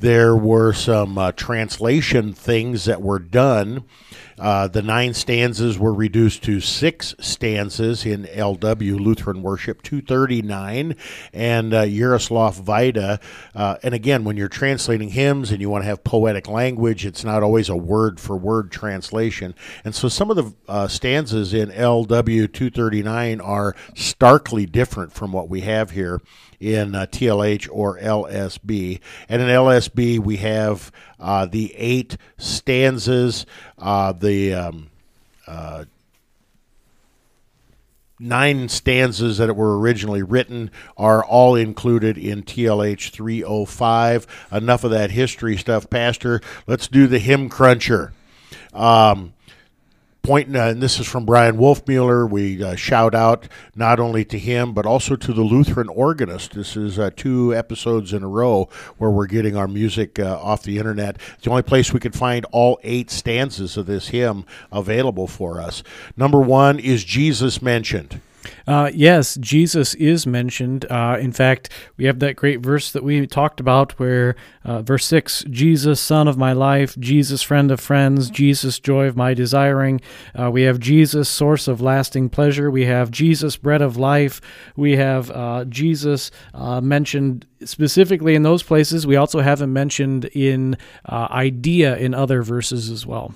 There 0.00 0.34
were 0.34 0.72
some 0.72 1.18
uh, 1.18 1.32
translation 1.32 2.32
things 2.32 2.86
that 2.86 3.02
were 3.02 3.18
done 3.18 3.84
uh, 4.38 4.68
the 4.68 4.82
nine 4.82 5.14
stanzas 5.14 5.78
were 5.78 5.94
reduced 5.94 6.42
to 6.44 6.60
six 6.60 7.14
stanzas 7.20 8.04
in 8.04 8.24
LW 8.24 8.98
Lutheran 8.98 9.42
Worship 9.42 9.82
239 9.82 10.96
and 11.32 11.74
uh, 11.74 11.84
Jaroslav 11.84 12.60
Vajda. 12.62 13.20
Uh, 13.54 13.76
and 13.82 13.94
again, 13.94 14.24
when 14.24 14.36
you're 14.36 14.48
translating 14.48 15.10
hymns 15.10 15.50
and 15.50 15.60
you 15.60 15.70
want 15.70 15.82
to 15.82 15.86
have 15.86 16.04
poetic 16.04 16.48
language, 16.48 17.06
it's 17.06 17.24
not 17.24 17.42
always 17.42 17.68
a 17.68 17.76
word 17.76 18.18
for 18.18 18.36
word 18.36 18.70
translation. 18.70 19.54
And 19.84 19.94
so 19.94 20.08
some 20.08 20.30
of 20.30 20.36
the 20.36 20.52
uh, 20.68 20.88
stanzas 20.88 21.54
in 21.54 21.70
LW 21.70 22.52
239 22.52 23.40
are 23.40 23.74
starkly 23.94 24.66
different 24.66 25.12
from 25.12 25.32
what 25.32 25.48
we 25.48 25.60
have 25.62 25.90
here 25.90 26.20
in 26.60 26.94
uh, 26.94 27.06
TLH 27.06 27.68
or 27.70 27.98
LSB. 27.98 29.00
And 29.28 29.42
in 29.42 29.48
LSB, 29.48 30.18
we 30.18 30.38
have 30.38 30.90
uh, 31.20 31.46
the 31.46 31.74
eight 31.76 32.16
stanzas, 32.38 33.46
uh, 33.84 34.12
the 34.12 34.54
um, 34.54 34.90
uh, 35.46 35.84
nine 38.18 38.66
stanzas 38.70 39.36
that 39.36 39.54
were 39.54 39.78
originally 39.78 40.22
written 40.22 40.70
are 40.96 41.22
all 41.22 41.54
included 41.54 42.16
in 42.16 42.42
TLH 42.42 43.10
305. 43.10 44.48
Enough 44.50 44.84
of 44.84 44.90
that 44.90 45.10
history 45.10 45.58
stuff, 45.58 45.90
Pastor. 45.90 46.40
Let's 46.66 46.88
do 46.88 47.06
the 47.06 47.18
hymn 47.18 47.50
cruncher. 47.50 48.14
Um, 48.72 49.33
point, 50.24 50.56
uh, 50.56 50.60
and 50.62 50.82
this 50.82 50.98
is 50.98 51.06
from 51.06 51.24
Bryan 51.24 51.56
Wolfmueller. 51.58 52.28
We 52.28 52.62
uh, 52.64 52.74
shout 52.74 53.14
out 53.14 53.46
not 53.76 54.00
only 54.00 54.24
to 54.24 54.38
him, 54.38 54.72
but 54.72 54.86
also 54.86 55.14
to 55.16 55.32
the 55.32 55.42
Lutheran 55.42 55.88
organist. 55.90 56.54
This 56.54 56.76
is 56.76 56.98
uh, 56.98 57.10
two 57.14 57.54
episodes 57.54 58.12
in 58.12 58.24
a 58.24 58.28
row 58.28 58.68
where 58.98 59.10
we're 59.10 59.26
getting 59.26 59.56
our 59.56 59.68
music 59.68 60.18
uh, 60.18 60.40
off 60.40 60.62
the 60.62 60.78
internet. 60.78 61.18
It's 61.34 61.44
the 61.44 61.50
only 61.50 61.62
place 61.62 61.92
we 61.92 62.00
could 62.00 62.14
find 62.14 62.46
all 62.50 62.80
eight 62.82 63.10
stanzas 63.10 63.76
of 63.76 63.86
this 63.86 64.08
hymn 64.08 64.46
available 64.72 65.26
for 65.26 65.60
us. 65.60 65.82
Number 66.16 66.40
one 66.40 66.78
is 66.78 67.04
Jesus 67.04 67.60
mentioned. 67.60 68.20
Uh, 68.66 68.90
yes, 68.94 69.36
Jesus 69.36 69.94
is 69.94 70.26
mentioned. 70.26 70.86
Uh, 70.90 71.16
in 71.20 71.32
fact, 71.32 71.70
we 71.96 72.04
have 72.04 72.18
that 72.20 72.36
great 72.36 72.60
verse 72.60 72.92
that 72.92 73.02
we 73.02 73.26
talked 73.26 73.60
about 73.60 73.92
where, 73.98 74.36
uh, 74.64 74.82
verse 74.82 75.06
6 75.06 75.44
Jesus, 75.50 76.00
Son 76.00 76.28
of 76.28 76.36
my 76.36 76.52
life, 76.52 76.98
Jesus, 76.98 77.42
friend 77.42 77.70
of 77.70 77.80
friends, 77.80 78.30
Jesus, 78.30 78.78
joy 78.78 79.06
of 79.06 79.16
my 79.16 79.34
desiring. 79.34 80.00
Uh, 80.34 80.50
we 80.50 80.62
have 80.62 80.78
Jesus, 80.78 81.28
source 81.28 81.68
of 81.68 81.80
lasting 81.80 82.28
pleasure. 82.28 82.70
We 82.70 82.86
have 82.86 83.10
Jesus, 83.10 83.56
bread 83.56 83.82
of 83.82 83.96
life. 83.96 84.40
We 84.76 84.96
have 84.96 85.30
uh, 85.30 85.64
Jesus 85.66 86.30
uh, 86.52 86.80
mentioned 86.80 87.46
specifically 87.64 88.34
in 88.34 88.42
those 88.42 88.62
places. 88.62 89.06
We 89.06 89.16
also 89.16 89.40
have 89.40 89.60
him 89.60 89.72
mentioned 89.72 90.26
in 90.26 90.76
idea 91.08 91.96
in 91.96 92.14
other 92.14 92.42
verses 92.42 92.90
as 92.90 93.06
well. 93.06 93.34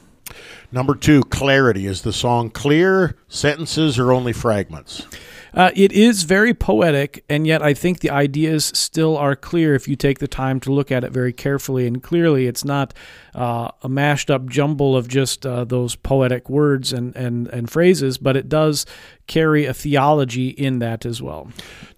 Number 0.71 0.95
two, 0.95 1.23
clarity. 1.23 1.87
Is 1.87 2.03
the 2.03 2.13
song 2.13 2.51
clear, 2.51 3.17
sentences, 3.29 3.99
or 3.99 4.13
only 4.13 4.33
fragments? 4.33 5.07
Uh, 5.55 5.71
it 5.75 5.93
is 5.93 6.25
very 6.25 6.53
poetic, 6.53 7.25
and 7.29 7.47
yet 7.47 7.63
I 7.63 7.73
think 7.73 8.01
the 8.01 8.11
ideas 8.11 8.67
still 8.67 9.17
are 9.17 9.35
clear 9.35 9.75
if 9.75 9.89
you 9.89 9.97
take 9.97 10.19
the 10.19 10.29
time 10.29 10.61
to 10.61 10.73
look 10.73 10.93
at 10.93 11.05
it 11.05 11.11
very 11.11 11.33
carefully 11.33 11.87
and 11.87 12.03
clearly. 12.03 12.47
It's 12.47 12.65
not 12.65 12.93
uh, 13.35 13.71
a 13.83 13.89
mashed 13.89 14.31
up 14.31 14.47
jumble 14.47 14.97
of 14.97 15.09
just 15.09 15.47
uh, 15.47 15.65
those 15.65 15.97
poetic 15.97 16.51
words 16.51 16.93
and, 16.93 17.17
and, 17.17 17.49
and 17.49 17.71
phrases, 17.71 18.19
but 18.19 18.37
it 18.37 18.49
does 18.49 18.85
carry 19.27 19.65
a 19.65 19.75
theology 19.75 20.49
in 20.49 20.81
that 20.81 21.07
as 21.07 21.23
well. 21.23 21.49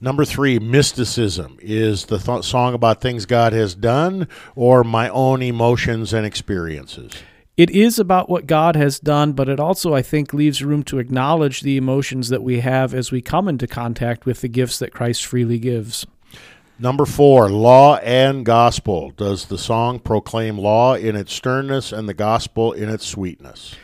Number 0.01 0.24
three, 0.24 0.59
mysticism. 0.59 1.59
Is 1.61 2.07
the 2.07 2.18
th- 2.18 2.45
song 2.45 2.72
about 2.72 3.01
things 3.01 3.26
God 3.26 3.53
has 3.53 3.74
done 3.74 4.28
or 4.55 4.85
my 4.85 5.09
own 5.09 5.43
emotions 5.43 6.12
and 6.12 6.24
experiences? 6.24 7.12
It 7.61 7.68
is 7.68 7.98
about 7.98 8.30
what 8.30 8.46
God 8.46 8.74
has 8.74 8.98
done, 8.98 9.34
but 9.34 9.46
it 9.46 9.61
also, 9.61 9.92
I 9.92 10.00
think, 10.00 10.32
leaves 10.32 10.64
room 10.64 10.82
to 10.84 10.98
acknowledge 10.98 11.61
the 11.61 11.76
emotions 11.76 12.30
that 12.30 12.42
we 12.42 12.61
have 12.61 12.94
as 12.94 13.12
we 13.12 13.20
come 13.20 13.48
into 13.48 13.66
contact 13.66 14.24
with 14.24 14.40
the 14.40 14.48
gifts 14.48 14.78
that 14.78 14.94
Christ 14.94 15.26
freely 15.26 15.58
gives. 15.58 16.06
Number 16.78 17.04
four, 17.04 17.50
law 17.50 17.96
and 17.96 18.46
gospel. 18.46 19.11
Does 19.11 19.44
the 19.44 19.58
song 19.58 19.98
proclaim 19.98 20.56
law 20.56 20.94
in 20.94 21.14
its 21.16 21.34
sternness 21.34 21.92
and 21.92 22.08
the 22.08 22.14
gospel 22.14 22.72
in 22.72 22.88
its 22.88 23.04
sweetness? 23.04 23.74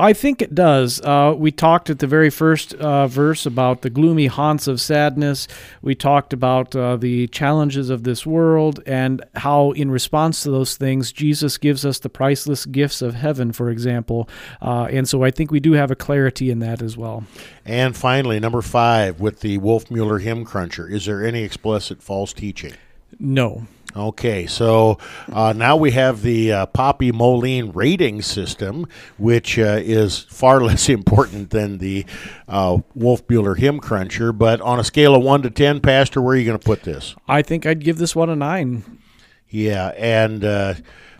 I 0.00 0.12
think 0.14 0.40
it 0.40 0.54
does. 0.54 1.00
Uh, 1.00 1.34
we 1.36 1.52
talked 1.52 1.90
at 1.90 1.98
the 1.98 2.06
very 2.06 2.30
first 2.30 2.74
uh, 2.74 3.06
verse 3.06 3.44
about 3.44 3.82
the 3.82 3.90
gloomy 3.90 4.26
haunts 4.26 4.66
of 4.66 4.80
sadness. 4.80 5.46
We 5.82 5.94
talked 5.94 6.32
about 6.32 6.74
uh, 6.74 6.96
the 6.96 7.28
challenges 7.28 7.90
of 7.90 8.04
this 8.04 8.24
world 8.24 8.82
and 8.86 9.22
how, 9.36 9.72
in 9.72 9.90
response 9.90 10.42
to 10.42 10.50
those 10.50 10.76
things, 10.76 11.12
Jesus 11.12 11.58
gives 11.58 11.84
us 11.84 11.98
the 11.98 12.08
priceless 12.08 12.64
gifts 12.64 13.02
of 13.02 13.14
heaven, 13.14 13.52
for 13.52 13.68
example. 13.70 14.28
Uh, 14.62 14.84
and 14.84 15.08
so 15.08 15.22
I 15.22 15.30
think 15.30 15.50
we 15.50 15.60
do 15.60 15.72
have 15.72 15.90
a 15.90 15.96
clarity 15.96 16.50
in 16.50 16.60
that 16.60 16.80
as 16.80 16.96
well. 16.96 17.24
And 17.64 17.96
finally, 17.96 18.40
number 18.40 18.62
five, 18.62 19.20
with 19.20 19.40
the 19.40 19.58
Wolfmueller 19.58 20.22
Hymn 20.22 20.44
Cruncher, 20.44 20.88
is 20.88 21.04
there 21.04 21.24
any 21.24 21.42
explicit 21.42 22.02
false 22.02 22.32
teaching? 22.32 22.72
No. 23.18 23.66
Okay, 23.96 24.46
so 24.46 24.98
uh, 25.32 25.52
now 25.52 25.76
we 25.76 25.90
have 25.90 26.22
the 26.22 26.52
uh, 26.52 26.66
Poppy 26.66 27.10
Moline 27.10 27.72
rating 27.72 28.22
system, 28.22 28.86
which 29.18 29.58
uh, 29.58 29.80
is 29.82 30.20
far 30.20 30.60
less 30.64 30.88
important 30.88 31.50
than 31.50 31.78
the 31.78 32.06
uh, 32.46 32.78
Wolfmueller 32.96 33.58
Hymn 33.58 33.80
Cruncher. 33.80 34.32
But 34.32 34.60
on 34.60 34.78
a 34.78 34.84
scale 34.84 35.14
of 35.16 35.22
1 35.22 35.42
to 35.42 35.50
10, 35.50 35.80
Pastor, 35.80 36.22
where 36.22 36.34
are 36.34 36.38
you 36.38 36.44
going 36.44 36.58
to 36.58 36.64
put 36.64 36.84
this? 36.84 37.16
I 37.26 37.42
think 37.42 37.66
I'd 37.66 37.82
give 37.84 37.98
this 37.98 38.14
one 38.14 38.30
a 38.30 38.36
9. 38.36 38.98
Yeah, 39.48 39.88
and 39.96 40.44
uh, 40.44 40.74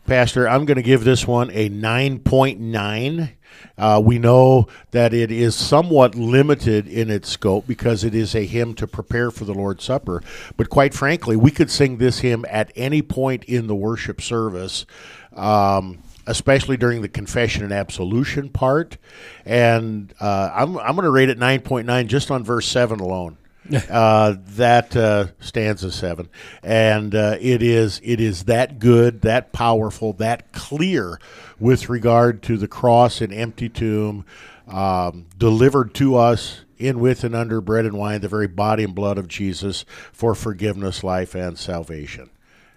Pastor, 0.07 0.49
I'm 0.49 0.65
going 0.65 0.77
to 0.77 0.83
give 0.83 1.03
this 1.03 1.27
one 1.27 1.51
a 1.51 1.69
9.9. 1.69 3.33
Uh, 3.79 4.01
we 4.05 4.19
know 4.19 4.69
that 4.91 5.15
it 5.15 5.31
is 5.31 5.55
somewhat 5.55 6.15
limited 6.15 6.87
in 6.87 7.11
its 7.11 7.29
scope 7.29 7.67
because 7.67 8.05
it 8.05 8.15
is 8.15 8.35
a 8.35 8.45
hymn 8.45 8.75
to 8.75 8.87
prepare 8.87 9.31
for 9.31 9.45
the 9.45 9.55
Lord's 9.55 9.85
Supper. 9.85 10.23
But 10.57 10.69
quite 10.69 10.95
frankly, 10.95 11.37
we 11.37 11.51
could 11.51 11.71
sing 11.71 11.97
this 11.97 12.21
hymn 12.21 12.45
at 12.49 12.73
any 12.77 13.03
point 13.03 13.45
in 13.45 13.67
the 13.67 13.75
worship 13.75 14.21
service. 14.21 14.87
Um, 15.33 16.03
especially 16.27 16.77
during 16.77 17.03
the 17.03 17.09
confession 17.09 17.65
and 17.65 17.73
absolution 17.73 18.49
part. 18.51 18.99
And 19.45 20.15
uh, 20.21 20.51
I'm, 20.55 20.79
I'm 20.79 20.95
going 20.95 21.05
to 21.05 21.11
rate 21.11 21.29
it 21.29 21.39
9.9 21.39 22.07
just 22.07 22.31
on 22.31 22.45
verse 22.45 22.69
7 22.69 23.01
alone. 23.01 23.37
uh, 23.91 24.37
that 24.39 24.97
uh, 24.97 25.27
stanza 25.41 25.93
seven, 25.93 26.29
and 26.63 27.15
uh, 27.15 27.37
it 27.41 27.63
is 27.63 28.01
it 28.03 28.21
is 28.21 28.45
that 28.45 28.79
good, 28.79 29.23
that 29.23 29.53
powerful, 29.53 30.13
that 30.15 30.53
clear 30.53 31.21
with 31.59 31.89
regard 31.89 32.43
to 32.43 32.57
the 32.57 32.69
cross 32.69 33.21
and 33.21 33.33
empty 33.33 33.69
tomb 33.69 34.25
um, 34.67 35.27
delivered 35.37 35.95
to 35.95 36.17
us 36.17 36.63
in 36.79 36.99
with 36.99 37.25
and 37.25 37.35
under 37.35 37.61
bread 37.61 37.85
and 37.85 37.97
wine, 37.97 38.21
the 38.21 38.29
very 38.29 38.49
body 38.49 38.85
and 38.85 38.95
blood 38.95 39.19
of 39.19 39.29
Jesus 39.29 39.85
for 40.13 40.35
forgiveness, 40.35 41.05
life, 41.05 41.35
and 41.35 41.59
salvation. 41.59 42.31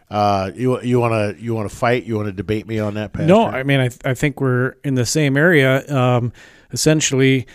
Uh, 0.09 0.51
you 0.53 0.79
you 0.81 0.99
want 0.99 1.13
to 1.13 1.41
you 1.41 1.55
want 1.55 1.69
to 1.69 1.75
fight? 1.75 2.03
You 2.03 2.17
want 2.17 2.27
to 2.27 2.33
debate 2.33 2.67
me 2.67 2.77
on 2.77 2.95
that? 2.95 3.13
Pastor? 3.13 3.27
No, 3.27 3.45
I 3.45 3.63
mean 3.63 3.79
I 3.79 3.89
I 4.03 4.13
think 4.13 4.41
we're 4.41 4.75
in 4.83 4.95
the 4.95 5.05
same 5.05 5.37
area. 5.37 5.87
Um, 5.87 6.33
essentially, 6.71 7.47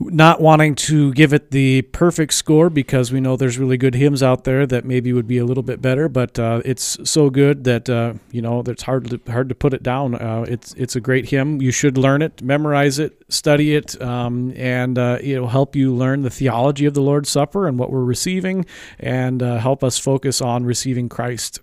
not 0.00 0.40
wanting 0.40 0.74
to 0.74 1.12
give 1.12 1.34
it 1.34 1.50
the 1.50 1.82
perfect 1.82 2.32
score 2.32 2.70
because 2.70 3.12
we 3.12 3.20
know 3.20 3.36
there's 3.36 3.58
really 3.58 3.76
good 3.76 3.94
hymns 3.94 4.22
out 4.22 4.44
there 4.44 4.66
that 4.66 4.84
maybe 4.84 5.12
would 5.12 5.26
be 5.26 5.36
a 5.36 5.44
little 5.44 5.62
bit 5.62 5.82
better, 5.82 6.08
but 6.08 6.38
uh, 6.38 6.62
it's 6.64 6.96
so 7.04 7.28
good 7.28 7.64
that 7.64 7.88
uh, 7.90 8.14
you 8.30 8.40
know 8.40 8.62
it's 8.66 8.82
hard 8.82 9.10
to 9.10 9.20
hard 9.30 9.50
to 9.50 9.54
put 9.54 9.74
it 9.74 9.82
down. 9.82 10.14
Uh, 10.14 10.46
it's 10.48 10.72
it's 10.74 10.96
a 10.96 11.00
great 11.00 11.28
hymn. 11.28 11.60
You 11.60 11.70
should 11.70 11.98
learn 11.98 12.22
it, 12.22 12.40
memorize 12.40 12.98
it, 12.98 13.22
study 13.28 13.74
it, 13.74 14.00
um, 14.00 14.54
and 14.56 14.98
uh, 14.98 15.18
it'll 15.20 15.48
help 15.48 15.76
you 15.76 15.94
learn 15.94 16.22
the 16.22 16.30
theology 16.30 16.86
of 16.86 16.94
the 16.94 17.02
Lord's 17.02 17.28
Supper 17.28 17.68
and 17.68 17.78
what 17.78 17.90
we're 17.90 18.04
receiving, 18.04 18.64
and 18.98 19.42
uh, 19.42 19.58
help 19.58 19.84
us 19.84 19.98
focus 19.98 20.40
on 20.40 20.64
receiving 20.64 21.10
Christ. 21.10 21.60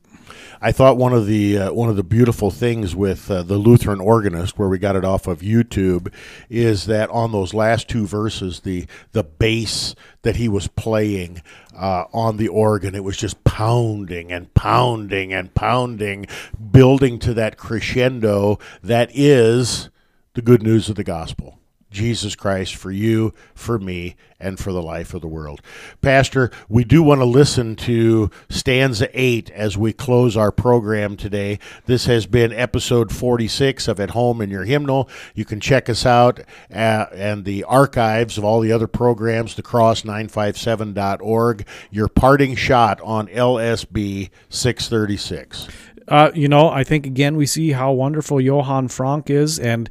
I 0.59 0.71
thought 0.71 0.97
one 0.97 1.13
of 1.13 1.27
the 1.27 1.57
uh, 1.57 1.73
one 1.73 1.89
of 1.89 1.95
the 1.95 2.03
beautiful 2.03 2.49
things 2.49 2.95
with 2.95 3.29
uh, 3.29 3.43
the 3.43 3.57
Lutheran 3.57 3.99
organist, 3.99 4.57
where 4.57 4.67
we 4.67 4.79
got 4.79 4.95
it 4.95 5.05
off 5.05 5.27
of 5.27 5.41
YouTube, 5.41 6.11
is 6.49 6.85
that 6.87 7.09
on 7.11 7.31
those 7.31 7.53
last 7.53 7.87
two 7.87 8.07
verses, 8.07 8.61
the 8.61 8.87
the 9.11 9.23
bass 9.23 9.93
that 10.23 10.37
he 10.37 10.49
was 10.49 10.67
playing 10.67 11.41
uh, 11.77 12.05
on 12.11 12.37
the 12.37 12.47
organ, 12.47 12.95
it 12.95 13.03
was 13.03 13.17
just 13.17 13.43
pounding 13.43 14.31
and 14.31 14.51
pounding 14.55 15.31
and 15.31 15.53
pounding, 15.53 16.25
building 16.71 17.19
to 17.19 17.33
that 17.35 17.57
crescendo 17.57 18.57
that 18.81 19.09
is 19.13 19.89
the 20.33 20.41
good 20.41 20.63
news 20.63 20.89
of 20.89 20.95
the 20.95 21.03
gospel. 21.03 21.56
Jesus 21.91 22.35
Christ 22.35 22.75
for 22.75 22.91
you, 22.91 23.33
for 23.55 23.79
me, 23.79 24.15
and 24.39 24.59
for 24.59 24.71
the 24.71 24.81
life 24.81 25.13
of 25.13 25.21
the 25.21 25.27
world. 25.27 25.61
Pastor, 26.01 26.51
we 26.69 26.83
do 26.83 27.01
want 27.01 27.21
to 27.21 27.25
listen 27.25 27.75
to 27.75 28.29
stanza 28.49 29.09
8 29.13 29.49
as 29.51 29.77
we 29.77 29.93
close 29.93 30.37
our 30.37 30.51
program 30.51 31.17
today. 31.17 31.59
This 31.85 32.05
has 32.05 32.27
been 32.27 32.53
episode 32.53 33.11
46 33.11 33.87
of 33.87 33.99
At 33.99 34.11
Home 34.11 34.41
in 34.41 34.49
Your 34.49 34.65
Hymnal. 34.65 35.09
You 35.33 35.45
can 35.45 35.59
check 35.59 35.89
us 35.89 36.05
out 36.05 36.39
at, 36.69 37.11
and 37.13 37.45
the 37.45 37.63
archives 37.63 38.37
of 38.37 38.43
all 38.43 38.59
the 38.59 38.71
other 38.71 38.87
programs, 38.87 39.55
the 39.55 39.63
thecross957.org. 39.63 41.65
Your 41.89 42.07
parting 42.07 42.55
shot 42.55 43.01
on 43.01 43.27
LSB 43.27 44.29
636. 44.49 45.67
Uh, 46.07 46.31
you 46.33 46.47
know, 46.47 46.69
I 46.69 46.83
think 46.83 47.05
again 47.05 47.35
we 47.35 47.45
see 47.45 47.71
how 47.71 47.91
wonderful 47.91 48.39
Johann 48.39 48.87
Franck 48.87 49.29
is, 49.29 49.59
and 49.59 49.89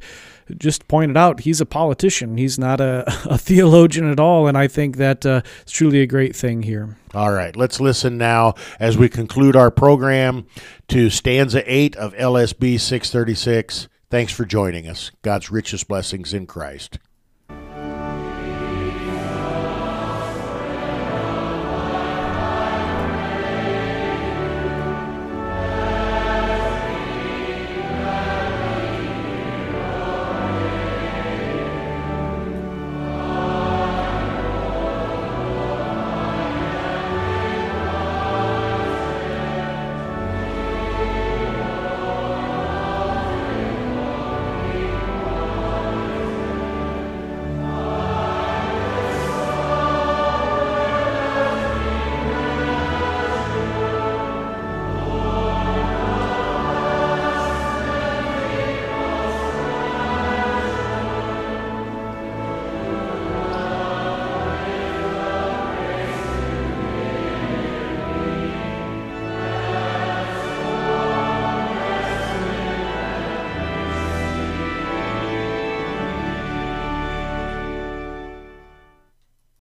just 0.57 0.87
pointed 0.87 1.17
out, 1.17 1.41
he's 1.41 1.61
a 1.61 1.65
politician. 1.65 2.37
He's 2.37 2.57
not 2.57 2.79
a, 2.79 3.03
a 3.29 3.37
theologian 3.37 4.09
at 4.09 4.19
all. 4.19 4.47
And 4.47 4.57
I 4.57 4.67
think 4.67 4.97
that 4.97 5.25
uh, 5.25 5.41
it's 5.61 5.71
truly 5.71 6.01
a 6.01 6.07
great 6.07 6.35
thing 6.35 6.63
here. 6.63 6.97
All 7.13 7.31
right, 7.31 7.55
let's 7.55 7.79
listen 7.79 8.17
now 8.17 8.53
as 8.79 8.97
we 8.97 9.09
conclude 9.09 9.55
our 9.55 9.71
program 9.71 10.45
to 10.89 11.09
stanza 11.09 11.63
8 11.71 11.95
of 11.95 12.13
LSB 12.13 12.79
636. 12.79 13.87
Thanks 14.09 14.31
for 14.31 14.45
joining 14.45 14.87
us. 14.87 15.11
God's 15.21 15.51
richest 15.51 15.87
blessings 15.87 16.33
in 16.33 16.45
Christ. 16.45 16.99